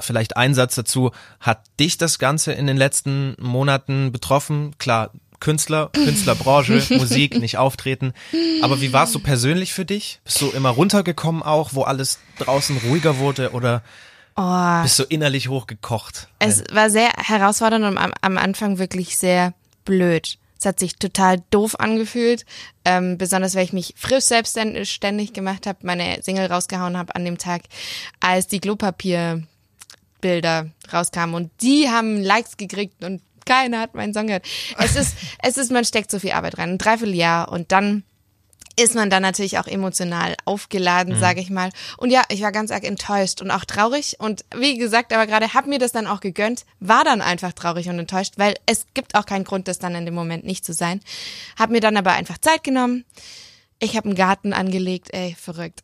vielleicht 0.01 0.37
ein 0.37 0.55
Satz 0.55 0.75
dazu, 0.75 1.13
hat 1.41 1.63
dich 1.81 1.97
das 1.97 2.19
Ganze 2.19 2.53
in 2.53 2.67
den 2.67 2.77
letzten 2.77 3.37
Monaten 3.41 4.13
betroffen? 4.13 4.75
Klar, 4.79 5.13
Künstler, 5.41 5.91
Künstlerbranche, 5.93 6.83
Musik, 6.97 7.39
nicht 7.39 7.59
auftreten. 7.59 8.13
Aber 8.63 8.81
wie 8.81 8.93
war 8.93 9.05
es 9.05 9.13
so 9.13 9.21
persönlich 9.21 9.73
für 9.73 9.85
dich? 9.85 10.21
Bist 10.25 10.41
du 10.41 10.51
immer 10.51 10.71
runtergekommen 10.71 11.43
auch, 11.43 11.75
wo 11.75 11.83
alles 11.83 12.19
draußen 12.39 12.79
ruhiger 12.79 13.19
wurde 13.19 13.53
oder 13.53 13.83
Oh, 14.41 14.83
bist 14.83 14.97
du 15.01 15.03
innerlich 15.03 15.49
hochgekocht? 15.49 16.29
es 16.39 16.63
war 16.71 16.91
sehr 16.91 17.09
herausfordernd 17.17 17.85
und 17.85 17.99
am, 17.99 18.13
am 18.21 18.39
Anfang 18.39 18.79
wirklich 18.79 19.19
sehr 19.19 19.53
blöd. 19.85 20.39
Es 20.61 20.65
hat 20.65 20.79
sich 20.79 20.95
total 20.97 21.43
doof 21.51 21.79
angefühlt, 21.81 22.47
ähm, 22.85 23.19
besonders 23.19 23.57
weil 23.57 23.65
ich 23.65 23.73
mich 23.73 23.95
frisch 23.97 24.25
selbstständig 24.25 25.33
gemacht 25.33 25.67
habe, 25.67 25.79
meine 25.83 26.23
Single 26.23 26.47
rausgehauen 26.47 26.97
habe 26.97 27.15
an 27.17 27.25
dem 27.25 27.39
Tag, 27.39 27.63
als 28.21 28.47
die 28.49 28.61
Klopapierbilder 28.61 29.47
rauskamen 30.93 31.35
und 31.35 31.51
die 31.61 31.89
haben 31.89 32.23
Likes 32.23 32.57
gekriegt 32.57 33.05
und 33.05 33.23
keiner 33.49 33.81
hat 33.81 33.95
meinen 33.95 34.15
Song 34.15 34.27
gehört. 34.29 34.47
Es 34.79 34.95
ist, 34.95 35.17
es 35.43 35.57
ist, 35.57 35.73
man 35.73 35.85
steckt 35.85 36.11
so 36.11 36.19
viel 36.19 36.33
Arbeit 36.33 36.59
rein, 36.59 36.71
ein 36.71 36.79
Dreivierteljahr 36.79 37.51
und 37.51 37.73
dann 37.73 38.05
ist 38.81 38.95
man 38.95 39.11
dann 39.11 39.23
natürlich 39.23 39.59
auch 39.59 39.67
emotional 39.67 40.37
aufgeladen, 40.45 41.17
Mhm. 41.17 41.21
sage 41.21 41.41
ich 41.41 41.51
mal. 41.51 41.71
Und 41.97 42.11
ja, 42.11 42.23
ich 42.29 42.43
war 42.43 42.53
ganz 42.53 42.71
arg 42.71 42.85
enttäuscht 42.85 43.43
und 43.43 43.51
auch 43.51 43.65
traurig. 43.65 44.17
Und 44.21 44.45
wie 44.57 44.79
gesagt, 44.79 45.13
aber 45.13 45.27
gerade 45.27 45.53
hab 45.53 45.67
mir 45.67 45.81
das 45.81 45.91
dann 45.91 46.07
auch 46.07 46.21
gegönnt, 46.21 46.65
war 46.79 47.03
dann 47.03 47.21
einfach 47.21 47.53
traurig 47.53 47.89
und 47.89 47.99
enttäuscht, 47.99 48.35
weil 48.37 48.55
es 48.67 48.87
gibt 48.95 49.17
auch 49.17 49.27
keinen 49.27 49.43
Grund, 49.45 49.67
das 49.67 49.81
dann 49.81 49.97
in 49.97 50.05
dem 50.05 50.15
Moment 50.15 50.45
nicht 50.45 50.65
zu 50.65 50.73
sein. 50.73 51.01
Hab 51.59 51.71
mir 51.71 51.81
dann 51.81 51.97
aber 51.97 52.13
einfach 52.13 52.39
Zeit 52.39 52.63
genommen. 52.63 53.05
Ich 53.81 53.97
habe 53.97 54.07
einen 54.07 54.17
Garten 54.17 54.53
angelegt, 54.53 55.09
ey, 55.13 55.37
verrückt. 55.41 55.83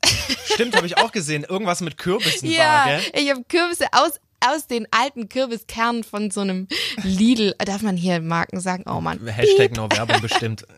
Stimmt, 0.52 0.76
habe 0.76 0.86
ich 0.86 0.96
auch 0.98 1.10
gesehen. 1.10 1.44
Irgendwas 1.44 1.80
mit 1.80 1.96
Kürbissen 1.98 2.48
ja, 2.50 2.62
war, 2.64 2.86
gell? 2.86 3.02
ich 3.14 3.30
habe 3.30 3.42
Kürbisse 3.48 3.86
aus 3.92 4.20
aus 4.48 4.66
den 4.66 4.86
alten 4.90 5.28
Kürbiskernen 5.28 6.04
von 6.04 6.30
so 6.30 6.40
einem 6.40 6.68
Lidl, 7.02 7.54
darf 7.64 7.82
man 7.82 7.96
hier 7.96 8.20
Marken 8.20 8.60
sagen? 8.60 8.84
Oh 8.88 9.00
man, 9.00 9.24
Hashtag 9.26 9.76
no 9.76 9.88
Werbung 9.90 10.20
bestimmt. 10.20 10.64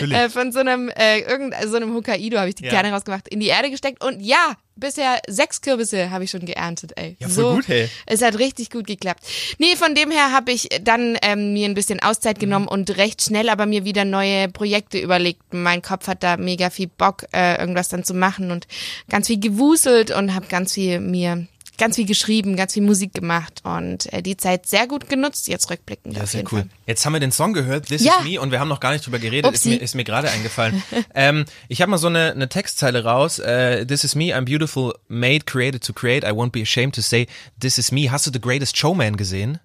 Äh, 0.00 0.28
von 0.28 0.50
so 0.50 0.58
einem 0.58 0.88
äh, 0.88 1.20
irgendein 1.20 1.68
so 1.68 1.76
einem 1.76 1.94
Hokkaido 1.94 2.36
habe 2.36 2.48
ich 2.48 2.56
die 2.56 2.64
Ja. 2.64 2.70
Kerne 2.70 2.90
rausgemacht, 2.90 3.28
in 3.28 3.38
die 3.38 3.46
Erde 3.46 3.70
gesteckt 3.70 4.02
und 4.02 4.20
ja, 4.20 4.56
bisher 4.74 5.20
sechs 5.28 5.60
Kürbisse 5.60 6.10
habe 6.10 6.24
ich 6.24 6.30
schon 6.30 6.44
geerntet, 6.44 6.92
ey. 6.96 7.16
Ja, 7.20 7.28
voll 7.28 7.56
gut, 7.56 7.68
hey. 7.68 7.88
Es 8.06 8.20
hat 8.20 8.38
richtig 8.38 8.70
gut 8.70 8.86
geklappt. 8.88 9.24
Nee, 9.58 9.76
von 9.76 9.94
dem 9.94 10.10
her 10.10 10.32
habe 10.32 10.50
ich 10.50 10.68
dann 10.82 11.16
ähm, 11.22 11.52
mir 11.52 11.66
ein 11.68 11.74
bisschen 11.74 12.00
Auszeit 12.02 12.40
genommen 12.40 12.66
und 12.66 12.96
recht 12.96 13.22
schnell 13.22 13.48
aber 13.48 13.66
mir 13.66 13.84
wieder 13.84 14.04
neue 14.04 14.48
Projekte 14.48 14.98
überlegt. 14.98 15.42
Mein 15.52 15.80
Kopf 15.80 16.08
hat 16.08 16.24
da 16.24 16.36
mega 16.36 16.70
viel 16.70 16.88
Bock, 16.88 17.24
äh, 17.32 17.58
irgendwas 17.60 17.88
dann 17.88 18.02
zu 18.02 18.14
machen 18.14 18.50
und 18.50 18.66
ganz 19.08 19.28
viel 19.28 19.38
gewuselt 19.38 20.10
und 20.10 20.34
habe 20.34 20.46
ganz 20.48 20.74
viel 20.74 20.98
mir 21.00 21.46
ganz 21.78 21.96
viel 21.96 22.06
geschrieben, 22.06 22.56
ganz 22.56 22.74
viel 22.74 22.82
Musik 22.82 23.14
gemacht 23.14 23.60
und 23.64 24.12
äh, 24.12 24.22
die 24.22 24.36
Zeit 24.36 24.66
sehr 24.66 24.86
gut 24.86 25.08
genutzt, 25.08 25.48
jetzt 25.48 25.70
rückblickend 25.70 26.16
Ja, 26.16 26.26
sehr 26.26 26.42
cool. 26.52 26.60
Fall. 26.60 26.68
Jetzt 26.86 27.04
haben 27.04 27.12
wir 27.14 27.20
den 27.20 27.32
Song 27.32 27.52
gehört, 27.52 27.86
This 27.86 28.02
Ja. 28.04 28.12
is 28.20 28.24
Me, 28.28 28.40
und 28.40 28.50
wir 28.50 28.60
haben 28.60 28.68
noch 28.68 28.80
gar 28.80 28.92
nicht 28.92 29.06
drüber 29.06 29.18
geredet, 29.18 29.52
ist 29.52 29.60
Upsi. 29.60 29.68
mir, 29.70 29.80
ist 29.82 29.94
mir 29.94 30.04
gerade 30.04 30.30
eingefallen. 30.30 30.82
ähm, 31.14 31.44
ich 31.68 31.80
habe 31.82 31.90
mal 31.90 31.98
so 31.98 32.06
eine, 32.08 32.32
eine 32.32 32.48
Textzeile 32.48 33.04
raus. 33.04 33.38
Äh, 33.38 33.86
this 33.86 34.04
is 34.04 34.14
me, 34.14 34.34
I'm 34.36 34.44
beautiful, 34.44 34.94
made, 35.08 35.44
created 35.46 35.82
to 35.84 35.92
create. 35.92 36.24
I 36.26 36.30
won't 36.32 36.50
be 36.52 36.62
ashamed 36.62 36.94
to 36.94 37.00
say, 37.02 37.26
this 37.60 37.78
is 37.78 37.90
me. 37.92 38.10
Hast 38.10 38.26
du 38.26 38.30
The 38.32 38.40
Greatest 38.40 38.76
Showman 38.76 39.16
gesehen? 39.16 39.58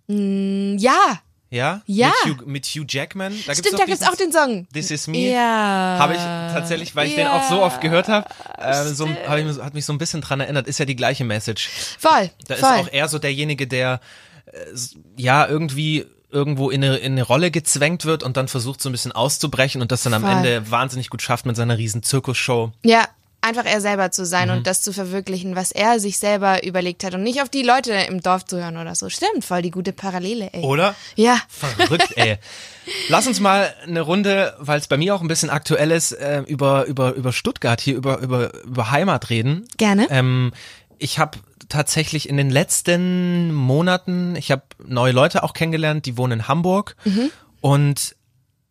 Ja, 0.77 1.19
Ja? 1.51 1.81
Ja. 1.87 2.11
Mit 2.25 2.37
Hugh, 2.37 2.45
mit 2.45 2.65
Hugh 2.67 2.85
Jackman? 2.87 3.33
Da 3.47 3.55
stimmt, 3.55 3.73
da 3.73 3.77
doch 3.79 3.85
gibt's 3.85 3.99
diesen- 4.01 4.13
auch 4.13 4.17
den 4.17 4.31
Song. 4.31 4.67
This 4.71 4.91
is 4.91 5.07
me. 5.07 5.31
Ja. 5.31 5.97
Habe 5.99 6.13
ich 6.13 6.19
tatsächlich, 6.19 6.95
weil 6.95 7.07
ich 7.07 7.15
den 7.15 7.27
auch 7.27 7.49
so 7.49 7.61
oft 7.61 7.81
gehört 7.81 8.07
habe, 8.07 8.27
äh, 8.57 8.83
so, 8.85 9.07
hab 9.27 9.37
ich, 9.37 9.59
hat 9.59 9.73
mich 9.73 9.85
so 9.85 9.93
ein 9.93 9.97
bisschen 9.97 10.21
dran 10.21 10.39
erinnert. 10.41 10.67
Ist 10.67 10.77
ja 10.79 10.85
die 10.85 10.95
gleiche 10.95 11.23
Message. 11.25 11.69
Voll, 11.97 12.29
Da 12.47 12.53
ist 12.55 12.59
voll. 12.59 12.69
auch 12.69 12.87
er 12.91 13.07
so 13.07 13.17
derjenige, 13.19 13.65
der 13.67 13.99
äh, 14.45 14.51
ja 15.17 15.47
irgendwie 15.47 16.05
irgendwo 16.31 16.69
in 16.69 16.83
eine, 16.83 16.97
in 16.97 17.13
eine 17.13 17.23
Rolle 17.23 17.49
gezwängt 17.49 18.05
wird 18.05 18.21
und 18.21 18.37
dann 18.37 18.47
versucht 18.47 18.81
so 18.81 18.89
ein 18.89 18.91
bisschen 18.91 19.11
auszubrechen 19.11 19.81
und 19.81 19.91
das 19.91 20.03
dann 20.03 20.13
am 20.13 20.21
Voll. 20.21 20.31
Ende 20.31 20.69
wahnsinnig 20.69 21.09
gut 21.09 21.23
schafft 21.23 21.47
mit 21.47 21.55
seiner 21.55 21.79
riesen 21.79 22.03
Zirkusshow. 22.03 22.71
Ja, 22.83 23.07
einfach 23.41 23.65
er 23.65 23.79
selber 23.81 24.11
zu 24.11 24.25
sein 24.25 24.49
Mhm. 24.49 24.57
und 24.57 24.67
das 24.67 24.81
zu 24.81 24.91
verwirklichen, 24.93 25.55
was 25.55 25.71
er 25.71 25.99
sich 25.99 26.17
selber 26.19 26.63
überlegt 26.63 27.03
hat 27.03 27.13
und 27.13 27.23
nicht 27.23 27.41
auf 27.41 27.49
die 27.49 27.63
Leute 27.63 27.93
im 27.93 28.21
Dorf 28.21 28.45
zu 28.45 28.57
hören 28.57 28.77
oder 28.77 28.95
so. 28.95 29.09
Stimmt, 29.09 29.45
voll 29.45 29.61
die 29.61 29.71
gute 29.71 29.93
Parallele, 29.93 30.49
ey. 30.53 30.61
Oder? 30.63 30.95
Ja, 31.15 31.37
Verrückt, 31.47 32.13
ey. 32.17 32.37
Lass 33.07 33.27
uns 33.27 33.39
mal 33.39 33.73
eine 33.85 34.01
Runde, 34.01 34.55
weil 34.59 34.79
es 34.79 34.87
bei 34.87 34.97
mir 34.97 35.15
auch 35.15 35.21
ein 35.21 35.27
bisschen 35.27 35.49
aktuell 35.49 35.91
ist, 35.91 36.11
äh, 36.11 36.41
über, 36.41 36.85
über, 36.85 37.13
über 37.13 37.31
Stuttgart 37.31 37.79
hier, 37.79 37.95
über, 37.95 38.19
über, 38.19 38.53
über 38.63 38.91
Heimat 38.91 39.29
reden. 39.29 39.65
Gerne. 39.77 40.07
Ähm, 40.09 40.51
ich 40.97 41.19
habe 41.19 41.37
tatsächlich 41.69 42.27
in 42.27 42.35
den 42.35 42.49
letzten 42.49 43.53
Monaten, 43.53 44.35
ich 44.35 44.51
habe 44.51 44.63
neue 44.83 45.11
Leute 45.13 45.43
auch 45.43 45.53
kennengelernt, 45.53 46.05
die 46.05 46.17
wohnen 46.17 46.39
in 46.39 46.47
Hamburg 46.47 46.95
Mhm. 47.05 47.29
und 47.61 48.15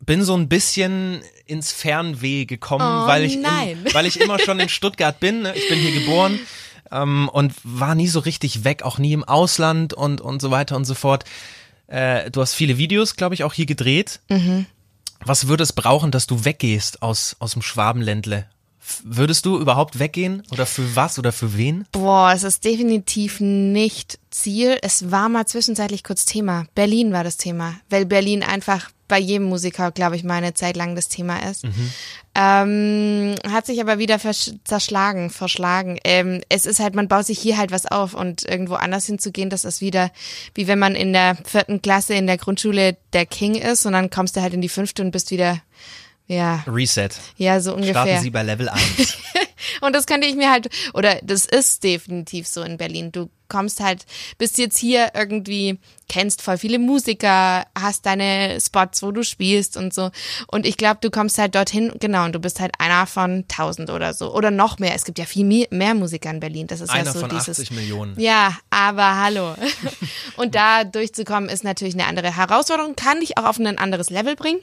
bin 0.08 0.24
so 0.24 0.34
ein 0.36 0.48
bisschen 0.48 1.20
ins 1.46 1.70
Fernweh 1.70 2.44
gekommen, 2.46 3.04
Oh, 3.04 3.06
weil 3.06 3.24
ich. 3.24 3.34
Im, 3.36 3.44
weil 3.92 4.06
ich 4.06 4.20
immer 4.20 4.38
schon 4.40 4.58
in 4.58 4.68
Stuttgart 4.68 5.20
bin. 5.20 5.42
ne? 5.42 5.54
Ich 5.54 5.68
bin 5.68 5.78
hier 5.78 5.92
geboren 6.00 6.40
ähm, 6.90 7.28
und 7.32 7.52
war 7.62 7.94
nie 7.94 8.08
so 8.08 8.18
richtig 8.18 8.64
weg, 8.64 8.82
auch 8.82 8.98
nie 8.98 9.12
im 9.12 9.22
Ausland 9.22 9.94
und 9.94 10.20
und 10.20 10.42
so 10.42 10.50
weiter 10.50 10.74
und 10.76 10.84
so 10.86 10.94
fort. 10.94 11.24
Äh, 11.86 12.30
du 12.30 12.40
hast 12.40 12.54
viele 12.54 12.76
Videos, 12.78 13.14
glaube 13.16 13.34
ich, 13.34 13.44
auch 13.44 13.52
hier 13.54 13.66
gedreht. 13.66 14.20
Mhm. 14.28 14.66
Was 15.24 15.46
würde 15.48 15.62
es 15.62 15.72
brauchen, 15.72 16.10
dass 16.10 16.26
du 16.26 16.44
weggehst 16.44 17.02
aus 17.02 17.36
aus 17.38 17.52
dem 17.52 17.62
Schwabenländle? 17.62 18.46
F- 18.80 19.02
Würdest 19.04 19.44
du 19.44 19.58
überhaupt 19.58 19.98
weggehen 19.98 20.42
oder 20.50 20.64
für 20.64 20.96
was 20.96 21.18
oder 21.18 21.32
für 21.32 21.56
wen? 21.56 21.86
boah, 21.92 22.32
es 22.34 22.42
ist 22.44 22.64
definitiv 22.64 23.40
nicht 23.40 24.18
Ziel. 24.30 24.78
Es 24.82 25.10
war 25.10 25.28
mal 25.28 25.46
zwischenzeitlich 25.46 26.02
kurz 26.04 26.24
Thema. 26.24 26.66
Berlin 26.74 27.12
war 27.12 27.24
das 27.24 27.36
Thema, 27.36 27.74
weil 27.90 28.06
Berlin 28.06 28.42
einfach 28.42 28.90
bei 29.08 29.18
jedem 29.18 29.48
Musiker, 29.48 29.90
glaube 29.90 30.16
ich, 30.16 30.22
mal 30.22 30.34
eine 30.34 30.54
Zeit 30.54 30.76
lang 30.76 30.94
das 30.94 31.08
Thema 31.08 31.38
ist. 31.50 31.64
Mhm. 31.64 31.92
Ähm, 32.34 33.34
hat 33.50 33.66
sich 33.66 33.80
aber 33.80 33.98
wieder 33.98 34.20
zerschlagen, 34.64 35.30
verschlagen. 35.30 35.98
Ähm, 36.04 36.42
es 36.48 36.66
ist 36.66 36.78
halt, 36.78 36.94
man 36.94 37.08
baut 37.08 37.26
sich 37.26 37.38
hier 37.38 37.56
halt 37.56 37.72
was 37.72 37.86
auf 37.86 38.14
und 38.14 38.44
irgendwo 38.44 38.74
anders 38.74 39.06
hinzugehen, 39.06 39.50
das 39.50 39.64
ist 39.64 39.80
wieder, 39.80 40.12
wie 40.54 40.68
wenn 40.68 40.78
man 40.78 40.94
in 40.94 41.12
der 41.12 41.36
vierten 41.44 41.82
Klasse 41.82 42.14
in 42.14 42.26
der 42.26 42.38
Grundschule 42.38 42.96
der 43.12 43.26
King 43.26 43.56
ist 43.56 43.86
und 43.86 43.94
dann 43.94 44.10
kommst 44.10 44.36
du 44.36 44.42
halt 44.42 44.54
in 44.54 44.60
die 44.60 44.68
fünfte 44.68 45.02
und 45.02 45.10
bist 45.10 45.30
wieder, 45.30 45.60
ja, 46.26 46.62
Reset. 46.66 47.08
ja, 47.36 47.60
so 47.60 47.72
ungefähr. 47.72 47.94
Starten 47.94 48.22
Sie 48.22 48.30
bei 48.30 48.42
Level 48.42 48.68
1. 48.68 48.82
Und 49.80 49.94
das 49.94 50.06
könnte 50.06 50.26
ich 50.26 50.36
mir 50.36 50.50
halt, 50.50 50.68
oder 50.94 51.18
das 51.22 51.44
ist 51.44 51.84
definitiv 51.84 52.46
so 52.46 52.62
in 52.62 52.76
Berlin. 52.76 53.12
Du 53.12 53.28
kommst 53.48 53.80
halt, 53.80 54.04
bist 54.36 54.58
jetzt 54.58 54.78
hier 54.78 55.12
irgendwie, 55.14 55.78
kennst 56.08 56.42
voll 56.42 56.58
viele 56.58 56.78
Musiker, 56.78 57.66
hast 57.78 58.06
deine 58.06 58.58
Spots, 58.60 59.02
wo 59.02 59.10
du 59.10 59.22
spielst 59.22 59.76
und 59.76 59.92
so. 59.92 60.10
Und 60.46 60.66
ich 60.66 60.76
glaube, 60.76 60.98
du 61.00 61.10
kommst 61.10 61.38
halt 61.38 61.54
dorthin, 61.54 61.92
genau, 61.98 62.24
und 62.26 62.34
du 62.34 62.38
bist 62.38 62.60
halt 62.60 62.72
einer 62.78 63.06
von 63.06 63.46
tausend 63.48 63.90
oder 63.90 64.14
so. 64.14 64.34
Oder 64.34 64.50
noch 64.50 64.78
mehr. 64.78 64.94
Es 64.94 65.04
gibt 65.04 65.18
ja 65.18 65.24
viel 65.24 65.44
mehr, 65.44 65.94
Musiker 65.94 66.30
in 66.30 66.40
Berlin. 66.40 66.66
Das 66.66 66.80
ist 66.80 66.90
Einer 66.90 67.06
ja 67.06 67.12
so 67.12 67.20
von 67.20 67.30
dieses. 67.30 67.60
80 67.60 67.70
Millionen. 67.72 68.20
Ja, 68.20 68.56
aber 68.70 69.20
hallo. 69.20 69.54
Und 70.36 70.54
da 70.54 70.84
durchzukommen 70.84 71.48
ist 71.48 71.64
natürlich 71.64 71.94
eine 71.94 72.06
andere 72.06 72.36
Herausforderung, 72.36 72.96
kann 72.96 73.20
dich 73.20 73.38
auch 73.38 73.44
auf 73.44 73.58
ein 73.58 73.78
anderes 73.78 74.10
Level 74.10 74.36
bringen. 74.36 74.60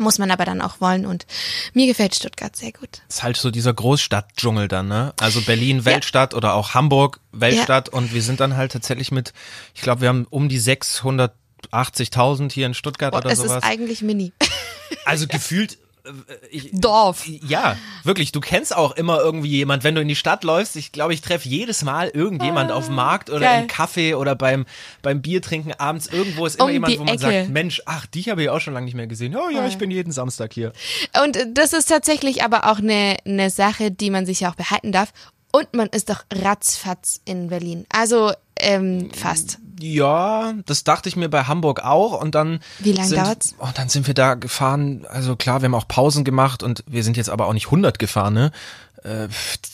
Muss 0.00 0.18
man 0.18 0.30
aber 0.30 0.46
dann 0.46 0.62
auch 0.62 0.80
wollen 0.80 1.04
und 1.04 1.26
mir 1.74 1.86
gefällt 1.86 2.14
Stuttgart 2.14 2.56
sehr 2.56 2.72
gut. 2.72 3.02
ist 3.08 3.22
halt 3.22 3.36
so 3.36 3.50
dieser 3.50 3.74
Großstadtdschungel 3.74 4.66
dann, 4.66 4.88
ne? 4.88 5.12
Also 5.20 5.42
Berlin 5.42 5.84
Weltstadt 5.84 6.32
oder 6.32 6.54
auch 6.54 6.72
Hamburg 6.72 7.20
Weltstadt 7.32 7.90
und 7.90 8.14
wir 8.14 8.22
sind 8.22 8.40
dann 8.40 8.56
halt 8.56 8.72
tatsächlich 8.72 9.12
mit, 9.12 9.34
ich 9.74 9.82
glaube, 9.82 10.00
wir 10.00 10.08
haben 10.08 10.26
um 10.30 10.48
die 10.48 10.58
680.000 10.60 12.50
hier 12.52 12.66
in 12.66 12.74
Stuttgart 12.74 13.12
Oh, 13.14 13.18
oder 13.18 13.30
es 13.30 13.38
sowas. 13.38 13.58
ist 13.58 13.64
eigentlich 13.64 14.02
mini. 14.02 14.32
Also 15.04 15.26
gefühlt 15.28 15.78
ich, 16.50 16.70
Dorf. 16.72 17.26
Ja, 17.26 17.76
wirklich. 18.04 18.32
Du 18.32 18.40
kennst 18.40 18.74
auch 18.74 18.92
immer 18.92 19.18
irgendwie 19.20 19.48
jemand, 19.48 19.84
wenn 19.84 19.94
du 19.94 20.00
in 20.00 20.08
die 20.08 20.16
Stadt 20.16 20.44
läufst. 20.44 20.76
Ich 20.76 20.92
glaube, 20.92 21.14
ich 21.14 21.20
treffe 21.20 21.48
jedes 21.48 21.82
Mal 21.82 22.08
irgendjemand 22.08 22.70
auf 22.72 22.86
dem 22.86 22.94
Markt 22.94 23.30
oder 23.30 23.40
geil. 23.40 23.62
im 23.62 23.68
Café 23.68 24.16
oder 24.16 24.34
beim, 24.34 24.66
beim 25.02 25.22
Biertrinken 25.22 25.72
abends. 25.78 26.06
Irgendwo 26.06 26.46
ist 26.46 26.56
immer 26.56 26.66
Um 26.66 26.72
jemand, 26.72 26.98
wo 26.98 27.04
man 27.04 27.14
Ecke. 27.14 27.20
sagt, 27.20 27.48
Mensch, 27.50 27.82
ach, 27.86 28.06
dich 28.06 28.28
habe 28.28 28.42
ich 28.42 28.48
auch 28.48 28.60
schon 28.60 28.74
lange 28.74 28.86
nicht 28.86 28.94
mehr 28.94 29.06
gesehen. 29.06 29.36
Oh 29.36 29.48
ja, 29.48 29.66
ich 29.66 29.78
bin 29.78 29.90
jeden 29.90 30.12
Samstag 30.12 30.52
hier. 30.52 30.72
Und 31.22 31.36
äh, 31.36 31.46
das 31.52 31.72
ist 31.72 31.88
tatsächlich 31.88 32.42
aber 32.42 32.70
auch 32.70 32.78
eine, 32.78 33.16
eine 33.24 33.50
Sache, 33.50 33.90
die 33.90 34.10
man 34.10 34.26
sich 34.26 34.40
ja 34.40 34.50
auch 34.50 34.56
behalten 34.56 34.92
darf. 34.92 35.12
Und 35.52 35.74
man 35.74 35.88
ist 35.88 36.10
doch 36.10 36.24
ratzfatz 36.32 37.20
in 37.24 37.48
Berlin. 37.48 37.84
Also 37.88 38.32
ähm, 38.56 39.10
fast. 39.12 39.58
Ja, 39.82 40.52
das 40.66 40.84
dachte 40.84 41.08
ich 41.08 41.16
mir 41.16 41.28
bei 41.28 41.44
Hamburg 41.44 41.84
auch 41.84 42.20
und 42.20 42.34
dann 42.34 42.60
Wie 42.78 42.92
lang 42.92 43.06
sind, 43.06 43.18
dauert's? 43.18 43.54
Und 43.58 43.78
dann 43.78 43.88
sind 43.88 44.06
wir 44.06 44.14
da 44.14 44.34
gefahren. 44.34 45.06
Also 45.08 45.36
klar, 45.36 45.62
wir 45.62 45.66
haben 45.66 45.74
auch 45.74 45.88
Pausen 45.88 46.24
gemacht 46.24 46.62
und 46.62 46.84
wir 46.86 47.04
sind 47.04 47.16
jetzt 47.16 47.30
aber 47.30 47.46
auch 47.46 47.52
nicht 47.52 47.66
100 47.66 47.98
gefahren, 47.98 48.34
ne? 48.34 48.50
Äh, 49.02 49.28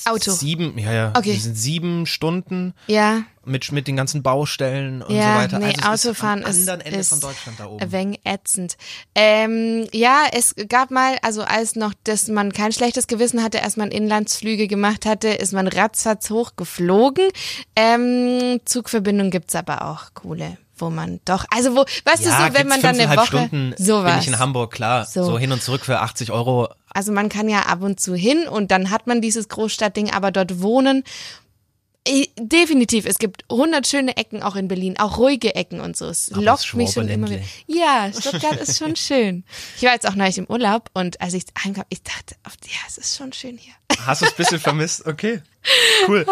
Auto. 0.04 0.30
Sieben, 0.30 0.78
ja, 0.78 0.92
ja. 0.92 1.12
Okay. 1.16 1.36
Sind 1.36 1.56
sieben 1.56 2.06
Stunden 2.06 2.74
Ja, 2.86 3.22
mit, 3.44 3.70
mit 3.72 3.86
den 3.88 3.96
ganzen 3.96 4.22
Baustellen 4.22 5.02
und 5.02 5.14
ja, 5.14 5.32
so 5.34 5.38
weiter. 5.38 5.58
nee, 5.58 5.74
also 5.82 6.08
Autofahren 6.10 6.40
ist 6.40 6.44
am 6.46 6.50
ist, 6.50 6.58
anderen 6.60 6.80
Ende 6.82 6.98
ist 7.00 7.08
von 7.08 7.20
Deutschland 7.20 7.58
da 7.60 7.64
ein 7.64 7.70
oben. 7.70 7.92
wenig 7.92 8.20
ätzend. 8.24 8.76
Ähm, 9.14 9.86
ja, 9.92 10.24
es 10.32 10.54
gab 10.68 10.90
mal, 10.90 11.18
also 11.22 11.42
als 11.42 11.76
noch, 11.76 11.92
dass 12.04 12.28
man 12.28 12.52
kein 12.52 12.72
schlechtes 12.72 13.06
Gewissen 13.06 13.42
hatte, 13.42 13.62
als 13.62 13.76
man 13.76 13.90
Inlandsflüge 13.90 14.68
gemacht 14.68 15.06
hatte, 15.06 15.28
ist 15.28 15.52
man 15.52 15.68
ratzfatz 15.68 16.30
hochgeflogen. 16.30 17.28
Ähm, 17.76 18.60
Zugverbindung 18.64 19.30
gibt's 19.30 19.54
aber 19.54 19.86
auch 19.86 20.14
coole, 20.14 20.56
wo 20.76 20.90
man 20.90 21.20
doch, 21.24 21.44
also 21.50 21.74
wo, 21.74 21.84
weißt 22.04 22.24
du 22.24 22.30
so, 22.30 22.54
wenn 22.54 22.68
man 22.68 22.80
dann 22.80 22.98
eine 22.98 23.16
Woche, 23.16 23.26
Stunden 23.26 23.74
sowas. 23.76 24.12
bin 24.12 24.20
ich 24.20 24.28
in 24.28 24.38
Hamburg, 24.38 24.72
klar. 24.72 25.04
So. 25.04 25.24
So. 25.24 25.38
hin 25.38 25.52
und 25.52 25.62
zurück 25.62 25.84
für 25.84 26.00
80 26.00 26.32
Euro. 26.32 26.68
Also 26.88 27.12
man 27.12 27.28
kann 27.28 27.48
ja 27.48 27.60
ab 27.60 27.82
und 27.82 28.00
zu 28.00 28.14
hin 28.14 28.48
und 28.48 28.70
dann 28.70 28.90
hat 28.90 29.06
man 29.06 29.20
dieses 29.20 29.48
Großstadtding, 29.48 30.12
aber 30.12 30.30
dort 30.30 30.62
wohnen. 30.62 31.04
Definitiv, 32.38 33.06
es 33.06 33.18
gibt 33.18 33.44
hundert 33.50 33.86
schöne 33.86 34.16
Ecken 34.16 34.42
auch 34.42 34.56
in 34.56 34.68
Berlin, 34.68 34.98
auch 34.98 35.18
ruhige 35.18 35.54
Ecken 35.54 35.80
und 35.80 35.96
so. 35.96 36.06
Es 36.06 36.32
Aber 36.32 36.42
lockt 36.42 36.74
mich 36.74 36.92
schon 36.92 37.08
immer 37.08 37.28
wieder. 37.28 37.42
Ja, 37.66 38.10
Stuttgart 38.12 38.56
ist 38.56 38.78
schon 38.78 38.96
schön. 38.96 39.44
Ich 39.76 39.82
war 39.82 39.92
jetzt 39.92 40.08
auch 40.08 40.14
neulich 40.14 40.38
im 40.38 40.46
Urlaub 40.46 40.90
und 40.94 41.20
als 41.20 41.34
ich 41.34 41.44
ankam, 41.64 41.84
ich 41.88 42.02
dachte, 42.02 42.36
ja, 42.44 42.78
es 42.86 42.98
ist 42.98 43.16
schon 43.16 43.32
schön 43.32 43.56
hier. 43.58 43.74
Hast 44.04 44.20
du 44.22 44.26
es 44.26 44.32
ein 44.32 44.36
bisschen 44.36 44.60
vermisst? 44.60 45.06
Okay. 45.06 45.42
Cool. 46.06 46.26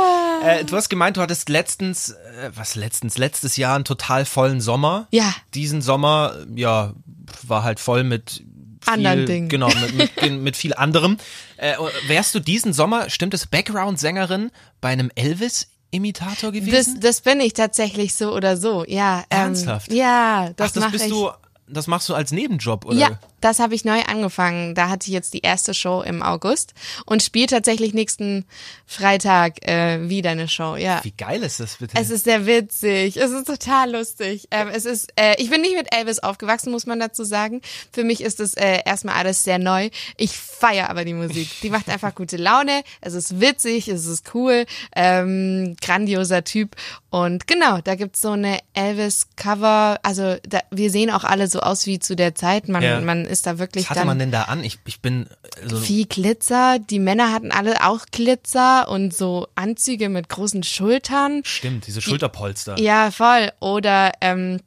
Äh, 0.44 0.64
du 0.64 0.76
hast 0.76 0.88
gemeint, 0.88 1.16
du 1.16 1.20
hattest 1.20 1.48
letztens, 1.48 2.10
äh, 2.10 2.50
was 2.54 2.74
letztens, 2.74 3.18
letztes 3.18 3.56
Jahr 3.56 3.74
einen 3.74 3.84
total 3.84 4.24
vollen 4.24 4.60
Sommer. 4.60 5.08
Ja. 5.10 5.34
Diesen 5.54 5.82
Sommer, 5.82 6.36
ja, 6.54 6.94
war 7.42 7.64
halt 7.64 7.80
voll 7.80 8.04
mit 8.04 8.44
viel, 8.84 8.92
Anderen 8.94 9.26
Dingen. 9.26 9.48
Genau, 9.48 9.68
mit, 9.68 10.20
mit, 10.22 10.40
mit 10.40 10.56
viel 10.56 10.74
anderem. 10.74 11.16
Äh, 11.56 11.74
wärst 12.06 12.34
du 12.34 12.40
diesen 12.40 12.72
Sommer, 12.72 13.10
stimmt 13.10 13.34
es, 13.34 13.46
Background-Sängerin 13.46 14.50
bei 14.80 14.88
einem 14.90 15.10
Elvis-Imitator 15.14 16.52
Das, 16.52 16.60
gewesen? 16.60 17.00
das 17.00 17.20
bin 17.20 17.40
ich 17.40 17.52
tatsächlich 17.52 18.14
so 18.14 18.32
oder 18.34 18.56
so, 18.56 18.84
ja. 18.86 19.18
Ähm, 19.30 19.38
Ernsthaft? 19.40 19.92
Ja, 19.92 20.50
das, 20.56 20.70
Ach, 20.76 20.82
das 20.82 20.92
bist 20.92 21.04
ich. 21.06 21.10
du, 21.10 21.30
das 21.68 21.86
machst 21.86 22.08
du 22.08 22.14
als 22.14 22.32
Nebenjob, 22.32 22.84
oder? 22.84 22.96
Ja, 22.96 23.18
das 23.44 23.58
habe 23.58 23.74
ich 23.74 23.84
neu 23.84 24.00
angefangen. 24.02 24.74
Da 24.74 24.88
hatte 24.88 25.06
ich 25.08 25.12
jetzt 25.12 25.34
die 25.34 25.40
erste 25.40 25.74
Show 25.74 26.02
im 26.02 26.22
August 26.22 26.72
und 27.04 27.22
spiele 27.22 27.46
tatsächlich 27.46 27.92
nächsten 27.92 28.46
Freitag 28.86 29.66
äh, 29.68 30.08
wieder 30.08 30.30
eine 30.30 30.48
Show. 30.48 30.76
Ja. 30.76 31.00
Wie 31.04 31.10
geil 31.12 31.42
ist 31.42 31.60
das 31.60 31.76
bitte? 31.76 31.94
Es 32.00 32.10
ist 32.10 32.24
sehr 32.24 32.46
witzig. 32.46 33.16
Es 33.16 33.30
ist 33.30 33.46
total 33.46 33.92
lustig. 33.92 34.48
Ähm, 34.50 34.68
es 34.72 34.84
ist, 34.86 35.12
äh, 35.16 35.34
ich 35.40 35.50
bin 35.50 35.60
nicht 35.60 35.76
mit 35.76 35.94
Elvis 35.94 36.20
aufgewachsen, 36.20 36.70
muss 36.70 36.86
man 36.86 37.00
dazu 37.00 37.24
sagen. 37.24 37.60
Für 37.92 38.04
mich 38.04 38.22
ist 38.22 38.40
es 38.40 38.54
äh, 38.54 38.80
erstmal 38.84 39.16
alles 39.16 39.44
sehr 39.44 39.58
neu. 39.58 39.90
Ich 40.16 40.32
feiere 40.36 40.88
aber 40.90 41.04
die 41.04 41.14
Musik. 41.14 41.48
Die 41.62 41.70
macht 41.70 41.88
einfach 41.88 42.14
gute 42.16 42.36
Laune. 42.36 42.82
Es 43.00 43.14
ist 43.14 43.40
witzig, 43.40 43.88
es 43.88 44.06
ist 44.06 44.34
cool, 44.34 44.64
ähm, 44.96 45.76
grandioser 45.82 46.44
Typ. 46.44 46.76
Und 47.10 47.46
genau, 47.46 47.80
da 47.80 47.94
gibt's 47.94 48.20
so 48.20 48.30
eine 48.32 48.58
Elvis-Cover. 48.72 50.00
Also 50.02 50.36
da, 50.48 50.60
wir 50.70 50.90
sehen 50.90 51.10
auch 51.10 51.24
alle 51.24 51.46
so 51.48 51.60
aus 51.60 51.86
wie 51.86 51.98
zu 51.98 52.16
der 52.16 52.34
Zeit. 52.34 52.68
Man, 52.68 52.82
Ja. 52.82 53.00
man 53.00 53.24
ist 53.34 53.46
da 53.46 53.58
wirklich 53.58 53.84
Was 53.84 53.90
hatte 53.90 54.00
dann 54.00 54.06
man 54.06 54.18
denn 54.18 54.30
da 54.30 54.44
an? 54.44 54.64
Ich, 54.64 54.78
ich 54.86 55.00
bin 55.00 55.26
so 55.62 55.76
viel 55.76 56.06
Glitzer. 56.06 56.78
Die 56.78 56.98
Männer 56.98 57.32
hatten 57.32 57.52
alle 57.52 57.84
auch 57.84 58.06
Glitzer 58.10 58.88
und 58.88 59.14
so 59.14 59.48
Anzüge 59.54 60.08
mit 60.08 60.28
großen 60.30 60.62
Schultern. 60.62 61.42
stimmt, 61.44 61.86
diese 61.86 62.00
Schulterpolster. 62.00 62.78
Ja, 62.78 63.10
voll. 63.10 63.52
Oder 63.60 64.12
ähm, 64.20 64.60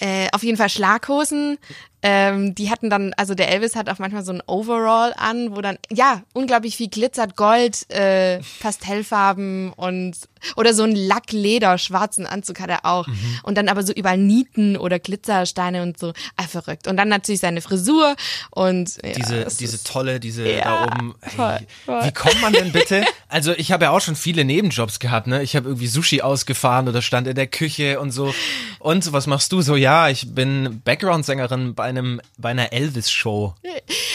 äh, 0.00 0.28
auf 0.32 0.42
jeden 0.42 0.56
Fall 0.56 0.68
Schlaghosen. 0.68 1.58
Ähm, 2.02 2.54
die 2.54 2.70
hatten 2.70 2.90
dann, 2.90 3.12
also 3.16 3.34
der 3.34 3.50
Elvis 3.50 3.74
hat 3.74 3.88
auch 3.90 3.98
manchmal 3.98 4.24
so 4.24 4.32
ein 4.32 4.40
Overall 4.46 5.12
an, 5.16 5.56
wo 5.56 5.60
dann, 5.60 5.78
ja, 5.90 6.22
unglaublich 6.32 6.76
viel 6.76 6.88
glitzert, 6.88 7.34
Gold, 7.36 7.90
äh, 7.90 8.40
Pastellfarben 8.60 9.72
und 9.74 10.16
oder 10.54 10.72
so 10.72 10.84
ein 10.84 10.94
Lackleder, 10.94 11.78
schwarzen 11.78 12.24
Anzug 12.24 12.60
hat 12.60 12.70
er 12.70 12.84
auch. 12.84 13.08
Mhm. 13.08 13.40
Und 13.42 13.58
dann 13.58 13.68
aber 13.68 13.82
so 13.82 13.92
überall 13.92 14.18
Nieten 14.18 14.76
oder 14.76 15.00
Glitzersteine 15.00 15.82
und 15.82 15.98
so. 15.98 16.12
Ah, 16.36 16.44
verrückt. 16.44 16.86
Und 16.86 16.96
dann 16.96 17.08
natürlich 17.08 17.40
seine 17.40 17.60
Frisur 17.60 18.14
und 18.50 18.98
ja, 19.04 19.12
diese, 19.14 19.42
es 19.44 19.56
diese 19.56 19.74
ist- 19.74 19.86
tolle, 19.88 20.20
diese 20.20 20.48
Ja, 20.48 20.64
da 20.64 20.84
oben. 20.84 21.14
voll, 21.34 21.46
Hey, 21.58 21.66
voll. 21.84 22.04
Wie 22.04 22.12
kommt 22.12 22.40
man 22.40 22.52
denn 22.52 22.70
bitte? 22.72 23.04
Also 23.30 23.52
ich 23.52 23.72
habe 23.72 23.84
ja 23.84 23.90
auch 23.90 24.00
schon 24.00 24.16
viele 24.16 24.42
Nebenjobs 24.46 25.00
gehabt, 25.00 25.26
ne? 25.26 25.42
Ich 25.42 25.54
habe 25.54 25.68
irgendwie 25.68 25.86
Sushi 25.86 26.22
ausgefahren 26.22 26.88
oder 26.88 27.02
stand 27.02 27.26
in 27.26 27.34
der 27.34 27.46
Küche 27.46 28.00
und 28.00 28.10
so. 28.10 28.32
Und 28.78 29.04
so, 29.04 29.12
was 29.12 29.26
machst 29.26 29.52
du 29.52 29.60
so? 29.60 29.76
Ja, 29.76 30.08
ich 30.08 30.34
bin 30.34 30.80
Background-Sängerin 30.82 31.74
bei 31.74 31.87
einem, 31.88 32.20
bei 32.36 32.50
einer 32.50 32.72
Elvis-Show. 32.72 33.54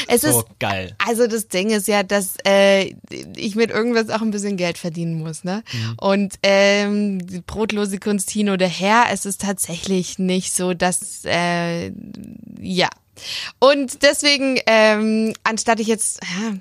es 0.07 0.21
So 0.21 0.39
ist 0.39 0.59
geil. 0.59 0.95
Also 1.05 1.27
das 1.27 1.47
Ding 1.47 1.69
ist 1.71 1.87
ja, 1.87 2.03
dass 2.03 2.35
äh, 2.45 2.95
ich 3.35 3.55
mit 3.55 3.71
irgendwas 3.71 4.09
auch 4.09 4.21
ein 4.21 4.31
bisschen 4.31 4.57
Geld 4.57 4.77
verdienen 4.77 5.19
muss, 5.19 5.43
ne? 5.43 5.63
Und 5.97 6.35
ähm, 6.43 7.25
die 7.25 7.41
brotlose 7.41 7.99
Kunst 7.99 8.29
hin 8.29 8.49
oder 8.49 8.67
her, 8.67 9.05
es 9.11 9.25
ist 9.25 9.41
tatsächlich 9.41 10.19
nicht 10.19 10.53
so, 10.53 10.73
dass 10.73 11.23
äh, 11.25 11.91
ja. 12.59 12.89
Und 13.59 14.01
deswegen, 14.03 14.59
ähm, 14.65 15.33
anstatt 15.43 15.79
ich 15.79 15.87
jetzt 15.87 16.21
ja, 16.23 16.53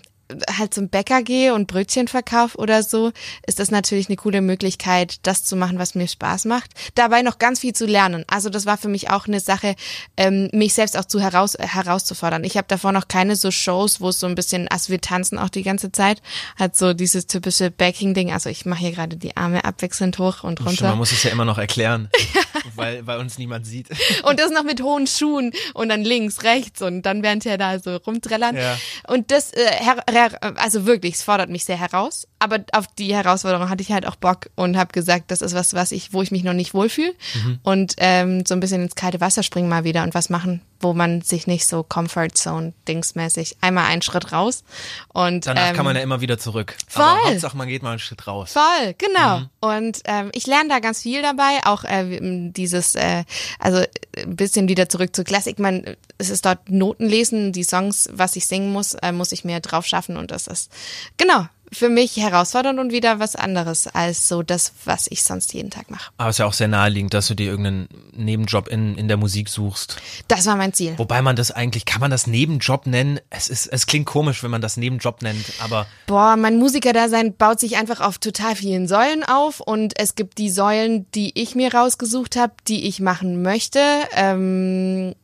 halt 0.59 0.75
zum 0.75 0.89
Bäcker 0.89 1.23
gehe 1.23 1.55
und 1.55 1.67
Brötchen 1.67 2.09
verkaufe 2.09 2.59
oder 2.59 2.83
so, 2.83 3.13
ist 3.47 3.59
das 3.59 3.71
natürlich 3.71 4.09
eine 4.09 4.17
coole 4.17 4.41
Möglichkeit, 4.41 5.17
das 5.23 5.45
zu 5.45 5.57
machen, 5.57 5.79
was 5.79 5.95
mir 5.95 6.09
Spaß 6.09 6.45
macht. 6.47 6.71
Dabei 6.95 7.23
noch 7.23 7.39
ganz 7.39 7.61
viel 7.61 7.75
zu 7.75 7.87
lernen. 7.87 8.25
Also 8.29 8.51
das 8.51 8.67
war 8.67 8.79
für 8.79 8.89
mich 8.89 9.11
auch 9.11 9.27
eine 9.27 9.41
Sache, 9.41 9.75
ähm, 10.17 10.49
mich 10.53 10.75
selbst 10.75 10.97
auch 10.99 11.05
zu 11.05 11.21
heraus, 11.21 11.57
herauszufordern. 11.59 12.45
Ich 12.45 12.57
habe 12.57 12.67
davor 12.69 12.93
noch 12.93 13.09
keine 13.09 13.37
so 13.37 13.51
Shows, 13.51 14.01
wo 14.01 14.09
es 14.09 14.21
so 14.21 14.27
ein 14.27 14.35
bisschen, 14.35 14.69
also 14.69 14.91
wir 14.91 15.01
tanzen 15.01 15.39
auch 15.39 15.49
die 15.49 15.63
ganze 15.63 15.93
Zeit, 15.93 16.23
hat 16.57 16.77
so 16.77 16.95
dieses 16.95 17.27
typische 17.27 17.71
Backing-Ding. 17.71 18.33
Also 18.33 18.51
ich 18.51 18.67
mache 18.67 18.81
hier 18.81 18.93
gerade 18.93 19.17
die 19.17 19.37
Arme 19.37 19.65
abwechselnd 19.65 20.19
hoch 20.19 20.45
und 20.45 20.65
runter. 20.65 20.89
man 20.89 20.99
muss 20.99 21.13
es 21.13 21.23
ja 21.23 21.31
immer 21.31 21.45
noch 21.45 21.59
erklären, 21.59 22.09
weil, 22.75 23.07
weil 23.07 23.19
uns 23.19 23.39
niemand 23.39 23.67
sieht. 23.67 23.89
Und 24.23 24.39
das 24.39 24.51
noch 24.51 24.63
mit 24.63 24.83
hohen 24.83 25.07
Schuhen 25.07 25.53
und 25.75 25.89
dann 25.89 26.03
links, 26.03 26.43
rechts 26.43 26.83
und 26.83 27.03
dann 27.03 27.23
während 27.23 27.45
er 27.47 27.59
da 27.59 27.79
so 27.79 27.97
rumträllern. 27.97 28.57
Ja. 28.57 28.79
Und 29.09 29.31
das, 29.31 29.53
äh, 29.53 29.67
her, 29.67 30.03
her, 30.31 30.39
also 30.57 30.87
wirklich, 30.87 31.15
es 31.15 31.23
fordert 31.23 31.51
mich 31.51 31.65
sehr 31.65 31.79
heraus. 31.79 32.27
Aber 32.39 32.61
auf 32.73 32.87
die 32.99 33.15
Herausforderung 33.15 33.69
hatte 33.69 33.83
ich 33.83 33.93
halt 33.93 34.07
auch 34.07 34.17
Bock 34.17 34.51
und 34.55 34.77
habe 34.77 34.93
gesagt, 34.93 35.31
das 35.31 35.43
ist 35.43 35.55
was, 35.55 35.75
was 35.75 35.93
ich, 35.93 36.13
wo 36.13 36.23
ich 36.23 36.31
mich 36.31 36.45
noch 36.45 36.53
nicht 36.53 36.75
wohlfühle. 36.75 37.15
Mhm. 37.35 37.59
Und 37.63 37.95
ähm, 37.99 38.45
so 38.47 38.55
ein 38.55 38.61
bisschen 38.61 38.83
ins 38.83 38.95
kalte 38.95 39.21
Wasser 39.21 39.43
springen 39.43 39.69
mal 39.69 39.85
wieder 39.85 40.03
und 40.03 40.15
was 40.15 40.31
machen, 40.31 40.63
wo 40.83 40.93
man 40.93 41.23
sich 41.23 41.47
nicht 41.47 41.67
so 41.67 41.83
Comfort 41.83 42.31
Zone 42.35 42.73
dingsmäßig 42.89 43.57
einmal 43.61 43.87
einen 43.87 44.03
Schritt 44.03 44.33
raus. 44.33 44.65
Und 45.09 45.47
Danach 45.47 45.71
ähm, 45.71 45.77
kann 45.77 45.85
man 45.85 45.97
ja 45.97 46.03
immer 46.03 46.21
wieder 46.21 46.39
zurück. 46.39 46.77
voll. 46.89 47.05
Aber 47.05 47.25
Hauptsache, 47.25 47.57
man 47.57 47.69
geht 47.69 47.83
mal 47.83 47.91
einen 47.91 47.99
Schritt 47.99 48.27
raus. 48.27 48.53
Voll, 48.53 48.95
genau. 48.99 49.41
Mhm. 49.41 49.49
Und 49.61 50.01
ähm, 50.05 50.31
ich 50.35 50.47
lerne 50.47 50.69
da 50.69 50.79
ganz 50.81 51.03
viel 51.03 51.23
dabei, 51.23 51.61
auch 51.65 51.85
äh, 51.85 52.19
dieses, 52.51 52.95
äh, 52.95 53.25
also 53.59 53.79
äh, 53.79 53.89
ein 54.23 54.37
bisschen 54.37 54.69
wieder 54.69 54.89
zurück 54.89 55.15
zur 55.15 55.25
Klassik. 55.25 55.59
Man, 55.59 55.97
es 56.19 56.31
ist 56.31 56.45
dort 56.45 56.71
Noten 56.71 57.07
lesen, 57.07 57.53
die 57.53 57.65
Songs, 57.65 58.09
was 58.13 58.37
ich 58.37 58.47
singen 58.47 58.73
muss, 58.73 58.95
äh, 58.95 59.13
muss 59.13 59.33
ich 59.33 59.45
mir 59.45 59.61
drauf 59.61 59.87
schaffen 59.87 60.17
und 60.17 60.31
das 60.31 60.47
ist 60.47 60.71
genau 61.17 61.47
für 61.73 61.89
mich 61.89 62.17
herausfordernd 62.17 62.79
und 62.79 62.93
wieder 62.93 63.19
was 63.19 63.37
anderes 63.37 63.87
als 63.87 64.29
so 64.29 64.43
das, 64.43 64.73
was 64.85 65.07
ich 65.11 65.25
sonst 65.25 65.55
jeden 65.55 65.71
Tag 65.71 65.91
mache. 65.91 66.13
Aber 66.19 66.29
es 66.29 66.37
ist 66.37 66.39
ja 66.39 66.47
auch 66.47 66.53
sehr 66.53 66.69
naheliegend, 66.69 67.15
dass 67.15 67.29
du 67.29 67.35
dir 67.35 67.51
irgendeinen 67.51 67.89
Nebenjob 68.15 68.69
in, 68.69 68.97
in 68.97 69.09
der 69.09 69.17
Musik 69.17 69.49
suchst. 69.49 69.97
Das 70.29 70.47
war 70.47 70.57
mein 70.57 70.73
Ziel. 70.73 70.95
Wobei 70.99 71.23
man 71.23 71.37
das 71.37 71.51
eigentlich, 71.51 71.85
kann 71.85 72.01
man 72.01 72.11
das 72.11 72.27
Nebenjob 72.27 72.87
nennen? 72.87 73.21
Es 73.31 73.49
ist, 73.49 73.67
es 73.67 73.87
klingt 73.87 74.07
komisch, 74.07 74.43
wenn 74.43 74.51
man 74.51 74.61
das 74.61 74.77
Nebenjob 74.77 75.23
nennt, 75.23 75.45
aber 75.61 75.87
Boah, 76.07 76.37
mein 76.37 76.59
Musikerdasein 76.59 77.35
baut 77.37 77.61
sich 77.61 77.77
einfach 77.77 78.01
auf 78.01 78.19
total 78.19 78.55
vielen 78.55 78.87
Säulen 78.87 79.25
auf 79.25 79.61
und 79.61 79.99
es 79.99 80.15
gibt 80.15 80.39
die 80.39 80.51
Säulen, 80.51 81.07
die 81.13 81.33
ich 81.41 81.55
mir 81.55 81.75
rausgesucht 81.75 82.37
habe, 82.37 82.53
die 82.69 82.87
ich 82.87 83.01
machen 83.01 83.43
möchte. 83.43 83.81
Ähm, 84.15 85.15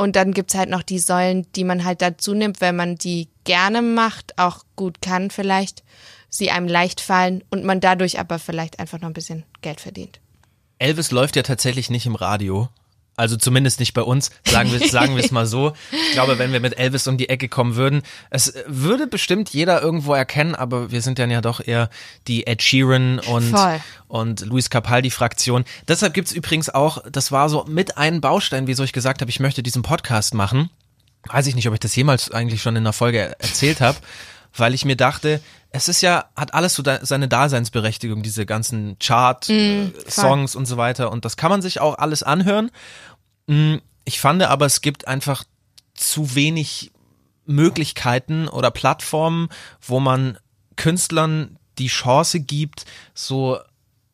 und 0.00 0.16
dann 0.16 0.32
gibt's 0.32 0.54
halt 0.54 0.70
noch 0.70 0.82
die 0.82 0.98
Säulen, 0.98 1.46
die 1.56 1.64
man 1.64 1.84
halt 1.84 2.00
dazu 2.00 2.32
nimmt, 2.32 2.62
wenn 2.62 2.74
man 2.74 2.96
die 2.96 3.28
gerne 3.44 3.82
macht, 3.82 4.38
auch 4.38 4.64
gut 4.74 5.02
kann 5.02 5.30
vielleicht, 5.30 5.82
sie 6.30 6.50
einem 6.50 6.68
leicht 6.68 7.00
fallen 7.00 7.44
und 7.50 7.64
man 7.64 7.80
dadurch 7.80 8.18
aber 8.18 8.38
vielleicht 8.38 8.78
einfach 8.78 9.00
noch 9.00 9.08
ein 9.08 9.14
bisschen 9.14 9.44
Geld 9.60 9.80
verdient. 9.80 10.20
Elvis 10.78 11.10
läuft 11.10 11.36
ja 11.36 11.42
tatsächlich 11.42 11.90
nicht 11.90 12.06
im 12.06 12.14
Radio. 12.14 12.68
Also 13.16 13.36
zumindest 13.36 13.80
nicht 13.80 13.92
bei 13.92 14.00
uns, 14.00 14.30
sagen 14.46 14.72
wir 14.72 14.88
sagen 14.88 15.14
wir 15.14 15.22
es 15.22 15.30
mal 15.30 15.44
so. 15.44 15.74
Ich 15.92 16.12
glaube, 16.12 16.38
wenn 16.38 16.54
wir 16.54 16.60
mit 16.60 16.78
Elvis 16.78 17.06
um 17.06 17.18
die 17.18 17.28
Ecke 17.28 17.50
kommen 17.50 17.76
würden, 17.76 18.00
es 18.30 18.54
würde 18.66 19.06
bestimmt 19.06 19.50
jeder 19.50 19.82
irgendwo 19.82 20.14
erkennen, 20.14 20.54
aber 20.54 20.90
wir 20.90 21.02
sind 21.02 21.18
dann 21.18 21.30
ja 21.30 21.42
doch 21.42 21.60
eher 21.60 21.90
die 22.28 22.46
Ed 22.46 22.62
Sheeran 22.62 23.18
und, 23.18 23.50
Voll. 23.50 23.78
und 24.08 24.40
Luis 24.40 24.70
Capaldi-Fraktion. 24.70 25.64
Deshalb 25.86 26.14
gibt's 26.14 26.32
übrigens 26.32 26.70
auch, 26.70 27.02
das 27.12 27.30
war 27.30 27.50
so 27.50 27.66
mit 27.68 27.98
einem 27.98 28.22
Baustein, 28.22 28.66
wieso 28.66 28.84
ich 28.84 28.94
gesagt 28.94 29.20
habe, 29.20 29.30
ich 29.30 29.40
möchte 29.40 29.62
diesen 29.62 29.82
Podcast 29.82 30.32
machen. 30.32 30.70
Weiß 31.24 31.46
ich 31.46 31.54
nicht, 31.54 31.68
ob 31.68 31.74
ich 31.74 31.80
das 31.80 31.94
jemals 31.94 32.30
eigentlich 32.30 32.62
schon 32.62 32.76
in 32.76 32.84
einer 32.84 32.94
Folge 32.94 33.34
erzählt 33.38 33.82
habe, 33.82 33.98
weil 34.56 34.72
ich 34.72 34.86
mir 34.86 34.96
dachte, 34.96 35.42
es 35.72 35.88
ist 35.88 36.00
ja, 36.00 36.26
hat 36.36 36.54
alles 36.54 36.74
so 36.74 36.82
da, 36.82 37.04
seine 37.04 37.28
Daseinsberechtigung, 37.28 38.22
diese 38.22 38.44
ganzen 38.46 38.98
Chart-Songs 38.98 40.56
und 40.56 40.66
so 40.66 40.76
weiter. 40.76 41.12
Und 41.12 41.24
das 41.24 41.36
kann 41.36 41.50
man 41.50 41.62
sich 41.62 41.80
auch 41.80 41.98
alles 41.98 42.22
anhören. 42.22 42.70
Mm, 43.46 43.76
Ich 44.04 44.20
fand 44.20 44.42
aber, 44.42 44.66
es 44.66 44.80
gibt 44.80 45.06
einfach 45.06 45.44
zu 45.94 46.34
wenig 46.34 46.90
Möglichkeiten 47.46 48.48
oder 48.48 48.70
Plattformen, 48.70 49.48
wo 49.80 50.00
man 50.00 50.38
Künstlern 50.76 51.58
die 51.78 51.88
Chance 51.88 52.40
gibt, 52.40 52.84
so 53.14 53.58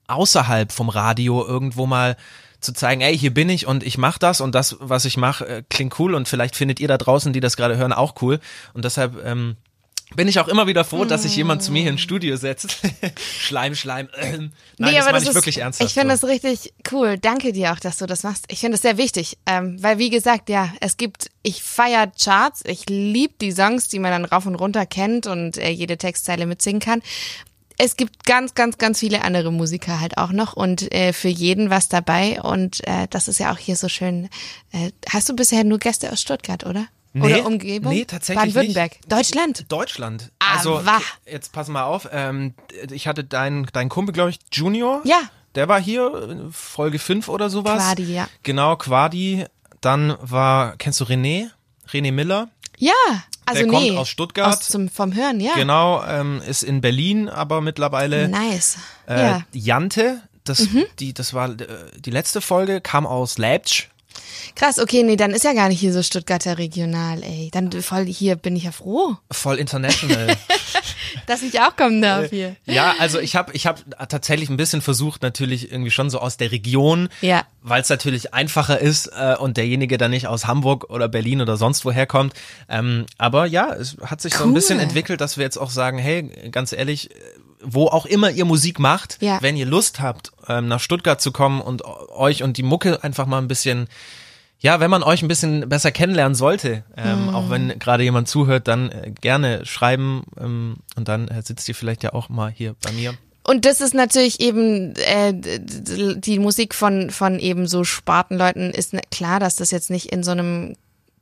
außerhalb 0.09 0.73
vom 0.73 0.89
Radio 0.89 1.45
irgendwo 1.47 1.87
mal 1.87 2.17
zu 2.61 2.73
zeigen, 2.73 3.01
ey, 3.01 3.17
hier 3.17 3.33
bin 3.33 3.49
ich 3.49 3.67
und 3.67 3.83
ich 3.85 3.99
mache 3.99 4.19
das 4.19 4.41
und 4.41 4.55
das, 4.55 4.77
was 4.81 5.05
ich 5.05 5.17
mache, 5.17 5.47
äh, 5.47 5.63
klingt 5.69 5.99
cool 5.99 6.15
und 6.15 6.29
vielleicht 6.29 6.57
findet 6.57 6.81
ihr 6.81 6.89
da 6.89 6.99
draußen, 6.99 7.33
die 7.33 7.41
das 7.41 7.57
gerade 7.57 7.77
hören, 7.77 7.93
auch 7.93 8.15
cool. 8.23 8.41
Und 8.73 8.85
deshalb 8.85 9.25
ähm, 9.25 9.57
bin 10.15 10.29
ich 10.29 10.39
auch 10.39 10.47
immer 10.47 10.69
wieder 10.69 10.85
froh, 10.85 11.05
dass 11.05 11.23
sich 11.23 11.35
jemand 11.35 11.65
zu 11.65 11.73
mir 11.73 11.83
hier 11.83 11.91
ins 11.91 12.01
Studio 12.01 12.37
setzt. 12.37 12.79
Schleim, 13.41 13.75
Schleim. 13.75 14.09
Nein, 14.79 14.95
das 14.95 15.05
meine 15.07 15.19
ich 15.19 15.35
wirklich 15.35 15.59
ernsthaft. 15.59 15.91
Ich 15.91 15.95
finde 15.95 16.17
so. 16.17 16.27
das 16.27 16.31
richtig 16.31 16.73
cool. 16.93 17.19
Danke 17.19 17.53
dir 17.53 17.73
auch, 17.73 17.81
dass 17.81 17.99
du 17.99 18.07
das 18.07 18.23
machst. 18.23 18.45
Ich 18.49 18.61
finde 18.61 18.75
das 18.75 18.83
sehr 18.83 18.99
wichtig, 18.99 19.37
ähm, 19.47 19.83
weil 19.83 19.99
wie 19.99 20.11
gesagt, 20.11 20.49
ja, 20.49 20.73
es 20.81 20.97
gibt, 20.97 21.31
ich 21.43 21.63
feier 21.63 22.07
Charts, 22.23 22.63
ich 22.65 22.89
lieb 22.89 23.41
die 23.41 23.51
Songs, 23.51 23.89
die 23.89 23.99
man 23.99 24.13
dann 24.13 24.25
rauf 24.25 24.47
und 24.47 24.55
runter 24.55 24.87
kennt 24.87 25.27
und 25.27 25.59
äh, 25.59 25.71
jede 25.71 25.97
Textzeile 25.97 26.47
mitsingen 26.47 26.81
kann. 26.81 27.03
Es 27.79 27.97
gibt 27.97 28.25
ganz, 28.25 28.55
ganz, 28.55 28.79
ganz 28.79 29.01
viele 29.01 29.23
andere 29.23 29.53
Musiker 29.53 30.01
halt 30.01 30.17
auch 30.17 30.33
noch 30.33 30.55
und 30.55 30.95
äh, 30.95 31.13
für 31.13 31.29
jeden 31.29 31.69
was 31.69 31.89
dabei 31.89 32.41
und 32.41 32.87
äh, 32.87 33.07
das 33.11 33.29
ist 33.29 33.39
ja 33.39 33.53
auch 33.53 33.59
hier 33.59 33.77
so 33.77 33.89
schön. 33.89 34.31
Äh, 34.73 34.93
hast 35.11 35.29
du 35.29 35.37
bisher 35.37 35.65
nur 35.65 35.79
Gäste 35.79 36.11
aus 36.11 36.21
Stuttgart, 36.21 36.65
oder? 36.65 36.87
Oder 37.23 37.47
Umgebung? 37.47 37.93
Nee, 37.93 38.05
tatsächlich 38.05 38.55
Baden-Württemberg. 38.55 38.99
Deutschland. 39.09 39.65
Deutschland. 39.69 40.33
Ah, 40.39 40.57
also 40.57 40.85
wah. 40.85 41.01
jetzt 41.31 41.53
pass 41.53 41.69
mal 41.69 41.85
auf. 41.85 42.09
Ähm, 42.13 42.55
ich 42.91 43.07
hatte 43.07 43.25
deinen 43.25 43.67
dein 43.73 43.89
Kumpel, 43.89 44.13
glaube 44.13 44.31
ich, 44.31 44.39
Junior. 44.53 45.01
Ja. 45.05 45.21
Der 45.55 45.69
war 45.69 45.81
hier, 45.81 46.49
Folge 46.53 46.99
5 46.99 47.29
oder 47.29 47.49
sowas. 47.49 47.83
Quadi, 47.83 48.15
ja. 48.15 48.29
Genau, 48.43 48.77
Quadi. 48.77 49.47
Dann 49.81 50.17
war, 50.21 50.77
kennst 50.77 51.01
du 51.01 51.05
René? 51.05 51.51
René 51.91 52.13
Miller. 52.13 52.49
Ja, 52.79 52.93
also 53.47 53.63
Der 53.63 53.71
kommt 53.71 53.83
nee. 53.83 53.97
aus 53.97 54.09
Stuttgart. 54.09 54.49
Aus 54.59 54.69
zum, 54.69 54.89
vom 54.89 55.15
Hören, 55.15 55.41
ja. 55.41 55.55
Genau, 55.55 56.05
ähm, 56.05 56.43
ist 56.47 56.63
in 56.63 56.81
Berlin, 56.81 57.29
aber 57.29 57.61
mittlerweile 57.61 58.29
Nice. 58.29 58.77
äh, 59.09 59.21
ja. 59.21 59.39
Mhm. 59.39 59.45
Jante. 59.53 60.23
Das, 60.45 60.69
die, 61.01 61.13
das 61.13 61.35
war 61.35 61.49
äh, 61.49 61.67
die 61.99 62.11
letzte 62.11 62.41
Folge, 62.41 62.81
kam 62.81 63.05
aus 63.07 63.37
Leipzig. 63.39 63.89
Krass, 64.55 64.79
okay, 64.79 65.03
nee, 65.03 65.17
dann 65.17 65.33
ist 65.33 65.45
ja 65.45 65.53
gar 65.53 65.69
nicht 65.69 65.81
hier 65.81 65.93
so 65.93 66.03
Stuttgarter 66.03 66.59
regional, 66.59 67.23
ey. 67.23 67.51
Dann 67.53 67.71
voll 67.83 68.07
hier 68.07 68.37
bin 68.37 68.57
ich 68.57 68.65
ja 68.65 68.73
froh, 68.73 69.17
Voll 69.31 69.57
international. 69.57 70.37
dass 71.27 71.43
ich 71.43 71.61
auch 71.61 71.77
kommen 71.77 72.03
darf 72.03 72.31
hier. 72.31 72.57
Ja, 72.67 72.95
also 72.99 73.19
ich 73.19 73.37
habe 73.37 73.53
ich 73.53 73.67
hab 73.67 73.83
tatsächlich 74.09 74.49
ein 74.49 74.57
bisschen 74.57 74.81
versucht, 74.83 75.23
natürlich 75.23 75.71
irgendwie 75.73 75.91
schon 75.91 76.11
so 76.11 76.19
aus 76.21 76.37
der 76.37 76.53
Region, 76.53 77.09
Ja. 77.21 77.45
weil 77.63 77.83
es 77.83 77.89
natürlich 77.89 78.35
einfacher 78.35 78.79
ist 78.81 79.09
äh, 79.17 79.37
und 79.39 79.57
derjenige 79.57 79.99
dann 79.99 80.11
nicht 80.11 80.27
aus 80.27 80.47
Hamburg 80.47 80.91
oder 80.91 81.09
Berlin 81.09 81.41
oder 81.41 81.57
sonst 81.57 81.85
woher 81.85 82.07
kommt. 82.07 82.35
Ähm, 82.69 83.07
aber 83.19 83.47
ja, 83.47 83.73
es 83.75 83.97
hat 84.05 84.21
sich 84.21 84.35
so 84.35 84.45
ein 84.45 84.49
Cool. 84.51 84.55
bisschen 84.55 84.79
entwickelt, 84.79 85.21
dass 85.21 85.37
wir 85.37 85.45
jetzt 85.45 85.57
auch 85.59 85.71
sagen, 85.71 85.99
hey, 85.99 86.23
ganz 86.51 86.73
ehrlich, 86.73 87.11
äh, 87.11 87.15
wo 87.63 87.87
auch 87.87 88.07
immer 88.07 88.31
ihr 88.31 88.45
Musik 88.45 88.79
macht, 88.79 89.19
Ja. 89.21 89.39
wenn 89.43 89.57
ihr 89.57 89.67
Lust 89.67 90.01
habt, 90.01 90.33
ähm, 90.49 90.69
nach 90.69 90.81
Stuttgart 90.81 91.21
zu 91.21 91.33
kommen 91.33 91.61
und 91.61 91.83
euch 91.85 92.43
und 92.43 92.57
die 92.57 92.63
Mucke 92.63 93.03
einfach 93.05 93.27
mal 93.27 93.39
ein 93.39 93.49
bisschen 93.49 93.89
ja, 94.59 94.81
wenn 94.81 94.91
man 94.91 95.03
euch 95.03 95.21
ein 95.23 95.29
bisschen 95.29 95.69
besser 95.69 95.91
kennenlernen 95.93 96.35
sollte, 96.35 96.83
ähm, 96.97 97.25
Mhm. 97.25 97.35
auch 97.35 97.51
wenn 97.51 97.79
gerade 97.79 98.05
jemand 98.05 98.27
zuhört, 98.27 98.67
dann 98.69 98.91
äh, 98.91 99.13
gerne 99.21 99.67
schreiben 99.67 100.23
ähm, 100.41 100.77
und 100.97 101.09
dann 101.09 101.29
äh, 101.29 101.43
sitzt 101.43 101.69
ihr 101.69 101.75
vielleicht 101.75 102.03
ja 102.03 102.15
auch 102.15 102.31
mal 102.31 102.51
hier 102.51 102.75
bei 102.83 102.91
mir. 102.93 103.13
Und 103.43 103.67
das 103.67 103.83
ist 103.83 103.93
natürlich 103.95 104.41
eben 104.41 104.95
äh, 104.97 105.35
die 105.35 106.39
Musik 106.39 106.75
von 106.75 107.11
von 107.11 107.39
eben 107.39 107.67
so 107.69 107.85
Spartenleuten 107.85 108.71
ist 108.71 108.95
ne, 108.95 109.03
klar, 109.11 109.41
dass 109.41 109.57
das 109.57 109.71
jetzt 109.71 109.91
nicht 109.91 110.07
in 110.07 110.23
so 110.23 110.31
einem 110.31 110.75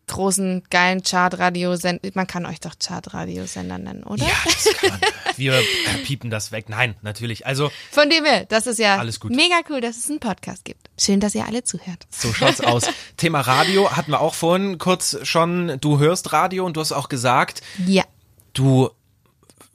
großen 0.06 0.62
geilen 0.70 1.02
Chartradio-Sender, 1.02 2.10
man 2.14 2.26
kann 2.26 2.46
euch 2.46 2.60
doch 2.60 2.74
Chartradiosender 2.78 3.78
nennen, 3.78 4.04
oder? 4.04 4.24
Ja, 4.24 4.34
das 4.44 4.64
kann 4.76 4.90
man. 4.90 5.00
Wir 5.36 5.54
äh, 5.54 5.62
piepen 6.04 6.30
das 6.30 6.52
weg. 6.52 6.68
Nein, 6.68 6.94
natürlich. 7.02 7.46
Also 7.46 7.70
Von 7.90 8.10
dem 8.10 8.24
her, 8.24 8.44
das 8.46 8.66
ist 8.66 8.78
ja 8.78 8.96
Alles 8.98 9.18
gut. 9.20 9.30
mega 9.32 9.56
cool, 9.70 9.80
dass 9.80 9.96
es 9.96 10.08
einen 10.10 10.20
Podcast 10.20 10.64
gibt. 10.64 10.88
Schön, 10.98 11.20
dass 11.20 11.34
ihr 11.34 11.46
alle 11.46 11.64
zuhört. 11.64 12.06
so 12.10 12.32
schaut's 12.32 12.60
aus. 12.60 12.84
Thema 13.16 13.40
Radio 13.40 13.90
hatten 13.96 14.10
wir 14.12 14.20
auch 14.20 14.34
vorhin 14.34 14.78
kurz 14.78 15.16
schon. 15.22 15.78
Du 15.80 15.98
hörst 15.98 16.32
Radio 16.32 16.64
und 16.66 16.76
du 16.76 16.80
hast 16.80 16.92
auch 16.92 17.08
gesagt, 17.08 17.62
Ja. 17.86 18.04
du 18.52 18.90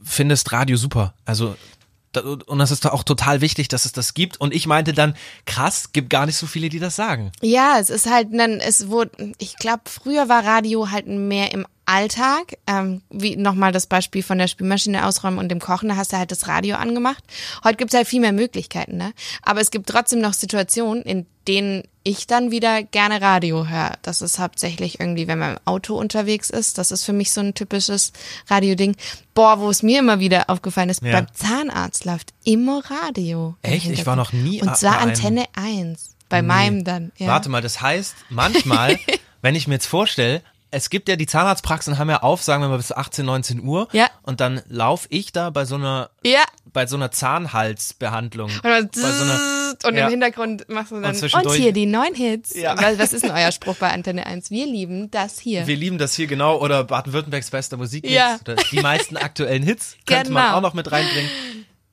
findest 0.04 0.52
Radio 0.52 0.78
super. 0.78 1.14
Also 1.26 1.56
und 2.18 2.60
das 2.60 2.72
ist 2.72 2.86
auch 2.88 3.04
total 3.04 3.42
wichtig, 3.42 3.68
dass 3.68 3.86
es 3.86 3.92
das 3.92 4.14
gibt. 4.14 4.42
Und 4.42 4.54
ich 4.54 4.66
meinte 4.68 4.94
dann, 4.94 5.16
krass, 5.46 5.92
gibt 5.92 6.10
gar 6.10 6.26
nicht 6.26 6.38
so 6.38 6.48
viele, 6.48 6.70
die 6.70 6.80
das 6.80 6.96
sagen. 6.96 7.32
Ja, 7.42 7.78
es 7.80 7.90
ist 7.90 8.10
halt 8.10 8.30
dann, 8.32 8.60
es 8.60 8.90
wurde, 8.90 9.34
ich 9.38 9.56
glaube, 9.58 9.84
früher 9.86 10.30
war 10.30 10.44
Radio 10.44 10.92
halt 10.92 11.08
mehr 11.08 11.52
im 11.52 11.66
Alltag. 11.90 12.58
Ähm, 12.68 13.02
wie 13.10 13.36
nochmal 13.36 13.72
das 13.72 13.88
Beispiel 13.88 14.22
von 14.24 14.38
der 14.38 14.48
Spülmaschine 14.48 15.06
ausräumen 15.06 15.40
und 15.40 15.50
dem 15.50 15.60
Kochen, 15.60 15.90
da 15.90 15.96
hast 15.96 16.14
du 16.14 16.18
halt 16.18 16.32
das 16.32 16.48
Radio 16.48 16.76
angemacht. 16.76 17.24
Heute 17.64 17.78
gibt's 17.78 17.96
halt 17.96 18.08
viel 18.08 18.22
mehr 18.22 18.32
Möglichkeiten, 18.32 18.98
ne? 18.98 19.14
Aber 19.42 19.60
es 19.62 19.72
gibt 19.72 19.90
trotzdem 19.90 20.20
noch 20.22 20.34
Situationen, 20.34 21.02
in 21.04 21.26
denen 21.48 21.84
ich 22.04 22.28
dann 22.28 22.52
wieder 22.52 22.84
gerne 22.84 23.22
Radio 23.22 23.68
höre. 23.68 23.94
Das 24.04 24.22
ist 24.22 24.38
hauptsächlich 24.40 25.00
irgendwie, 25.00 25.28
wenn 25.28 25.40
man 25.40 25.54
im 25.54 25.60
Auto 25.66 25.96
unterwegs 25.98 26.50
ist. 26.52 26.78
Das 26.78 26.92
ist 26.92 27.04
für 27.06 27.14
mich 27.14 27.32
so 27.32 27.42
ein 27.42 27.56
typisches 27.56 28.14
Radioding. 28.50 28.96
Boah, 29.34 29.60
wo 29.60 29.70
es 29.70 29.82
mir 29.82 30.00
immer 30.00 30.20
wieder 30.20 30.50
aufgefallen 30.50 30.90
ist, 30.90 31.02
Ja. 31.02 31.12
beim 31.14 31.28
Zahnarzt 31.34 32.06
läuft 32.06 32.34
immer 32.44 32.84
Radio. 33.04 33.56
Echt? 33.64 33.88
Ich 33.88 34.06
war 34.06 34.16
noch 34.16 34.32
nie 34.32 34.62
Und 34.62 34.78
zwar. 34.78 35.00
Antenne 35.00 35.46
1. 35.56 36.16
Bei 36.30 36.44
meinem 36.44 36.84
dann. 36.84 37.12
Ja. 37.18 37.28
Warte 37.28 37.50
mal, 37.50 37.62
das 37.62 37.82
heißt, 37.82 38.14
manchmal, 38.30 39.00
wenn 39.42 39.56
ich 39.56 39.68
mir 39.68 39.74
jetzt 39.76 39.88
vorstelle, 39.88 40.44
es 40.72 40.90
gibt 40.90 41.10
ja 41.10 41.16
die 41.16 41.26
Zahnarztpraxen 41.26 41.98
haben 41.98 42.10
ja 42.10 42.22
auf, 42.22 42.44
sagen 42.44 42.64
wir 42.64 42.70
mal 42.70 42.78
bis 42.78 42.92
18, 42.92 43.26
19 43.26 43.64
Uhr. 43.64 43.88
Ja. 43.92 44.08
Und 44.22 44.40
dann 44.40 44.62
laufe 44.68 45.08
ich 45.10 45.32
da 45.32 45.50
bei 45.50 45.66
so 45.66 45.76
einer, 45.76 46.10
Ja. 46.24 46.44
bei 46.66 46.86
so 46.86 46.96
einer 46.96 47.12
Zahnhalsbehandlung. 47.12 48.52
Und, 48.52 48.64
dann 48.64 48.90
so 48.94 49.06
einer, 49.06 49.76
und 49.86 49.96
ja. 49.96 50.06
im 50.06 50.12
Hintergrund 50.12 50.70
machst 50.70 50.92
du 50.92 51.02
dann, 51.02 51.16
Und 51.16 51.46
und, 51.48 51.54
hier 51.56 51.74
die 51.74 51.86
neuen 51.86 52.14
Hits. 52.14 52.56
Ja. 52.56 52.76
Was, 53.00 53.14
ist 53.14 53.24
denn 53.24 53.32
euer 53.32 53.52
Spruch 53.52 53.76
bei 53.78 53.92
Antenne 53.92 54.26
1? 54.26 54.52
Wir 54.52 54.66
lieben 54.66 55.10
das 55.12 55.40
hier. 55.40 55.66
Wir 55.68 55.76
lieben 55.76 55.98
das 55.98 56.14
hier 56.14 56.28
genau 56.28 56.60
oder 56.60 56.84
Baden-Württembergs 56.84 57.50
bester 57.50 57.78
Musik. 57.78 58.08
Ja. 58.10 58.38
Oder 58.42 58.56
die 58.72 58.80
meisten 58.82 59.18
aktuellen 59.18 59.64
Hits 59.64 59.96
könnte 60.06 60.32
man 60.32 60.44
Genau. 60.46 60.58
auch 60.58 60.62
noch 60.62 60.74
mit 60.74 60.92
reinbringen. 60.92 61.30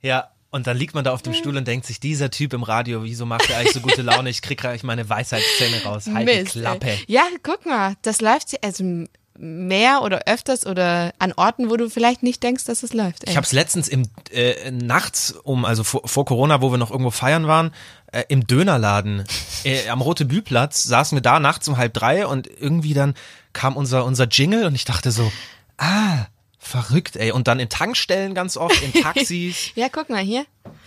Ja. 0.02 0.28
Und 0.56 0.66
dann 0.66 0.76
liegt 0.76 0.94
man 0.94 1.04
da 1.04 1.12
auf 1.12 1.20
dem 1.20 1.34
Stuhl 1.34 1.56
und 1.56 1.68
denkt 1.68 1.86
sich, 1.86 2.00
dieser 2.00 2.30
Typ 2.30 2.54
im 2.54 2.62
Radio, 2.62 3.04
wieso 3.04 3.26
macht 3.26 3.50
er 3.50 3.58
eigentlich 3.58 3.74
so 3.74 3.80
gute 3.80 4.00
Laune? 4.00 4.30
Ich 4.30 4.40
krieg 4.40 4.58
gleich 4.58 4.82
meine 4.82 5.08
Weisheitszähne 5.08 5.82
raus. 5.84 6.06
Halt 6.12 6.26
die 6.26 6.34
Mist, 6.34 6.52
Klappe. 6.52 6.86
ey. 6.88 7.04
Ja, 7.06 7.22
guck 7.42 7.66
mal, 7.66 7.94
das 8.00 8.22
läuft 8.22 8.64
also 8.64 9.04
mehr 9.38 10.00
oder 10.00 10.22
öfters 10.26 10.64
oder 10.66 11.12
an 11.18 11.34
Orten, 11.36 11.68
wo 11.68 11.76
du 11.76 11.90
vielleicht 11.90 12.22
nicht 12.22 12.42
denkst, 12.42 12.64
dass 12.64 12.82
es 12.82 12.94
läuft. 12.94 13.24
Ey. 13.24 13.30
Ich 13.30 13.36
habe 13.36 13.44
es 13.44 13.52
letztens 13.52 13.86
im 13.88 14.08
äh, 14.32 14.70
nachts 14.70 15.32
um, 15.32 15.66
also 15.66 15.84
vor, 15.84 16.08
vor 16.08 16.24
Corona, 16.24 16.62
wo 16.62 16.70
wir 16.70 16.78
noch 16.78 16.90
irgendwo 16.90 17.10
feiern 17.10 17.46
waren, 17.46 17.72
äh, 18.12 18.24
im 18.28 18.46
Dönerladen 18.46 19.24
äh, 19.64 19.90
am 19.90 20.00
Rote 20.00 20.24
Bühlplatz 20.24 20.84
saßen 20.84 21.16
wir 21.16 21.22
da 21.22 21.38
nachts 21.38 21.68
um 21.68 21.76
halb 21.76 21.92
drei 21.92 22.26
und 22.26 22.46
irgendwie 22.46 22.94
dann 22.94 23.14
kam 23.52 23.76
unser 23.76 24.06
unser 24.06 24.26
Jingle 24.26 24.64
und 24.64 24.74
ich 24.74 24.86
dachte 24.86 25.10
so, 25.10 25.30
ah, 25.76 26.26
verrückt, 26.66 27.16
ey. 27.16 27.32
Und 27.32 27.48
dann 27.48 27.60
in 27.60 27.68
Tankstellen 27.68 28.34
ganz 28.34 28.56
oft, 28.56 28.80
in 28.82 28.92
Taxis. 29.02 29.70
ja, 29.74 29.88
guck 29.88 30.10
mal 30.10 30.22
hier. 30.22 30.44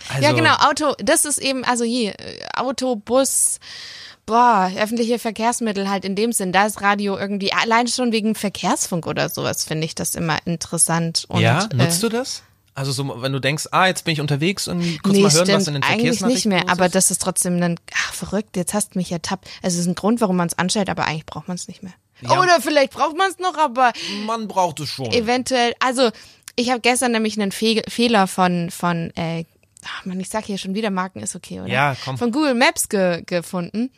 Also, 0.08 0.22
ja, 0.22 0.32
genau, 0.32 0.54
Auto, 0.54 0.94
das 0.98 1.24
ist 1.24 1.38
eben, 1.38 1.64
also 1.64 1.84
hier, 1.84 2.18
äh, 2.18 2.38
Auto, 2.56 2.96
Bus, 2.96 3.58
boah, 4.26 4.70
öffentliche 4.76 5.18
Verkehrsmittel 5.18 5.88
halt 5.88 6.04
in 6.04 6.14
dem 6.14 6.32
Sinn. 6.32 6.52
Da 6.52 6.66
ist 6.66 6.80
Radio 6.80 7.18
irgendwie, 7.18 7.52
allein 7.52 7.86
schon 7.88 8.12
wegen 8.12 8.34
Verkehrsfunk 8.34 9.06
oder 9.06 9.28
sowas, 9.28 9.64
finde 9.64 9.86
ich 9.86 9.94
das 9.94 10.14
immer 10.14 10.38
interessant. 10.46 11.24
Und, 11.28 11.40
Ja, 11.40 11.68
nutzt 11.74 11.98
äh, 11.98 12.08
du 12.08 12.16
das? 12.16 12.42
Also 12.74 12.92
so, 12.92 13.20
wenn 13.20 13.32
du 13.32 13.40
denkst, 13.40 13.68
ah, 13.72 13.88
jetzt 13.88 14.04
bin 14.04 14.12
ich 14.12 14.20
unterwegs 14.20 14.68
und 14.68 15.02
kurz 15.02 15.14
nee, 15.14 15.22
mal 15.22 15.32
hören, 15.32 15.44
stimmt, 15.44 15.60
was 15.60 15.66
in 15.66 15.74
den 15.74 15.82
eigentlich 15.82 15.96
nicht 15.96 16.18
Verkehrsnachrichten 16.18 16.50
mehr, 16.50 16.68
aber 16.68 16.88
das 16.88 17.10
ist 17.10 17.20
trotzdem 17.20 17.60
dann, 17.60 17.76
ach, 17.94 18.14
verrückt, 18.14 18.56
jetzt 18.56 18.74
hast 18.74 18.94
du 18.94 18.98
mich 18.98 19.10
ertappt. 19.10 19.48
Es 19.60 19.76
ist 19.76 19.86
ein 19.86 19.96
Grund, 19.96 20.20
warum 20.20 20.36
man 20.36 20.46
es 20.46 20.56
anstellt, 20.56 20.88
aber 20.88 21.04
eigentlich 21.04 21.26
braucht 21.26 21.48
man 21.48 21.56
es 21.56 21.66
nicht 21.66 21.82
mehr. 21.82 21.92
Ja. 22.22 22.40
Oder 22.40 22.60
vielleicht 22.60 22.92
braucht 22.92 23.16
man 23.16 23.30
es 23.30 23.38
noch, 23.38 23.56
aber 23.56 23.92
man 24.26 24.48
braucht 24.48 24.80
es 24.80 24.90
schon. 24.90 25.10
eventuell, 25.12 25.74
also 25.80 26.10
ich 26.56 26.70
habe 26.70 26.80
gestern 26.80 27.12
nämlich 27.12 27.40
einen 27.40 27.52
Fe 27.52 27.82
Fehler 27.88 28.26
von, 28.26 28.70
von 28.70 29.10
äh, 29.16 29.44
ach 29.84 30.04
man, 30.04 30.20
ich 30.20 30.28
sag 30.28 30.44
hier 30.44 30.58
schon 30.58 30.74
wieder, 30.74 30.90
Marken 30.90 31.20
ist 31.20 31.36
okay, 31.36 31.60
oder? 31.60 31.68
Ja, 31.68 31.96
komm. 32.04 32.18
Von 32.18 32.32
Google 32.32 32.54
Maps 32.54 32.88
ge 32.88 33.22
gefunden. 33.24 33.90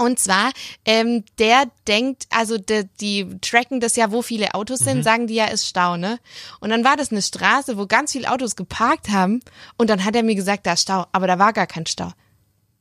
Und 0.00 0.20
zwar, 0.20 0.52
ähm, 0.84 1.24
der 1.40 1.64
denkt, 1.88 2.28
also 2.30 2.56
de, 2.56 2.84
die 3.00 3.26
tracken 3.40 3.80
das 3.80 3.96
ja, 3.96 4.12
wo 4.12 4.22
viele 4.22 4.54
Autos 4.54 4.78
sind, 4.78 5.02
sagen 5.02 5.26
die 5.26 5.34
ja, 5.34 5.46
ist 5.46 5.66
Stau, 5.66 5.96
ne? 5.96 6.20
Und 6.60 6.70
dann 6.70 6.84
war 6.84 6.96
das 6.96 7.10
eine 7.10 7.20
Straße, 7.20 7.76
wo 7.76 7.86
ganz 7.86 8.12
viele 8.12 8.30
Autos 8.30 8.54
geparkt 8.54 9.08
haben. 9.08 9.40
Und 9.76 9.90
dann 9.90 10.04
hat 10.04 10.14
er 10.14 10.22
mir 10.22 10.36
gesagt, 10.36 10.66
da 10.66 10.74
ist 10.74 10.82
Stau, 10.82 11.06
aber 11.10 11.26
da 11.26 11.40
war 11.40 11.52
gar 11.52 11.66
kein 11.66 11.84
Stau. 11.84 12.12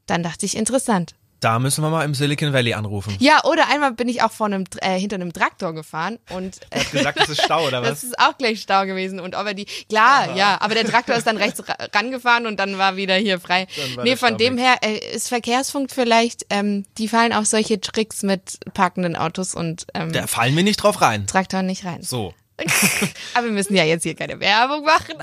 Dann 0.05 0.21
dachte 0.21 0.45
ich, 0.45 0.55
interessant. 0.55 1.15
Da 1.39 1.59
müssen 1.59 1.83
wir 1.83 1.89
mal 1.89 2.03
im 2.03 2.15
Silicon 2.15 2.51
Valley 2.53 2.73
anrufen. 2.73 3.15
Ja, 3.19 3.43
oder 3.43 3.69
einmal 3.69 3.91
bin 3.91 4.09
ich 4.09 4.23
auch 4.23 4.31
vor 4.31 4.47
einem, 4.47 4.63
äh, 4.81 4.99
hinter 4.99 5.15
einem 5.17 5.33
Traktor 5.33 5.73
gefahren 5.73 6.17
und 6.31 6.59
Er 6.71 6.79
hat 6.81 6.91
gesagt, 6.91 7.19
das 7.19 7.29
ist 7.29 7.43
Stau 7.43 7.67
oder 7.67 7.81
das 7.81 7.91
was? 7.91 8.03
ist 8.03 8.19
auch 8.19 8.37
gleich 8.37 8.61
Stau 8.61 8.85
gewesen. 8.85 9.19
Und 9.19 9.35
ob 9.35 9.45
er 9.45 9.53
die, 9.53 9.65
klar, 9.87 10.35
ja, 10.35 10.57
aber 10.61 10.73
der 10.73 10.85
Traktor 10.85 11.15
ist 11.15 11.27
dann 11.27 11.37
rechts 11.37 11.67
ra- 11.67 11.77
rangefahren 11.93 12.47
und 12.47 12.59
dann 12.59 12.77
war 12.77 12.95
wieder 12.95 13.15
hier 13.15 13.39
frei. 13.39 13.67
Nee, 14.03 14.15
von 14.15 14.29
Stau 14.29 14.37
dem 14.37 14.57
her 14.57 14.77
äh, 14.81 14.97
ist 15.15 15.27
Verkehrsfunk 15.29 15.91
vielleicht, 15.91 16.45
ähm, 16.49 16.85
die 16.97 17.07
fallen 17.07 17.33
auf 17.33 17.45
solche 17.45 17.79
Tricks 17.79 18.23
mit 18.23 18.57
parkenden 18.73 19.15
Autos 19.15 19.53
und 19.53 19.85
ähm, 19.93 20.11
Da 20.11 20.25
fallen 20.27 20.55
wir 20.55 20.63
nicht 20.63 20.77
drauf 20.77 21.01
rein. 21.01 21.27
Traktoren 21.27 21.67
nicht 21.67 21.85
rein. 21.85 22.01
So. 22.01 22.33
Aber 23.33 23.45
wir 23.45 23.51
müssen 23.51 23.75
ja 23.75 23.83
jetzt 23.83 24.03
hier 24.03 24.15
keine 24.15 24.39
Werbung 24.39 24.83
machen. 24.83 25.15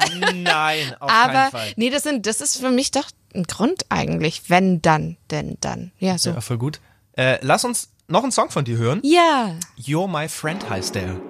Nein, 0.43 0.95
auf 1.01 1.11
Aber 1.11 1.33
keinen 1.33 1.51
Fall. 1.51 1.73
nee, 1.77 1.91
das 1.91 2.03
sind, 2.05 2.27
das 2.27 2.41
ist 2.41 2.59
für 2.59 2.71
mich 2.71 2.91
doch 2.91 3.09
ein 3.35 3.45
Grund 3.45 3.85
eigentlich. 3.89 4.49
Wenn 4.49 4.81
dann, 4.83 5.17
denn 5.31 5.57
dann. 5.61 5.93
Ja, 5.99 6.19
so. 6.19 6.31
Ja, 6.31 6.41
voll 6.41 6.59
gut. 6.59 6.81
Äh, 7.17 7.39
lass 7.43 7.65
uns 7.65 7.91
noch 8.07 8.23
einen 8.23 8.33
Song 8.33 8.51
von 8.51 8.65
dir 8.65 8.77
hören. 8.77 9.01
Ja. 9.03 9.55
You're 9.79 10.09
My 10.09 10.29
Friend 10.29 10.69
heißt 10.69 10.95
der. 10.95 11.21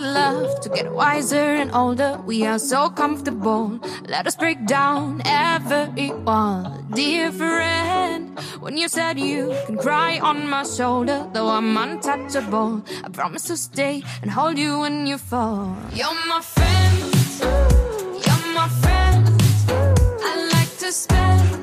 Love 0.00 0.60
to 0.60 0.68
get 0.68 0.92
wiser 0.92 1.36
and 1.36 1.70
older. 1.72 2.20
We 2.24 2.46
are 2.46 2.58
so 2.58 2.90
comfortable. 2.90 3.78
Let 4.06 4.26
us 4.26 4.36
break 4.36 4.66
down 4.66 5.22
every 5.24 6.12
wall. 6.12 6.82
Dear 6.94 7.30
friend, 7.32 8.38
when 8.60 8.76
you 8.76 8.88
said 8.88 9.18
you 9.18 9.54
can 9.66 9.76
cry 9.76 10.18
on 10.18 10.48
my 10.48 10.64
shoulder, 10.64 11.28
though 11.32 11.48
I'm 11.48 11.76
untouchable, 11.76 12.82
I 13.04 13.08
promise 13.08 13.44
to 13.44 13.56
stay 13.56 14.02
and 14.22 14.30
hold 14.30 14.58
you 14.58 14.80
when 14.80 15.06
you 15.06 15.18
fall. 15.18 15.76
You're 15.92 16.26
my 16.26 16.40
friend. 16.40 16.98
You're 18.24 18.54
my 18.54 18.68
friend. 18.82 19.28
I 20.22 20.50
like 20.52 20.76
to 20.78 20.92
spend 20.92 21.53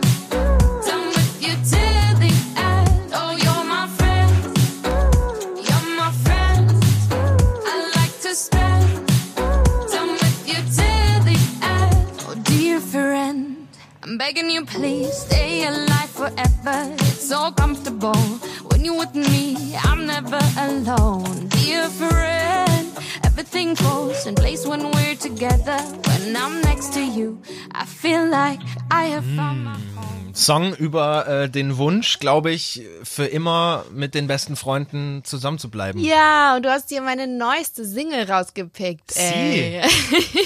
begging 14.33 14.49
you, 14.49 14.65
please 14.65 15.13
stay 15.13 15.67
alive 15.67 16.09
forever. 16.09 16.95
It's 16.99 17.27
so 17.27 17.51
comfortable 17.51 18.23
when 18.69 18.85
you're 18.85 18.97
with 18.97 19.13
me. 19.13 19.75
I'm 19.75 20.05
never 20.05 20.39
alone, 20.57 21.47
dear 21.49 21.89
friend. 21.89 22.87
Everything 23.23 23.75
falls 23.75 24.25
in 24.25 24.35
place 24.35 24.65
when 24.65 24.89
we're 24.91 25.15
together. 25.15 25.79
When 26.07 26.35
I'm 26.35 26.61
next 26.61 26.93
to 26.93 27.01
you, 27.03 27.41
I 27.73 27.83
feel 27.85 28.25
like 28.25 28.61
I 28.89 29.05
have 29.05 29.25
found 29.25 29.65
my 29.65 29.75
hmm. 29.75 29.97
home. 29.97 30.20
Song 30.41 30.73
über 30.73 31.27
äh, 31.27 31.49
den 31.49 31.77
Wunsch, 31.77 32.19
glaube 32.19 32.51
ich, 32.51 32.81
für 33.03 33.25
immer 33.25 33.85
mit 33.93 34.15
den 34.15 34.27
besten 34.27 34.55
Freunden 34.55 35.23
zusammenzubleiben. 35.23 36.03
Ja, 36.03 36.55
und 36.55 36.63
du 36.63 36.69
hast 36.71 36.89
dir 36.91 37.01
meine 37.01 37.27
neueste 37.27 37.85
Single 37.85 38.29
rausgepickt. 38.29 39.15
Ey. 39.15 39.81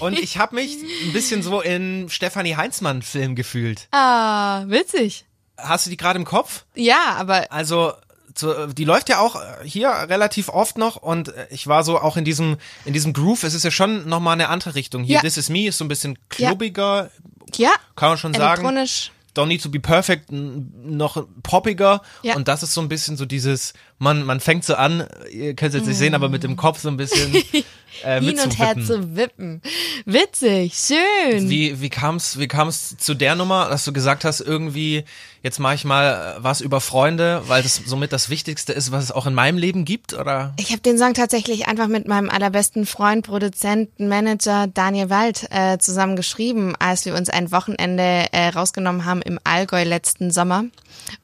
Und 0.01 0.19
ich 0.19 0.38
habe 0.38 0.55
mich 0.55 0.75
ein 1.05 1.13
bisschen 1.13 1.41
so 1.41 1.62
in 1.62 2.10
Stefanie 2.10 2.55
Heinzmann-Film 2.55 3.36
gefühlt. 3.36 3.88
ah, 3.91 4.63
witzig. 4.67 5.25
Hast 5.58 5.86
du 5.86 5.89
die 5.89 5.97
gerade 5.97 6.19
im 6.19 6.25
Kopf? 6.25 6.65
Ja, 6.75 7.15
aber 7.17 7.49
Also 7.49 7.93
so, 8.38 8.67
die 8.67 8.84
läuft 8.84 9.08
ja 9.08 9.19
auch 9.19 9.41
hier 9.63 9.88
relativ 9.89 10.49
oft 10.49 10.77
noch 10.77 10.97
und 10.97 11.34
ich 11.49 11.67
war 11.67 11.86
so 11.86 11.97
auch 12.01 12.17
in 12.17 12.25
diesem 12.25 12.58
in 12.84 12.91
diesem 12.91 13.13
Groove. 13.13 13.43
Es 13.45 13.53
ist 13.53 13.63
ja 13.63 13.71
schon 13.71 14.10
noch 14.10 14.19
mal 14.19 14.34
eine 14.34 14.49
andere 14.49 14.75
Richtung. 14.75 15.05
Hier 15.05 15.15
Ja. 15.15 15.21
This 15.21 15.38
Is 15.38 15.47
Me 15.47 15.67
ist 15.67 15.77
so 15.77 15.86
ein 15.86 15.88
bisschen 15.88 16.19
klubbiger, 16.27 17.10
ja, 17.55 17.71
kann 17.95 18.10
man 18.10 18.17
schon 18.17 18.34
sagen. 18.34 18.65
elektronisch. 18.65 19.12
Don't 19.36 19.48
Need 19.48 19.62
to 19.63 19.69
Be 19.69 19.80
Perfect 19.80 20.32
noch 20.32 21.26
poppiger 21.43 22.02
Ja. 22.24 22.36
und 22.36 22.48
das 22.48 22.63
ist 22.63 22.74
so 22.74 22.82
ein 22.82 22.89
bisschen 22.89 23.17
so 23.17 23.26
dieses, 23.26 23.74
man, 23.97 24.25
man 24.25 24.39
fängt 24.39 24.65
so 24.65 24.75
an, 24.75 25.08
ihr 25.31 25.53
könnt 25.53 25.73
es 25.73 25.79
jetzt 25.79 25.88
nicht 25.88 25.97
sehen, 25.97 26.15
aber 26.15 26.27
mit 26.27 26.43
dem 26.43 26.58
Kopf 26.58 26.79
so 26.79 26.89
ein 26.89 26.97
bisschen 26.97 27.34
äh, 28.03 28.19
Hin 28.21 28.39
und 28.39 28.60
her 28.60 28.75
zu 28.86 29.15
wippen. 29.15 29.62
Witzig, 30.05 30.73
schön. 30.75 31.49
Wie, 31.49 31.79
wie 31.79 31.89
kam's, 31.89 32.38
wie 32.38 32.47
kam's 32.47 32.97
zu 32.97 33.13
der 33.13 33.36
Nummer, 33.36 33.69
dass 33.69 33.86
du 33.86 33.93
gesagt 33.93 34.25
hast, 34.25 34.41
irgendwie, 34.41 35.05
jetzt 35.43 35.60
mache 35.60 35.75
ich 35.75 35.86
mal 35.86 36.36
äh, 36.38 36.43
was 36.43 36.60
über 36.60 36.81
Freunde, 36.81 37.43
weil 37.47 37.63
das 37.63 37.81
somit 37.86 38.12
das 38.12 38.29
Wichtigste 38.29 38.73
ist, 38.73 38.91
was 38.91 39.05
es 39.05 39.12
auch 39.12 39.27
in 39.27 39.34
meinem 39.34 39.58
Leben 39.58 39.86
gibt, 39.86 40.13
oder? 40.13 40.53
Ich 40.60 40.71
habe 40.71 40.81
den 40.81 40.97
Song 40.97 41.13
tatsächlich 41.13 41.67
einfach 41.67 41.88
mit 41.88 42.05
meinem 42.08 42.29
allerbesten 42.29 42.86
Freund, 42.86 43.25
Produzenten, 43.25 44.10
Manager 44.10 44.67
Daniel 44.67 45.10
Wald 45.10 45.47
äh, 45.51 45.77
zusammen 45.77 46.17
geschrieben, 46.17 46.75
als 46.79 47.05
wir 47.05 47.15
uns 47.15 47.29
ein 47.29 47.51
Wochenende 47.51 48.27
äh, 48.34 48.49
rausgenommen 48.49 49.05
haben 49.05 49.21
im 49.21 49.39
Allgäu 49.45 49.84
letzten 49.84 50.31
Sommer 50.31 50.65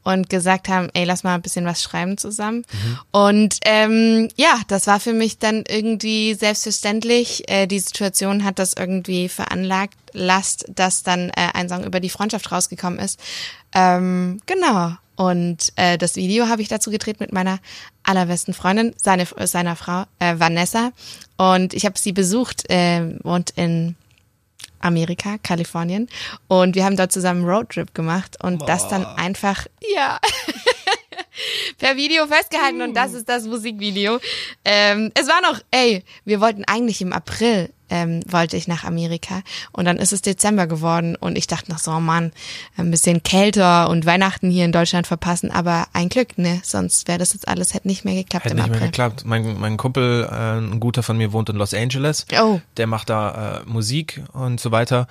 und 0.04 0.30
gesagt 0.30 0.70
haben, 0.70 0.90
ey, 0.94 1.04
lass 1.04 1.24
mal 1.24 1.36
ein 1.36 1.42
bisschen 1.42 1.66
was 1.66 1.82
schreiben 1.82 2.18
zusammen. 2.18 2.61
Und 3.12 3.58
ähm, 3.66 4.30
ja, 4.36 4.60
das 4.68 4.88
war 4.88 5.00
für 5.00 5.14
mich 5.14 5.38
dann 5.40 5.64
irgendwie 5.68 6.34
selbstverständlich. 6.34 7.50
Äh, 7.50 7.68
die 7.68 7.80
Situation 7.80 8.44
hat 8.44 8.60
das 8.60 8.74
irgendwie 8.74 9.30
veranlagt, 9.30 9.96
lasst, 10.14 10.66
dass 10.70 11.04
dann 11.04 11.30
äh, 11.30 11.50
ein 11.54 11.70
Song 11.70 11.84
über 11.84 12.00
die 12.00 12.10
Freundschaft 12.10 12.52
rausgekommen 12.52 13.00
ist. 13.00 13.20
Ähm, 13.74 14.42
genau. 14.46 14.94
Und 15.16 15.72
äh, 15.76 15.98
das 15.98 16.16
Video 16.16 16.48
habe 16.48 16.62
ich 16.62 16.68
dazu 16.68 16.90
gedreht 16.90 17.20
mit 17.20 17.32
meiner 17.32 17.60
allerbesten 18.04 18.54
Freundin, 18.54 18.96
seine, 18.98 19.28
seiner 19.44 19.76
Frau 19.76 20.06
äh, 20.20 20.40
Vanessa. 20.40 20.92
Und 21.38 21.74
ich 21.74 21.86
habe 21.86 22.00
sie 22.00 22.12
besucht, 22.12 22.70
äh, 22.72 23.20
wohnt 23.24 23.52
in 23.52 23.96
Amerika, 24.82 25.38
Kalifornien. 25.38 26.10
Und 26.48 26.76
wir 26.76 26.86
haben 26.86 26.98
dort 26.98 27.12
zusammen 27.12 27.42
einen 27.42 27.50
Roadtrip 27.50 27.94
gemacht 27.94 28.38
und 28.44 28.68
das 28.68 28.88
dann 28.88 29.06
einfach, 29.06 29.68
ja, 29.96 30.20
per 31.78 31.96
Video 31.96 32.28
festgehalten 32.28 32.82
und 32.82 32.94
das 32.94 33.14
ist 33.14 33.28
das 33.30 33.46
Musikvideo. 33.46 34.20
Ähm, 34.66 35.12
es 35.16 35.28
war 35.28 35.42
noch, 35.42 35.60
ey, 35.72 36.04
wir 36.26 36.42
wollten 36.42 36.64
eigentlich 36.66 37.02
im 37.02 37.14
April, 37.14 37.70
ähm, 37.90 38.22
wollte 38.28 38.56
ich 38.56 38.68
nach 38.68 38.84
Amerika 38.86 39.42
und 39.74 39.86
dann 39.86 39.98
ist 39.98 40.14
es 40.14 40.22
Dezember 40.22 40.66
geworden 40.68 41.16
und 41.16 41.38
ich 41.38 41.48
dachte 41.48 41.72
noch 41.72 41.80
so, 41.80 41.92
oh 41.92 42.00
Mann, 42.00 42.32
ein 42.78 42.90
bisschen 42.90 43.22
kälter 43.24 43.90
und 43.90 44.06
Weihnachten 44.06 44.50
hier 44.50 44.66
in 44.66 44.72
Deutschland 44.72 45.08
verpassen, 45.08 45.52
aber 45.52 45.88
ein 45.94 46.08
Glück, 46.10 46.38
ne, 46.38 46.62
sonst 46.64 47.08
wäre 47.08 47.20
das 47.20 47.34
jetzt 47.34 47.48
alles, 47.48 47.74
hätte 47.74 47.88
nicht 47.88 48.06
mehr 48.06 48.16
geklappt 48.16 48.46
Hätte 48.46 48.56
im 48.56 48.60
nicht 48.62 48.70
mehr 48.70 48.78
April. 48.78 48.90
geklappt. 48.92 49.24
Mein, 49.26 49.60
mein 49.60 49.78
Kumpel, 49.78 50.24
äh, 50.32 50.58
ein 50.60 50.80
guter 50.80 51.04
von 51.04 51.18
mir, 51.18 51.34
wohnt 51.34 51.50
in 51.50 51.58
Los 51.58 51.74
Angeles. 51.74 52.26
Oh. 52.40 52.62
Der 52.78 52.88
macht 52.88 53.10
da 53.10 53.62
äh, 53.66 53.70
Musik 53.70 54.22
und 54.34 54.60
so 54.60 54.72
weiter. 54.72 55.08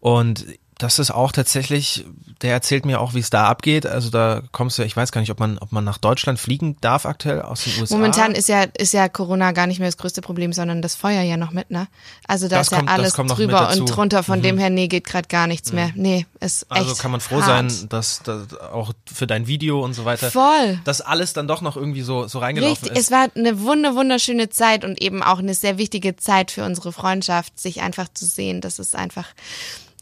Und 0.00 0.44
das 0.78 0.98
ist 0.98 1.12
auch 1.12 1.30
tatsächlich, 1.30 2.04
der 2.42 2.52
erzählt 2.52 2.84
mir 2.84 3.00
auch, 3.00 3.14
wie 3.14 3.20
es 3.20 3.30
da 3.30 3.46
abgeht. 3.46 3.86
Also 3.86 4.10
da 4.10 4.42
kommst 4.50 4.76
du, 4.78 4.82
ich 4.82 4.96
weiß 4.96 5.12
gar 5.12 5.20
nicht, 5.20 5.30
ob 5.30 5.38
man, 5.38 5.56
ob 5.58 5.70
man 5.70 5.84
nach 5.84 5.98
Deutschland 5.98 6.40
fliegen 6.40 6.76
darf 6.80 7.06
aktuell 7.06 7.42
aus 7.42 7.62
den 7.64 7.80
USA. 7.80 7.94
Momentan 7.94 8.32
ist 8.32 8.48
ja, 8.48 8.64
ist 8.76 8.92
ja 8.92 9.08
Corona 9.08 9.52
gar 9.52 9.66
nicht 9.68 9.78
mehr 9.78 9.86
das 9.88 9.96
größte 9.96 10.20
Problem, 10.20 10.52
sondern 10.52 10.82
das 10.82 10.96
Feuer 10.96 11.22
ja 11.22 11.36
noch 11.36 11.52
mit, 11.52 11.70
ne? 11.70 11.86
Also 12.26 12.48
da 12.48 12.56
Das 12.58 12.66
ist 12.66 12.70
ja 12.72 12.78
kommt- 12.78 12.88
das 12.90 12.98
alles 12.98 13.12
drüber. 13.36 13.70
Mhm. 13.74 13.80
und 13.82 13.86
drunter, 13.86 14.22
von 14.24 14.42
dem 14.42 14.58
her, 14.58 14.68
nee, 14.70 14.88
geht 14.88 15.04
gerade 15.04 15.28
gar 15.28 15.46
nichts 15.46 15.72
mehr. 15.72 15.90
Nee, 15.94 16.26
ist 16.40 16.62
echt 16.62 16.72
also 16.72 16.94
kann 16.96 17.12
man 17.12 17.20
froh 17.20 17.40
hart. 17.42 17.70
sein, 17.70 17.88
dass, 17.88 18.22
dass 18.24 18.58
auch 18.58 18.92
für 19.12 19.26
dein 19.28 19.46
Video 19.46 19.80
und 19.84 19.94
so 19.94 20.04
weiter, 20.04 20.30
Voll. 20.30 20.80
dass 20.84 21.00
alles 21.00 21.34
dann 21.34 21.46
doch 21.46 21.60
noch 21.60 21.76
irgendwie 21.76 22.02
so, 22.02 22.26
so 22.26 22.40
reingelaufen 22.40 22.72
Richtig, 22.88 22.98
ist. 22.98 23.04
es 23.06 23.10
war 23.12 23.28
eine 23.36 23.60
wunder, 23.60 23.94
wunderschöne 23.94 24.48
Zeit 24.48 24.84
und 24.84 25.00
eben 25.00 25.22
auch 25.22 25.38
eine 25.38 25.54
sehr 25.54 25.78
wichtige 25.78 26.16
Zeit 26.16 26.50
für 26.50 26.64
unsere 26.64 26.92
Freundschaft, 26.92 27.58
sich 27.60 27.80
einfach 27.80 28.08
zu 28.12 28.26
sehen. 28.26 28.60
Das 28.60 28.78
ist 28.80 28.96
einfach 28.96 29.26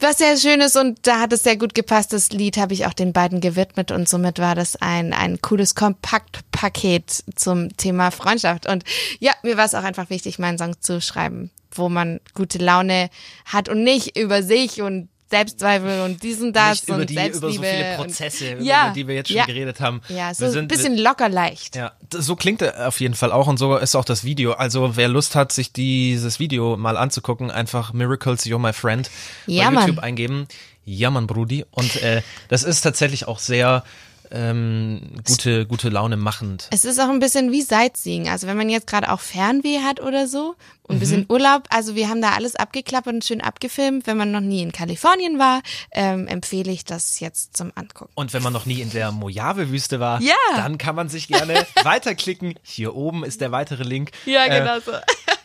was 0.03 0.19
sehr 0.19 0.37
Schönes 0.37 0.77
und 0.77 1.07
da 1.07 1.21
hat 1.21 1.33
es 1.33 1.43
sehr 1.43 1.57
gut 1.57 1.75
gepasst. 1.75 2.13
Das 2.13 2.31
Lied 2.31 2.57
habe 2.57 2.75
ich 2.75 2.87
auch 2.87 2.93
den 2.93 3.13
beiden 3.13 3.41
gewidmet 3.41 3.91
und 3.91 4.09
somit 4.09 4.39
war 4.39 4.55
das 4.55 4.77
ein, 4.77 5.13
ein 5.13 5.41
cooles 5.41 5.75
Kompaktpaket 5.75 7.25
zum 7.37 7.77
Thema 7.77 8.11
Freundschaft. 8.11 8.67
Und 8.67 8.85
ja, 9.21 9.33
mir 9.43 9.57
war 9.57 9.65
es 9.65 9.75
auch 9.75 9.85
einfach 9.85 10.11
wichtig, 10.11 10.39
meinen 10.39 10.59
Song 10.59 10.81
zu 10.81 11.01
schreiben, 11.01 11.51
wo 11.71 11.89
man 11.89 12.21
gute 12.35 12.59
Laune 12.59 13.11
hat 13.45 13.69
und 13.69 13.85
nicht 13.85 14.19
über 14.19 14.43
sich 14.43 14.83
und 14.83 15.09
Selbstzweifel 15.33 16.03
und 16.03 16.23
diesen 16.23 16.53
das 16.53 16.83
über 16.85 16.97
und 16.99 17.09
die, 17.11 17.15
Selbstliebe. 17.15 17.47
über 17.47 17.53
so 17.57 17.63
viele 17.63 17.91
und- 17.91 17.97
Prozesse, 18.05 18.57
ja, 18.61 18.85
über 18.87 18.95
die 18.95 19.09
wir 19.09 19.15
jetzt 19.15 19.29
schon 19.29 19.37
ja, 19.39 19.47
geredet 19.47 19.81
haben. 19.81 20.03
Ja, 20.09 20.33
so 20.35 20.41
wir 20.43 20.47
ein 20.49 20.53
sind, 20.53 20.69
bisschen 20.69 20.99
locker 20.99 21.29
leicht. 21.31 21.75
Ja, 21.75 21.93
so 22.13 22.37
klingt 22.37 22.61
er 22.63 22.87
auf 22.89 23.01
jeden 23.01 23.15
Fall 23.15 23.33
auch 23.33 23.47
und 23.47 23.59
so 23.59 23.77
ist 23.77 23.97
auch 23.97 24.05
das 24.05 24.25
Video. 24.25 24.53
Also 24.53 24.97
wer 24.97 25.09
Lust 25.09 25.35
hat, 25.35 25.51
sich 25.53 25.73
dieses 25.73 26.39
Video 26.39 26.77
mal 26.77 26.97
anzugucken, 26.97 27.51
einfach 27.51 27.93
Miracles 27.95 28.45
You're 28.47 28.59
My 28.59 28.73
Friend 28.75 29.11
Ja, 29.47 29.71
bei 29.71 29.81
YouTube 29.81 29.97
Mann. 29.97 30.05
eingeben. 30.05 30.47
Ja, 30.85 31.11
Mann, 31.11 31.27
Brudi. 31.27 31.65
Und 31.71 31.97
äh, 32.03 32.23
das 32.49 32.63
ist 32.65 32.83
tatsächlich 32.83 33.27
auch 33.29 33.39
sehr 33.39 33.85
ähm, 34.33 35.01
gute, 35.27 35.67
gute 35.67 35.89
Laune 35.89 36.17
machend. 36.17 36.69
Es 36.71 36.85
ist 36.85 36.99
auch 37.01 37.09
ein 37.09 37.19
bisschen 37.21 37.53
wie 37.53 37.63
Sightseeing. 37.63 38.29
Also 38.29 38.47
wenn 38.47 38.57
man 38.57 38.69
jetzt 38.69 38.87
gerade 38.87 39.13
auch 39.13 39.21
Fernweh 39.21 39.81
hat 39.81 40.01
oder 40.01 40.27
so 40.27 40.55
und 40.85 40.97
ein 40.97 40.99
bisschen 41.01 41.27
Urlaub, 41.29 41.65
also 41.71 41.95
wir 41.95 42.09
haben 42.09 42.21
da 42.23 42.33
alles 42.33 42.57
abgeklappert 42.57 43.15
und 43.15 43.25
schön 43.25 43.41
abgefilmt. 43.41 44.07
Wenn 44.07 44.17
man 44.17 44.31
noch 44.33 44.41
nie 44.41 44.63
in 44.63 44.73
Kalifornien 44.73 45.39
war, 45.39 45.63
ähm, 45.93 46.27
empfehle 46.27 46.73
ich 46.73 46.85
das 46.85 47.21
jetzt 47.21 47.57
zum 47.57 47.73
Angucken. 47.75 48.11
Und 48.15 48.33
wenn 48.33 48.43
man 48.43 48.53
noch 48.53 48.67
nie 48.67 48.81
in 48.81 48.91
der 48.91 49.13
Mojave-Wüste 49.13 50.01
war, 50.01 50.21
Ja. 50.21 50.35
dann 50.57 50.79
kann 50.79 50.95
man 50.97 51.09
sich 51.09 51.29
gerne 51.29 51.67
weiterklicken. 51.83 52.55
Hier 52.63 52.95
oben 52.95 53.25
ist 53.25 53.41
der 53.41 53.53
weitere 53.53 53.83
Link. 53.85 54.11
Ja, 54.27 54.47
Äh, 54.47 54.59
genau 54.61 54.81
so. 54.81 54.93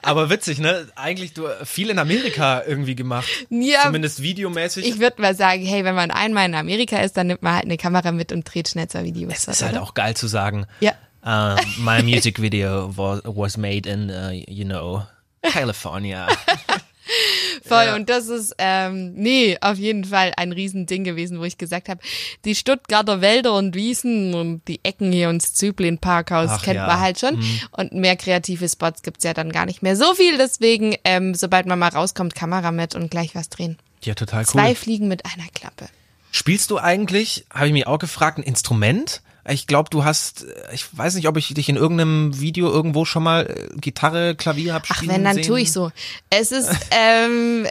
Aber 0.08 0.30
witzig, 0.30 0.60
ne? 0.60 0.88
Eigentlich 0.95 1.34
du 1.34 1.47
viel 1.64 1.89
in 1.89 1.99
Amerika 1.99 2.64
irgendwie 2.66 2.95
gemacht. 2.95 3.28
Ja. 3.49 3.82
Zumindest 3.84 4.22
videomäßig. 4.22 4.86
Ich 4.86 4.99
würde 4.99 5.22
mal 5.22 5.36
sagen, 5.36 5.66
hey, 5.66 5.84
wenn 5.84 5.95
man 5.95 6.12
einmal 6.12 6.45
in 6.45 6.55
Amerika 6.55 6.97
ist, 6.97 7.18
dann 7.18 7.28
nimmt 7.28 7.43
man 7.43 7.53
halt 7.53 7.66
eine 7.66 7.78
Kamera 7.78 8.12
mit 8.12 8.32
und 8.32 8.43
dreht 8.43 8.70
schnell 8.70 8.88
zwei 8.88 9.03
Videos. 9.03 9.34
es 9.34 9.47
ist 9.47 9.64
halt 9.64 9.78
auch 9.78 9.93
geil 9.93 10.16
zu 10.16 10.28
sagen. 10.28 10.66
Ja. 10.80 10.93
Uh, 11.26 11.60
my 11.80 12.01
music 12.03 12.41
video 12.41 12.95
was, 12.95 13.22
was 13.26 13.58
made 13.58 13.89
in, 13.89 14.10
uh, 14.10 14.32
you 14.47 14.64
know, 14.64 15.03
California. 15.41 16.28
Voll. 17.64 17.86
Ja. 17.86 17.95
Und 17.95 18.10
das 18.10 18.28
ist, 18.28 18.55
ähm, 18.58 19.14
nee, 19.16 19.58
auf 19.62 19.78
jeden 19.78 20.05
Fall 20.05 20.34
ein 20.38 20.51
Riesending 20.51 21.03
gewesen, 21.03 21.39
wo 21.39 21.43
ich 21.43 21.58
gesagt 21.58 21.89
habe, 21.89 22.01
die 22.45 22.55
Stuttgarter 22.55 23.22
Wälder 23.22 23.53
und 23.53 23.76
Wiesen 23.76 24.34
und 24.34 24.68
die 24.68 24.80
Ecken 24.84 25.12
hier 25.12 25.30
und 25.30 25.41
Züblin 25.41 25.97
Parkhaus 25.97 26.49
Ach 26.51 26.64
kennt 26.64 26.78
ja. 26.78 26.88
man 26.88 26.99
halt 26.99 27.20
schon. 27.20 27.43
Und 27.72 27.93
mehr 27.93 28.16
kreative 28.16 28.68
Spots 28.68 29.01
gibt's 29.01 29.24
ja 29.24 29.34
dann 29.34 29.51
gar 29.51 29.66
nicht 29.66 29.84
mehr 29.84 29.95
so 29.95 30.14
viel. 30.14 30.38
Deswegen, 30.38 30.95
ähm, 31.03 31.34
sobald 31.34 31.66
man 31.66 31.80
mal 31.80 31.89
rauskommt, 31.89 32.36
Kamera 32.36 32.72
mit 32.72 32.95
und 32.95 33.12
gleich 33.12 33.36
was 33.36 33.49
drehen. 33.49 33.78
Ja, 34.03 34.14
total 34.14 34.41
cool. 34.41 34.45
Zwei 34.47 34.76
Fliegen 34.76 35.08
mit 35.08 35.26
einer 35.26 35.47
Klappe. 35.53 35.88
Spielst 36.32 36.72
du 36.72 36.78
eigentlich, 36.78 37.45
habe 37.53 37.68
ich 37.68 37.74
mich 37.74 37.88
auch 37.88 37.99
gefragt, 37.99 38.38
ein 38.38 38.43
Instrument? 38.43 39.22
Ich 39.50 39.68
glaube, 39.68 39.89
du 39.89 40.04
hast, 40.04 40.43
äh, 40.43 40.74
ich 40.74 40.86
weiß 40.98 41.16
nicht, 41.16 41.28
ob 41.28 41.38
ich 41.38 41.54
dich 41.54 41.70
in 41.70 41.76
irgendeinem 41.76 42.39
Video 42.39 42.70
irgendwo 42.70 43.06
schon 43.06 43.24
mal 43.24 43.45
äh, 43.45 43.78
Gitarre, 43.80 44.36
Klavier 44.36 44.74
hab 44.74 44.84
Ach, 44.89 44.95
spielen 44.95 45.12
wenn, 45.12 45.24
dann 45.24 45.36
sehen. 45.36 45.43
tue 45.45 45.62
ich 45.62 45.72
so. 45.72 45.91
Es 46.30 46.52
ist, 46.52 46.70
ähm, 46.91 47.68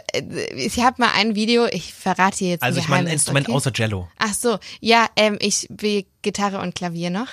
ich 0.55 0.79
habe 0.79 1.01
mal 1.01 1.11
ein 1.15 1.35
Video, 1.35 1.65
ich 1.65 1.93
verrate 1.93 2.37
hier 2.37 2.49
jetzt 2.49 2.63
Also 2.63 2.79
ich 2.79 2.87
meine 2.87 3.07
ein 3.07 3.13
Instrument 3.13 3.47
okay? 3.47 3.55
außer 3.55 3.73
Cello. 3.73 4.09
Ach 4.17 4.33
so, 4.33 4.57
ja, 4.79 5.07
ähm, 5.15 5.37
ich 5.39 5.67
will 5.69 6.05
Gitarre 6.21 6.59
und 6.59 6.75
Klavier 6.75 7.09
noch. 7.09 7.29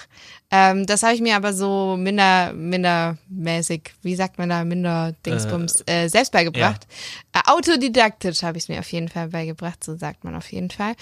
Ähm, 0.50 0.86
das 0.86 1.02
habe 1.02 1.14
ich 1.14 1.20
mir 1.20 1.34
aber 1.34 1.52
so 1.52 1.96
minder, 1.98 2.52
mindermäßig, 2.52 3.92
wie 4.02 4.14
sagt 4.14 4.38
man 4.38 4.50
da, 4.50 4.64
minder 4.64 5.14
Dingsbums, 5.26 5.82
äh, 5.86 6.08
selbst 6.08 6.30
beigebracht. 6.32 6.86
Äh, 7.32 7.40
autodidaktisch 7.46 8.42
habe 8.42 8.58
ich 8.58 8.64
es 8.64 8.68
mir 8.68 8.78
auf 8.78 8.92
jeden 8.92 9.08
Fall 9.08 9.28
beigebracht, 9.28 9.82
so 9.82 9.96
sagt 9.96 10.22
man 10.22 10.36
auf 10.36 10.52
jeden 10.52 10.70
Fall. 10.70 10.94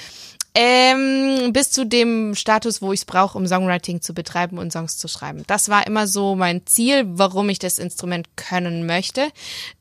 Ähm, 0.54 1.52
bis 1.52 1.70
zu 1.70 1.86
dem 1.86 2.34
Status, 2.34 2.82
wo 2.82 2.92
ich 2.92 3.00
es 3.00 3.04
brauche, 3.06 3.38
um 3.38 3.46
Songwriting 3.46 4.02
zu 4.02 4.12
betreiben 4.12 4.58
und 4.58 4.70
Songs 4.70 4.98
zu 4.98 5.08
schreiben. 5.08 5.44
Das 5.46 5.70
war 5.70 5.86
immer 5.86 6.06
so 6.06 6.34
mein 6.34 6.66
Ziel, 6.66 7.04
warum 7.06 7.48
ich 7.48 7.58
das 7.58 7.78
Instrument 7.78 8.36
können 8.36 8.84
möchte. 8.84 9.28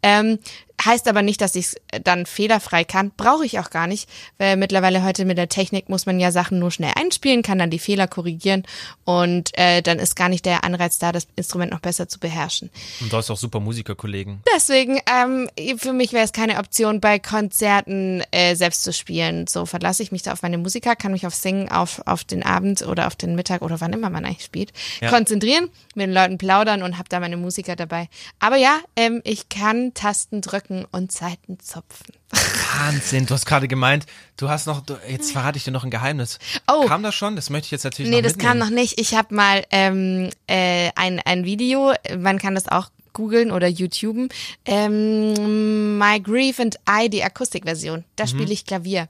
Ähm, 0.02 0.40
heißt 0.84 1.08
aber 1.08 1.22
nicht, 1.22 1.42
dass 1.42 1.56
ich 1.56 1.66
es 1.68 1.76
dann 2.04 2.26
fehlerfrei 2.26 2.84
kann. 2.84 3.12
Brauche 3.16 3.46
ich 3.46 3.60
auch 3.60 3.70
gar 3.70 3.88
nicht, 3.88 4.10
weil 4.38 4.58
mittlerweile 4.58 5.04
heute 5.04 5.26
mit 5.26 5.38
der 5.38 5.50
Technik 5.50 5.90
muss 5.90 6.06
man 6.06 6.20
ja 6.20 6.32
Sachen 6.32 6.60
nur 6.60 6.72
schnell 6.72 6.94
einspielen, 6.96 7.42
kann 7.44 7.60
dann 7.60 7.70
die 7.70 7.80
Fehler 7.80 8.08
korrigieren 8.08 8.64
und 9.04 9.52
äh, 9.58 9.82
dann 9.82 10.00
ist 10.00 10.16
gar 10.16 10.30
nicht 10.30 10.46
der 10.46 10.64
Anreiz 10.64 10.98
da, 11.00 11.12
das 11.12 11.28
Instrument 11.36 11.72
noch 11.72 11.80
besser 11.82 12.08
zu 12.08 12.20
beherrschen. 12.20 12.70
Und 13.00 13.12
du 13.12 13.18
hast 13.18 13.30
auch 13.30 13.38
super 13.38 13.60
Musikerkollegen. 13.60 14.42
Deswegen, 14.56 15.00
ähm, 15.12 15.50
für 15.78 15.94
mich 15.94 16.14
wäre 16.14 16.26
es 16.26 16.34
keine 16.34 16.58
Option, 16.58 17.00
bei 17.02 17.20
Konzerten 17.20 18.24
äh, 18.32 18.56
selbst 18.56 18.84
zu 18.84 18.94
spielen. 18.94 19.46
So 19.48 19.66
verlasse 19.66 20.02
ich 20.04 20.12
mich 20.12 20.22
da 20.24 20.32
auf 20.34 20.42
meine 20.42 20.58
Musiker, 20.58 20.96
kann 20.96 21.12
mich 21.12 21.28
auf 21.28 21.36
Singen, 21.36 21.70
auf, 21.70 22.02
auf 22.06 22.24
den 22.24 22.44
Abend 22.44 22.82
oder 22.84 23.08
auf 23.08 23.16
den 23.16 23.36
Mittag 23.36 23.62
oder 23.62 23.82
wann 23.82 23.94
immer 23.94 24.10
man 24.10 24.26
eigentlich 24.26 24.46
spielt, 24.46 24.72
Ja. 25.02 25.10
konzentrieren, 25.10 25.70
mit 25.96 26.08
den 26.08 26.14
Leuten 26.14 26.38
plaudern 26.38 26.82
und 26.82 26.98
habe 26.98 27.10
da 27.10 27.20
meine 27.20 27.38
Musiker 27.38 27.76
dabei. 27.76 28.08
Aber 28.40 28.56
ja, 28.56 28.80
ähm, 28.96 29.22
ich 29.26 29.50
kann 29.50 29.94
Tasten 29.94 30.42
drücken 30.42 30.71
und 30.92 31.12
Zeiten 31.12 31.60
zupfen. 31.60 32.14
Wahnsinn, 32.32 33.26
du 33.26 33.34
hast 33.34 33.46
gerade 33.46 33.68
gemeint, 33.68 34.06
du 34.38 34.50
hast 34.50 34.66
noch, 34.68 34.82
du, 34.82 34.98
jetzt 35.08 35.32
verrate 35.32 35.58
ich 35.58 35.64
dir 35.66 35.72
noch 35.72 35.84
ein 35.84 35.92
Geheimnis. 35.92 36.40
Oh. 36.72 36.86
Kam 36.88 37.04
das 37.04 37.14
schon? 37.16 37.36
Das 37.36 37.50
möchte 37.50 37.66
ich 37.68 37.72
jetzt 37.72 37.84
natürlich 37.84 38.10
Nee, 38.10 38.22
noch 38.22 38.30
das 38.30 38.38
kam 38.38 38.58
noch 38.58 38.70
nicht. 38.70 39.00
Ich 39.00 39.14
habe 39.16 39.34
mal 39.36 39.64
ähm, 39.72 40.30
äh, 40.48 40.90
ein, 40.96 41.20
ein 41.26 41.46
Video, 41.46 41.94
man 42.18 42.38
kann 42.40 42.56
das 42.56 42.68
auch 42.68 42.90
googeln 43.14 43.52
oder 43.52 43.68
YouTuben. 43.68 44.30
Ähm, 44.66 45.98
My 45.98 46.20
Grief 46.22 46.60
and 46.60 46.78
I, 46.90 47.10
die 47.10 47.24
Akustikversion. 47.24 48.06
Da 48.16 48.24
Mhm. 48.24 48.28
spiele 48.30 48.54
ich 48.54 48.66
Klavier. 48.66 49.10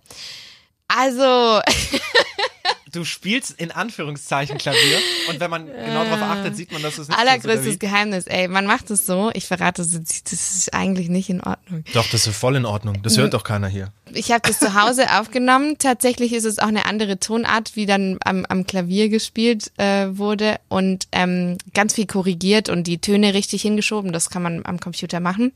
Also, 0.87 1.61
Du 2.91 3.05
spielst 3.05 3.51
in 3.51 3.71
Anführungszeichen 3.71 4.57
Klavier 4.57 4.99
und 5.29 5.39
wenn 5.39 5.49
man 5.49 5.67
genau 5.67 6.03
darauf 6.03 6.21
achtet, 6.21 6.55
sieht 6.55 6.71
man, 6.71 6.81
dass 6.81 6.97
es 6.97 7.07
nicht 7.07 7.07
so 7.07 7.13
ist, 7.13 7.19
oder 7.19 7.31
allergrößtes? 7.53 7.79
Geheimnis, 7.79 8.27
ey. 8.27 8.47
Man 8.47 8.65
macht 8.65 8.89
es 8.91 9.05
so, 9.05 9.31
ich 9.33 9.45
verrate 9.45 9.81
es 9.81 9.93
jetzt, 9.93 10.31
das 10.31 10.55
ist 10.55 10.73
eigentlich 10.73 11.07
nicht 11.09 11.29
in 11.29 11.41
Ordnung. 11.41 11.83
Doch, 11.93 12.07
das 12.09 12.27
ist 12.27 12.35
voll 12.35 12.55
in 12.55 12.65
Ordnung. 12.65 13.01
Das 13.03 13.15
Mhm. 13.15 13.21
hört 13.21 13.33
doch 13.33 13.43
keiner 13.43 13.67
hier. 13.67 13.91
Ich 14.13 14.31
habe 14.31 14.41
das 14.45 14.59
zu 14.59 14.73
Hause 14.73 15.05
aufgenommen. 15.19 15.77
Tatsächlich 15.79 16.33
ist 16.33 16.45
es 16.45 16.59
auch 16.59 16.67
eine 16.67 16.85
andere 16.85 17.17
Tonart, 17.19 17.75
wie 17.75 17.85
dann 17.85 18.17
am, 18.25 18.45
am 18.49 18.65
Klavier 18.67 19.09
gespielt 19.09 19.71
äh, 19.77 20.07
wurde 20.17 20.59
und 20.67 21.07
ähm, 21.13 21.57
ganz 21.73 21.93
viel 21.95 22.07
korrigiert 22.07 22.67
und 22.69 22.87
die 22.87 22.97
Töne 22.99 23.33
richtig 23.33 23.61
hingeschoben. 23.61 24.11
Das 24.11 24.29
kann 24.29 24.41
man 24.43 24.65
am 24.65 24.79
Computer 24.79 25.19
machen. 25.21 25.53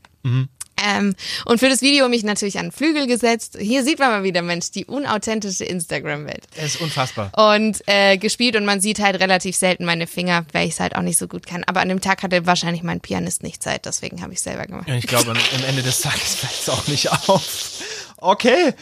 Ähm, 0.84 1.14
und 1.46 1.58
für 1.58 1.68
das 1.68 1.82
Video 1.82 2.08
mich 2.08 2.22
natürlich 2.22 2.58
an 2.58 2.72
Flügel 2.72 3.06
gesetzt. 3.06 3.56
Hier 3.58 3.82
sieht 3.82 3.98
man 3.98 4.10
mal 4.10 4.22
wieder, 4.22 4.42
Mensch, 4.42 4.70
die 4.70 4.84
unauthentische 4.84 5.64
Instagram-Welt. 5.64 6.44
Es 6.56 6.74
ist 6.74 6.80
unfassbar. 6.80 7.30
Und 7.36 7.82
äh, 7.86 8.18
gespielt 8.18 8.56
und 8.56 8.64
man 8.64 8.80
sieht 8.80 9.00
halt 9.00 9.18
relativ 9.20 9.56
selten 9.56 9.84
meine 9.84 10.06
Finger, 10.06 10.44
weil 10.52 10.66
ich 10.66 10.74
es 10.74 10.80
halt 10.80 10.96
auch 10.96 11.02
nicht 11.02 11.18
so 11.18 11.28
gut 11.28 11.46
kann. 11.46 11.64
Aber 11.64 11.80
an 11.80 11.88
dem 11.88 12.00
Tag 12.00 12.22
hatte 12.22 12.46
wahrscheinlich 12.46 12.82
mein 12.82 13.00
Pianist 13.00 13.42
nicht 13.42 13.62
Zeit, 13.62 13.86
deswegen 13.86 14.22
habe 14.22 14.32
ich 14.32 14.40
selber 14.40 14.66
gemacht. 14.66 14.88
Ich 14.88 15.06
glaube, 15.06 15.30
am 15.30 15.36
am 15.56 15.64
Ende 15.64 15.82
des 15.82 16.00
Tages 16.00 16.34
fällt 16.36 16.52
es 16.52 16.68
auch 16.68 16.86
nicht 16.86 17.10
auf. 17.10 17.82
Okay, 18.18 18.72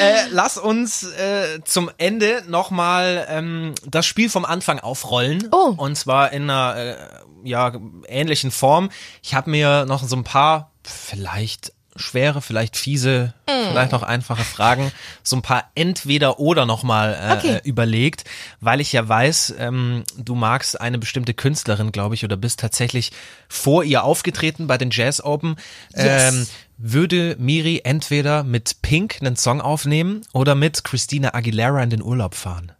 äh, 0.00 0.26
lass 0.30 0.58
uns 0.58 1.04
äh, 1.04 1.60
zum 1.64 1.88
Ende 1.98 2.42
nochmal 2.48 3.26
ähm, 3.28 3.74
das 3.86 4.06
Spiel 4.06 4.28
vom 4.28 4.44
Anfang 4.44 4.80
aufrollen. 4.80 5.48
Oh. 5.52 5.74
Und 5.76 5.96
zwar 5.96 6.32
in 6.32 6.50
einer 6.50 6.76
äh, 6.76 6.96
ja, 7.44 7.72
ähnlichen 8.08 8.50
Form. 8.50 8.90
Ich 9.22 9.34
habe 9.34 9.50
mir 9.50 9.84
noch 9.86 10.02
so 10.02 10.16
ein 10.16 10.24
paar, 10.24 10.71
vielleicht 10.84 11.72
schwere, 11.94 12.40
vielleicht 12.40 12.78
fiese, 12.78 13.34
vielleicht 13.46 13.92
noch 13.92 14.02
einfache 14.02 14.44
Fragen, 14.44 14.90
so 15.22 15.36
ein 15.36 15.42
paar 15.42 15.70
Entweder-Oder 15.74 16.64
nochmal 16.64 17.12
äh, 17.20 17.32
Okay. 17.36 17.60
überlegt, 17.64 18.24
weil 18.60 18.80
ich 18.80 18.92
ja 18.92 19.06
weiß, 19.06 19.54
ähm, 19.58 20.04
du 20.16 20.34
magst 20.34 20.80
eine 20.80 20.98
bestimmte 20.98 21.34
Künstlerin, 21.34 21.92
glaube 21.92 22.14
ich, 22.14 22.24
oder 22.24 22.38
bist 22.38 22.60
tatsächlich 22.60 23.12
vor 23.46 23.84
ihr 23.84 24.04
aufgetreten 24.04 24.66
bei 24.66 24.78
den 24.78 24.88
Jazz 24.90 25.22
Open. 25.22 25.56
Yes. 25.94 26.32
Ähm, 26.34 26.46
würde 26.78 27.36
Miri 27.38 27.82
entweder 27.84 28.42
mit 28.42 28.80
Pink 28.80 29.18
einen 29.20 29.36
Song 29.36 29.60
aufnehmen 29.60 30.22
oder 30.32 30.54
mit 30.54 30.84
Christina 30.84 31.34
Aguilera 31.34 31.82
in 31.82 31.90
den 31.90 32.02
Urlaub 32.02 32.34
fahren? 32.34 32.72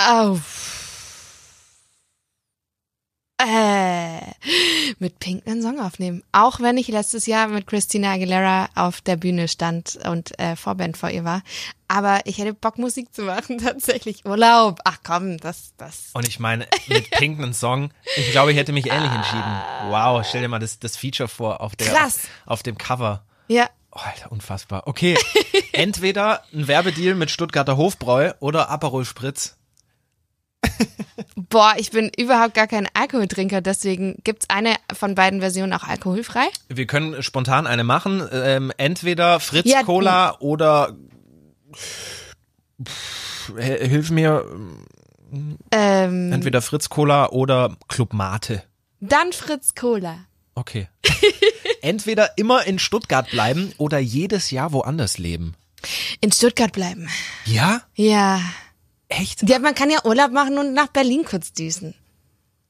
Oh. 0.00 0.38
Äh, 3.36 4.20
mit 5.00 5.18
Pink 5.18 5.44
einen 5.46 5.60
Song 5.60 5.80
aufnehmen. 5.80 6.22
Auch 6.30 6.60
wenn 6.60 6.78
ich 6.78 6.86
letztes 6.86 7.26
Jahr 7.26 7.48
mit 7.48 7.66
Christina 7.66 8.12
Aguilera 8.12 8.68
auf 8.76 9.00
der 9.00 9.16
Bühne 9.16 9.48
stand 9.48 9.98
und 10.08 10.38
äh, 10.38 10.54
Vorband 10.54 10.96
vor 10.96 11.10
ihr 11.10 11.24
war. 11.24 11.42
Aber 11.88 12.20
ich 12.26 12.38
hätte 12.38 12.54
Bock, 12.54 12.78
Musik 12.78 13.12
zu 13.12 13.22
machen, 13.22 13.58
tatsächlich. 13.64 14.24
Urlaub. 14.24 14.78
Ach 14.84 14.98
komm, 15.04 15.38
das, 15.38 15.74
das. 15.78 16.10
Und 16.14 16.28
ich 16.28 16.38
meine, 16.38 16.68
mit 16.86 17.10
Pink 17.10 17.40
einen 17.40 17.54
Song, 17.54 17.90
ich 18.16 18.30
glaube, 18.30 18.52
ich 18.52 18.56
hätte 18.56 18.72
mich 18.72 18.90
ähnlich 18.90 19.12
entschieden. 19.12 19.60
Wow, 19.88 20.24
stell 20.24 20.42
dir 20.42 20.48
mal 20.48 20.60
das, 20.60 20.78
das 20.78 20.96
Feature 20.96 21.28
vor 21.28 21.60
auf, 21.60 21.74
der, 21.74 21.88
Krass. 21.88 22.20
auf 22.46 22.62
dem 22.62 22.78
Cover. 22.78 23.24
Ja. 23.48 23.68
Oh, 23.90 24.00
Alter, 24.00 24.30
unfassbar. 24.30 24.86
Okay, 24.86 25.16
entweder 25.72 26.44
ein 26.52 26.68
Werbedeal 26.68 27.14
mit 27.16 27.30
Stuttgarter 27.30 27.76
Hofbräu 27.76 28.32
oder 28.38 28.70
Aperol 28.70 29.04
Spritz. 29.04 29.56
Boah, 31.50 31.74
ich 31.76 31.90
bin 31.90 32.10
überhaupt 32.16 32.54
gar 32.54 32.66
kein 32.66 32.88
Alkoholtrinker, 32.94 33.60
deswegen 33.60 34.16
gibt's 34.24 34.50
eine 34.50 34.74
von 34.92 35.14
beiden 35.14 35.40
Versionen 35.40 35.72
auch 35.72 35.84
alkoholfrei. 35.84 36.46
Wir 36.68 36.86
können 36.86 37.22
spontan 37.22 37.66
eine 37.66 37.84
machen. 37.84 38.26
Ähm, 38.32 38.72
entweder 38.76 39.40
Fritz 39.40 39.66
Ja, 39.68 39.82
Cola 39.82 40.36
oder 40.40 40.96
Pff, 42.82 43.52
hilf 43.56 44.10
mir, 44.10 44.44
Ähm, 45.70 46.32
entweder 46.32 46.62
Fritz 46.62 46.88
Cola 46.88 47.28
oder 47.30 47.76
Club 47.88 48.12
Mate. 48.12 48.62
dann 49.00 49.32
Fritz 49.32 49.74
Cola. 49.74 50.18
Okay. 50.54 50.88
entweder 51.82 52.36
immer 52.38 52.66
in 52.66 52.78
Stuttgart 52.78 53.28
bleiben 53.30 53.72
oder 53.78 53.98
jedes 53.98 54.50
Jahr 54.50 54.72
woanders 54.72 55.18
leben. 55.18 55.54
In 56.20 56.32
Stuttgart 56.32 56.72
bleiben. 56.72 57.08
Ja? 57.44 57.82
Ja. 57.94 58.40
Echt? 59.18 59.48
Ja, 59.48 59.58
man 59.58 59.74
kann 59.74 59.90
ja 59.90 60.04
Urlaub 60.04 60.32
machen 60.32 60.58
und 60.58 60.74
nach 60.74 60.88
Berlin 60.88 61.24
kurz 61.24 61.52
düsen. 61.52 61.94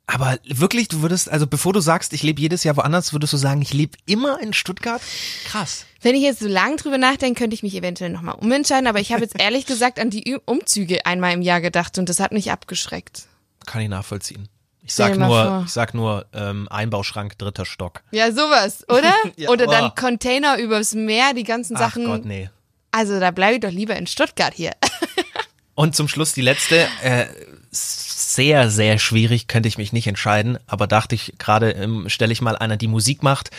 Aber 0.06 0.38
wirklich, 0.44 0.88
du 0.88 1.00
würdest, 1.00 1.30
also 1.30 1.46
bevor 1.46 1.72
du 1.72 1.80
sagst, 1.80 2.12
ich 2.12 2.22
lebe 2.22 2.40
jedes 2.40 2.62
Jahr 2.62 2.76
woanders, 2.76 3.14
würdest 3.14 3.32
du 3.32 3.38
sagen, 3.38 3.62
ich 3.62 3.72
lebe 3.72 3.96
immer 4.04 4.38
in 4.40 4.52
Stuttgart? 4.52 5.00
Krass. 5.46 5.86
Wenn 6.02 6.14
ich 6.14 6.22
jetzt 6.22 6.40
so 6.40 6.48
lang 6.48 6.76
drüber 6.76 6.98
nachdenke, 6.98 7.38
könnte 7.40 7.54
ich 7.54 7.62
mich 7.62 7.74
eventuell 7.74 8.10
nochmal 8.10 8.34
umentscheiden, 8.34 8.86
aber 8.86 9.00
ich 9.00 9.12
habe 9.12 9.22
jetzt 9.22 9.40
ehrlich 9.40 9.64
gesagt 9.64 9.98
an 9.98 10.10
die 10.10 10.38
Umzüge 10.44 11.06
einmal 11.06 11.32
im 11.32 11.40
Jahr 11.40 11.62
gedacht 11.62 11.96
und 11.96 12.08
das 12.10 12.20
hat 12.20 12.32
mich 12.32 12.50
abgeschreckt. 12.50 13.22
Kann 13.64 13.80
ich 13.80 13.88
nachvollziehen. 13.88 14.48
Ich 14.82 14.92
sag 14.92 15.16
nur, 15.16 15.28
vor. 15.28 15.62
ich 15.64 15.72
sag 15.72 15.94
nur 15.94 16.26
ähm, 16.34 16.68
Einbauschrank, 16.68 17.38
dritter 17.38 17.64
Stock. 17.64 18.02
Ja, 18.10 18.30
sowas, 18.30 18.86
oder? 18.90 19.14
Ja, 19.36 19.48
oder 19.48 19.66
dann 19.66 19.84
boah. 19.84 19.94
Container 19.94 20.58
übers 20.58 20.94
Meer, 20.94 21.32
die 21.32 21.44
ganzen 21.44 21.76
Ach 21.76 21.80
Sachen. 21.80 22.04
Gott, 22.04 22.26
nee. 22.26 22.50
Also 22.90 23.18
da 23.18 23.30
bleibe 23.30 23.54
ich 23.54 23.60
doch 23.60 23.70
lieber 23.70 23.96
in 23.96 24.06
Stuttgart 24.06 24.52
hier. 24.52 24.72
Und 25.74 25.96
zum 25.96 26.08
Schluss 26.08 26.32
die 26.32 26.40
letzte, 26.40 26.86
äh, 27.02 27.26
sehr, 27.70 28.70
sehr 28.70 28.98
schwierig, 28.98 29.48
könnte 29.48 29.68
ich 29.68 29.78
mich 29.78 29.92
nicht 29.92 30.06
entscheiden, 30.06 30.58
aber 30.66 30.86
dachte 30.86 31.14
ich 31.14 31.34
gerade, 31.38 31.72
ähm, 31.72 32.08
stelle 32.08 32.32
ich 32.32 32.40
mal 32.40 32.56
einer, 32.56 32.76
die 32.76 32.86
Musik 32.86 33.22
macht 33.22 33.50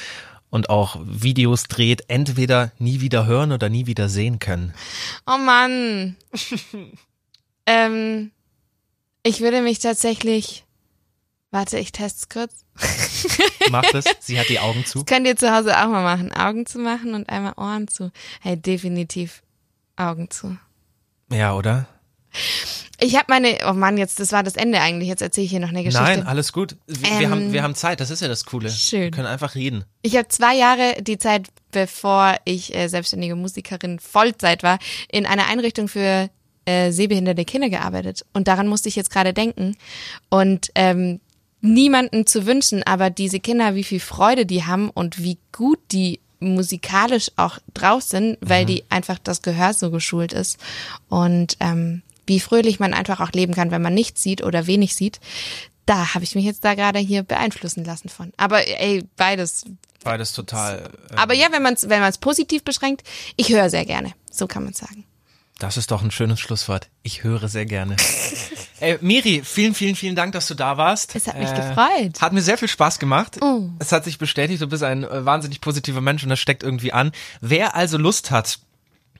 und 0.50 0.70
auch 0.70 0.98
Videos 1.04 1.64
dreht, 1.64 2.06
entweder 2.08 2.72
nie 2.80 3.02
wieder 3.02 3.26
hören 3.26 3.52
oder 3.52 3.70
nie 3.70 3.88
wieder 3.88 4.08
sehen 4.08 4.40
können. 4.40 4.74
Oh 5.28 5.38
Mann. 5.38 6.16
ähm, 7.66 8.32
ich 9.24 9.42
würde 9.42 9.62
mich 9.62 9.80
tatsächlich. 9.80 10.64
Warte, 11.52 11.80
ich 11.80 11.92
teste 11.92 12.28
kurz. 12.32 12.66
Macht 13.70 13.94
es, 13.94 14.06
sie 14.20 14.40
hat 14.40 14.50
die 14.50 14.60
Augen 14.60 14.86
zu. 14.86 15.00
Das 15.00 15.06
könnt 15.06 15.28
ihr 15.28 15.36
zu 15.36 15.54
Hause 15.54 15.78
auch 15.78 15.88
mal 15.88 16.04
machen. 16.04 16.32
Augen 16.34 16.66
zu 16.66 16.80
machen 16.80 17.14
und 17.14 17.30
einmal 17.30 17.54
Ohren 17.58 17.88
zu. 17.88 18.12
Hey, 18.42 18.58
definitiv 18.58 19.42
Augen 19.96 20.30
zu. 20.30 20.58
Ja, 21.32 21.54
oder? 21.54 21.88
Ich 23.00 23.16
habe 23.16 23.26
meine, 23.28 23.58
oh 23.70 23.74
Mann, 23.74 23.98
jetzt, 23.98 24.20
das 24.22 24.32
war 24.32 24.42
das 24.44 24.56
Ende 24.56 24.80
eigentlich. 24.80 25.10
Jetzt 25.10 25.22
erzähle 25.22 25.46
ich 25.46 25.52
hier 25.52 25.60
noch 25.60 25.70
eine 25.70 25.84
Geschichte. 25.84 26.02
Nein, 26.04 26.26
alles 26.26 26.54
gut. 26.54 26.78
Wir, 26.88 27.22
Ähm, 27.22 27.30
haben, 27.30 27.54
wir 27.54 27.62
haben 27.64 27.76
Zeit, 27.76 28.00
das 28.00 28.10
ist 28.10 28.22
ja 28.22 28.28
das 28.30 28.46
Coole. 28.46 28.70
schön. 28.70 29.02
Wir 29.02 29.12
können 29.12 29.28
einfach 29.28 29.56
reden. 29.56 29.84
Ich 30.02 30.16
habe 30.16 30.30
zwei 30.30 30.56
Jahre 30.56 30.96
die 31.02 31.18
Zeit, 31.18 31.48
bevor 31.72 32.36
ich 32.46 32.74
äh, 32.74 32.88
selbstständige 32.88 33.36
Musikerin 33.36 34.00
Vollzeit 34.00 34.64
war, 34.64 34.80
in 35.12 35.26
einer 35.26 35.48
Einrichtung 35.48 35.90
für 35.90 36.30
äh, 36.66 36.92
sehbehinderte 36.92 37.44
Kinder 37.44 37.70
gearbeitet. 37.70 38.26
Und 38.34 38.48
daran 38.48 38.68
musste 38.68 38.88
ich 38.88 38.96
jetzt 38.96 39.12
gerade 39.12 39.34
denken. 39.34 39.76
Und 40.30 40.72
ähm, 40.76 41.20
niemanden 41.60 42.26
zu 42.26 42.46
wünschen, 42.46 42.82
aber 42.84 43.10
diese 43.10 43.40
Kinder, 43.42 43.76
wie 43.76 43.84
viel 43.84 44.00
Freude 44.00 44.46
die 44.46 44.64
haben 44.64 44.90
und 44.90 45.22
wie 45.22 45.38
gut 45.52 45.80
die 45.92 46.22
musikalisch 46.40 47.32
auch 47.36 47.58
drauf 47.74 48.04
sind, 48.04 48.38
weil 48.42 48.66
die 48.66 48.84
einfach 48.90 49.20
das 49.20 49.42
Gehör 49.42 49.74
so 49.74 49.90
geschult 49.92 50.32
ist. 50.32 50.58
Und 51.10 51.58
ähm, 51.60 52.04
wie 52.26 52.40
fröhlich 52.40 52.80
man 52.80 52.94
einfach 52.94 53.20
auch 53.20 53.32
leben 53.32 53.54
kann, 53.54 53.72
wenn 53.72 53.82
man 53.82 53.94
nichts 53.94 54.22
sieht 54.22 54.44
oder 54.44 54.68
wenig 54.68 54.96
sieht. 54.96 55.20
Da 55.86 56.14
habe 56.14 56.24
ich 56.24 56.36
mich 56.36 56.46
jetzt 56.46 56.66
da 56.66 56.74
gerade 56.74 57.00
hier 57.00 57.24
beeinflussen 57.24 57.86
lassen 57.86 58.10
von. 58.10 58.32
Aber 58.38 58.68
ey, 58.68 59.04
beides 59.18 59.66
Beides 60.06 60.34
total. 60.34 60.92
Äh, 61.10 61.16
aber 61.16 61.34
ja, 61.34 61.48
wenn 61.52 61.64
man 61.64 61.74
es 61.74 61.90
wenn 61.90 62.00
man's 62.00 62.20
positiv 62.20 62.64
beschränkt, 62.64 63.04
ich 63.36 63.50
höre 63.50 63.70
sehr 63.70 63.86
gerne. 63.86 64.14
So 64.32 64.48
kann 64.48 64.64
man 64.64 64.74
sagen. 64.74 65.04
Das 65.58 65.78
ist 65.78 65.90
doch 65.90 66.04
ein 66.04 66.12
schönes 66.12 66.40
Schlusswort. 66.40 66.90
Ich 67.02 67.24
höre 67.24 67.48
sehr 67.48 67.66
gerne. 67.66 67.96
Ey, 68.80 68.98
Miri, 69.02 69.42
vielen, 69.44 69.74
vielen, 69.74 69.96
vielen 69.96 70.16
Dank, 70.16 70.34
dass 70.34 70.48
du 70.48 70.54
da 70.54 70.78
warst. 70.78 71.16
Es 71.16 71.28
hat 71.28 71.40
mich 71.40 71.54
gefreut. 71.54 72.22
Hat 72.22 72.34
mir 72.34 72.42
sehr 72.42 72.58
viel 72.58 72.68
Spaß 72.68 73.00
gemacht. 73.00 73.38
Oh. 73.42 73.70
Es 73.80 73.92
hat 73.92 74.04
sich 74.04 74.18
bestätigt, 74.18 74.62
du 74.62 74.68
bist 74.68 74.84
ein 74.84 75.04
äh, 75.06 75.26
wahnsinnig 75.26 75.62
positiver 75.62 76.02
Mensch 76.02 76.24
und 76.24 76.30
das 76.30 76.40
steckt 76.40 76.62
irgendwie 76.62 76.92
an. 76.92 77.14
Wer 77.40 77.74
also 77.74 77.98
Lust 77.98 78.32
hat, 78.32 78.60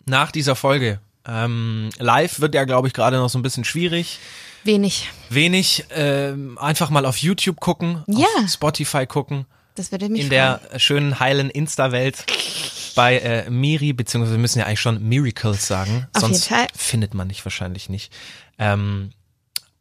nach 0.06 0.32
dieser 0.32 0.56
Folge, 0.56 1.00
ähm, 1.28 1.90
live 2.00 2.40
wird 2.40 2.56
ja, 2.56 2.64
glaube 2.66 2.88
ich, 2.88 2.94
gerade 2.94 3.18
noch 3.18 3.30
so 3.30 3.38
ein 3.40 3.42
bisschen 3.44 3.64
schwierig. 3.64 4.20
Wenig. 4.64 5.10
Wenig, 5.30 5.86
ähm, 5.92 6.58
einfach 6.58 6.90
mal 6.90 7.06
auf 7.06 7.18
YouTube 7.18 7.60
gucken, 7.60 8.04
Ja. 8.08 8.26
auf 8.44 8.50
Spotify 8.50 9.06
gucken, 9.06 9.46
Das 9.76 9.92
würde 9.92 10.10
mich 10.10 10.22
in 10.22 10.28
freuen. 10.28 10.60
der 10.72 10.80
schönen, 10.80 11.20
heilen 11.20 11.50
Insta-Welt 11.52 12.26
bei 12.96 13.18
äh, 13.20 13.50
Miri, 13.50 13.94
beziehungsweise 13.94 14.34
wir 14.36 14.40
müssen 14.42 14.60
ja 14.60 14.66
eigentlich 14.66 14.80
schon 14.82 15.04
Miracles 15.08 15.68
sagen, 15.68 16.08
Auf 16.14 16.22
sonst 16.22 16.50
jeden 16.50 16.60
Fall. 16.62 16.68
findet 16.76 17.14
man 17.14 17.28
dich 17.30 17.44
wahrscheinlich 17.46 17.90
nicht. 17.90 18.12
Ähm, 18.58 19.12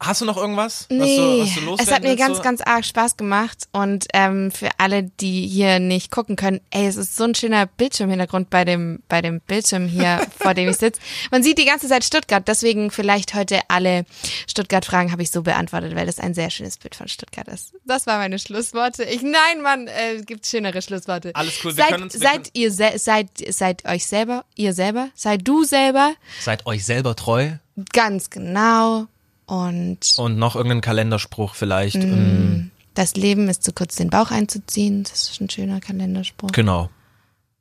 hast 0.07 0.21
du 0.21 0.25
noch 0.25 0.37
irgendwas, 0.37 0.87
was 0.89 0.99
Nee, 0.99 1.17
du, 1.17 1.41
was 1.43 1.55
du 1.55 1.61
loswerden 1.61 1.87
es 1.89 1.93
hat 1.95 2.03
mir 2.03 2.17
ganz, 2.17 2.37
so? 2.39 2.43
ganz 2.43 2.61
arg 2.61 2.85
Spaß 2.85 3.17
gemacht 3.17 3.69
und 3.73 4.07
ähm, 4.15 4.51
für 4.51 4.69
alle, 4.79 5.05
die 5.05 5.47
hier 5.47 5.79
nicht 5.79 6.11
gucken 6.11 6.37
können, 6.37 6.61
ey, 6.71 6.87
es 6.87 6.97
ist 6.97 7.17
so 7.17 7.25
ein 7.25 7.35
schöner 7.35 7.67
Bildschirmhintergrund 7.67 8.51
bei 8.51 8.65
dem, 8.65 9.03
bei 9.09 9.23
dem 9.23 9.41
Bildschirm 9.41 9.87
hier, 9.87 10.21
vor 10.39 10.55
dem 10.55 10.69
ich 10.69 10.77
sitze. 10.77 11.01
Man 11.31 11.43
sieht 11.43 11.59
die 11.59 11.65
ganze 11.65 11.89
Zeit 11.89 12.05
Stuttgart, 12.05 12.47
deswegen 12.47 12.91
vielleicht 12.91 13.35
heute 13.35 13.61
alle 13.69 14.05
Stuttgart-Fragen 14.49 15.13
habe 15.13 15.23
ich 15.23 15.31
so 15.31 15.43
beantwortet, 15.43 15.95
weil 15.95 16.07
das 16.07 16.19
ein 16.21 16.35
sehr 16.35 16.51
schönes 16.51 16.79
Bild 16.79 16.95
von 16.95 17.09
Stuttgart 17.09 17.49
ist. 17.49 17.73
Das 17.85 18.07
waren 18.07 18.19
meine 18.19 18.39
Schlussworte. 18.39 19.05
Ich, 19.05 19.23
nein, 19.23 19.63
Mann, 19.63 19.87
äh, 19.89 20.23
gibt 20.25 20.47
schönere 20.47 20.83
Schlussworte. 20.83 21.31
Alles 21.35 21.55
cool, 21.65 21.77
wir 21.77 21.83
seid, 21.85 21.91
können 21.93 22.03
uns- 22.05 22.15
seid 22.15 22.51
ihr, 22.53 22.71
se 22.73 22.93
seid, 22.97 23.29
seid 23.51 23.85
euch 23.87 24.07
selber, 24.07 24.45
ihr 24.55 24.73
selber, 24.73 25.09
seid 25.15 25.47
du 25.47 25.65
selber, 25.65 26.15
Seid 26.41 26.67
euch 26.67 26.85
selber 26.85 27.17
treu 27.17 27.53
ganz 27.93 28.31
genau 28.31 29.07
und 29.47 29.99
und 30.17 30.39
noch 30.39 30.57
irgendeinen 30.57 30.81
Kalenderspruch 30.81 31.55
vielleicht. 31.55 31.97
Mm. 31.97 32.01
ähm, 32.03 32.71
Das 32.95 33.17
Leben 33.17 33.49
ist 33.49 33.63
zu 33.63 33.73
kurz, 33.73 33.97
den 33.97 34.11
Bauch 34.11 34.31
einzuziehen. 34.31 35.03
Das 35.05 35.31
ist 35.31 35.41
ein 35.41 35.51
schöner 35.51 35.81
Kalenderspruch. 35.81 36.53
Genau. 36.53 36.91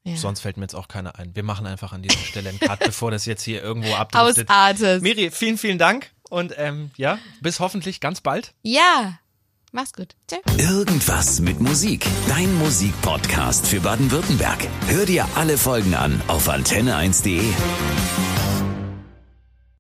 Ja. 0.04 0.18
Sonst 0.18 0.42
fällt 0.42 0.58
mir 0.58 0.64
jetzt 0.64 0.76
auch 0.76 0.88
keiner 0.90 1.18
ein. 1.18 1.34
Wir 1.34 1.44
machen 1.44 1.66
einfach 1.66 1.94
an 1.94 2.02
dieser 2.02 2.20
Stelle 2.20 2.50
einen 2.50 2.60
Cut, 2.60 2.80
bevor 2.86 3.12
das 3.12 3.26
jetzt 3.26 3.44
hier 3.44 3.64
irgendwo 3.64 3.94
abdriftet. 3.94 4.50
Ausartet. 4.50 5.02
Miri, 5.02 5.32
vielen, 5.32 5.58
vielen 5.58 5.78
Dank 5.78 6.12
und 6.30 6.54
ähm, 6.58 6.92
ja, 6.98 7.20
bis 7.42 7.60
hoffentlich 7.60 8.00
ganz 8.00 8.22
bald. 8.22 8.54
Ja. 8.64 9.20
Mach's 9.76 9.94
gut. 9.94 10.10
Tschö. 10.30 10.38
Irgendwas 10.62 11.40
mit 11.40 11.60
Musik. 11.60 12.06
Dein 12.28 12.54
Musikpodcast 12.60 13.66
für 13.66 13.80
Baden-Württemberg. 13.80 14.68
Hör 14.88 15.06
dir 15.08 15.28
alle 15.34 15.58
Folgen 15.58 15.96
an 15.96 16.22
auf 16.28 16.48
antenne1.de. 16.48 17.42